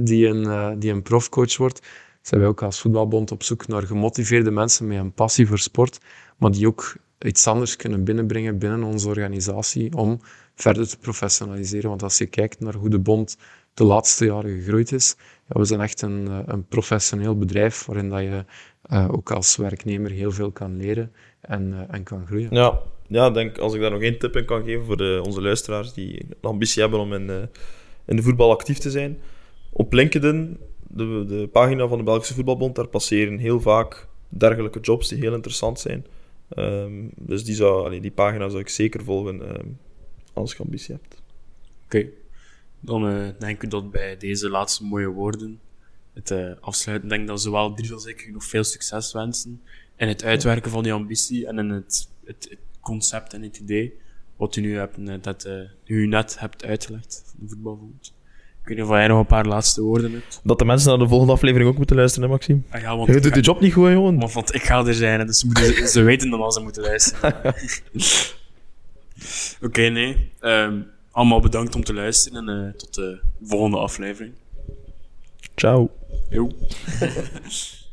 die 0.00 0.26
een, 0.26 0.78
die 0.78 0.92
een 0.92 1.02
profcoach 1.02 1.56
wordt 1.56 1.80
zijn 2.26 2.40
wij 2.40 2.48
ook 2.48 2.62
als 2.62 2.80
voetbalbond 2.80 3.30
op 3.30 3.42
zoek 3.42 3.66
naar 3.66 3.82
gemotiveerde 3.82 4.50
mensen 4.50 4.86
met 4.86 4.98
een 4.98 5.12
passie 5.12 5.46
voor 5.46 5.58
sport, 5.58 6.00
maar 6.36 6.50
die 6.50 6.66
ook 6.66 6.96
iets 7.18 7.46
anders 7.46 7.76
kunnen 7.76 8.04
binnenbrengen 8.04 8.58
binnen 8.58 8.82
onze 8.82 9.08
organisatie 9.08 9.96
om 9.96 10.20
verder 10.54 10.88
te 10.88 10.98
professionaliseren. 10.98 11.88
Want 11.88 12.02
als 12.02 12.18
je 12.18 12.26
kijkt 12.26 12.60
naar 12.60 12.74
hoe 12.74 12.88
de 12.88 12.98
bond 12.98 13.36
de 13.74 13.84
laatste 13.84 14.24
jaren 14.24 14.50
gegroeid 14.50 14.92
is, 14.92 15.16
ja, 15.48 15.60
we 15.60 15.64
zijn 15.64 15.80
echt 15.80 16.02
een, 16.02 16.28
eh, 16.28 16.38
een 16.46 16.66
professioneel 16.66 17.38
bedrijf 17.38 17.84
waarin 17.84 18.08
dat 18.08 18.20
je 18.20 18.44
uh, 18.92 19.08
ook 19.12 19.30
als 19.30 19.56
werknemer 19.56 20.10
heel 20.10 20.30
veel 20.30 20.50
kan 20.50 20.76
leren 20.76 21.12
en, 21.40 21.68
uh, 21.72 21.94
en 21.94 22.02
kan 22.02 22.26
groeien. 22.26 22.48
Ja, 22.50 22.80
ja 23.06 23.30
denk, 23.30 23.58
als 23.58 23.74
ik 23.74 23.80
daar 23.80 23.90
nog 23.90 24.02
één 24.02 24.18
tip 24.18 24.36
in 24.36 24.44
kan 24.44 24.64
geven 24.64 24.84
voor 24.84 25.20
onze 25.20 25.42
luisteraars 25.42 25.92
die 25.92 26.26
de 26.28 26.48
ambitie 26.48 26.82
hebben 26.82 27.00
om 27.00 27.12
in, 27.12 27.48
in 28.06 28.16
de 28.16 28.22
voetbal 28.22 28.50
actief 28.50 28.78
te 28.78 28.90
zijn. 28.90 29.18
Op 29.72 29.92
LinkedIn, 29.92 30.58
de, 30.94 31.24
de 31.26 31.48
pagina 31.52 31.86
van 31.86 31.98
de 31.98 32.04
Belgische 32.04 32.34
Voetbalbond, 32.34 32.74
daar 32.74 32.86
passeren 32.86 33.38
heel 33.38 33.60
vaak 33.60 34.08
dergelijke 34.28 34.80
jobs 34.80 35.08
die 35.08 35.18
heel 35.18 35.34
interessant 35.34 35.80
zijn. 35.80 36.06
Um, 36.56 37.10
dus 37.16 37.44
die, 37.44 37.54
zou, 37.54 38.00
die 38.00 38.10
pagina 38.10 38.48
zou 38.48 38.60
ik 38.60 38.68
zeker 38.68 39.04
volgen 39.04 39.58
um, 39.58 39.78
als 40.32 40.52
je 40.52 40.62
ambitie 40.62 40.94
hebt. 40.94 41.22
Oké, 41.84 42.08
dan 42.80 43.10
uh, 43.10 43.28
denk 43.38 43.62
ik 43.62 43.70
dat 43.70 43.90
bij 43.90 44.16
deze 44.16 44.50
laatste 44.50 44.84
mooie 44.84 45.08
woorden 45.08 45.60
het 46.12 46.30
uh, 46.30 46.52
afsluiten. 46.60 47.08
denk 47.08 47.26
dat 47.26 47.40
zowel 47.40 47.74
Dries 47.74 47.92
als 47.92 48.06
ik 48.06 48.30
nog 48.32 48.44
veel 48.44 48.64
succes 48.64 49.12
wensen 49.12 49.62
in 49.96 50.08
het 50.08 50.24
uitwerken 50.24 50.70
van 50.70 50.82
die 50.82 50.92
ambitie 50.92 51.46
en 51.46 51.58
in 51.58 51.68
het, 51.68 52.08
het, 52.24 52.46
het 52.50 52.58
concept 52.80 53.32
en 53.32 53.42
het 53.42 53.58
idee 53.58 53.94
wat 54.36 54.56
u 54.56 54.60
nu 54.60 54.76
hebt, 54.76 55.24
dat 55.24 55.46
uh, 55.46 55.60
u 55.84 56.06
net 56.06 56.38
hebt 56.38 56.64
uitgelegd 56.64 57.22
van 57.26 57.38
de 57.40 57.48
voetbalbond. 57.48 58.14
Ik 58.64 58.70
weet 58.70 58.78
niet 58.78 58.88
of 58.88 58.92
jij 58.92 59.06
nog 59.06 59.18
een 59.18 59.26
paar 59.26 59.46
laatste 59.46 59.82
woorden 59.82 60.12
hebt. 60.12 60.40
Dat 60.42 60.58
de 60.58 60.64
mensen 60.64 60.88
naar 60.88 60.98
de 60.98 61.08
volgende 61.08 61.32
aflevering 61.32 61.70
ook 61.70 61.76
moeten 61.76 61.96
luisteren, 61.96 62.28
hè, 62.28 62.34
Maxime? 62.34 62.60
Ah, 62.70 62.80
ja, 62.80 62.96
want 62.96 63.08
je 63.08 63.20
doet 63.20 63.34
de 63.34 63.40
job 63.40 63.60
niet 63.60 63.72
goed, 63.72 63.90
jongen. 63.90 64.18
Want, 64.18 64.32
want 64.32 64.54
ik 64.54 64.62
ga 64.62 64.86
er 64.86 64.94
zijn, 64.94 65.26
dus 65.26 65.38
ze, 65.38 65.46
moeten, 65.46 65.88
ze 65.88 66.02
weten 66.02 66.30
dan 66.30 66.42
als 66.42 66.54
ze 66.54 66.60
moeten 66.60 66.82
luisteren. 66.82 67.34
Oké, 67.42 67.54
okay, 69.62 69.88
nee. 69.88 70.30
Um, 70.40 70.86
allemaal 71.10 71.40
bedankt 71.40 71.74
om 71.74 71.84
te 71.84 71.94
luisteren 71.94 72.48
en 72.48 72.64
uh, 72.64 72.72
tot 72.72 72.94
de 72.94 73.20
volgende 73.42 73.78
aflevering. 73.78 74.34
Ciao. 75.54 75.90
Jo. 76.30 76.50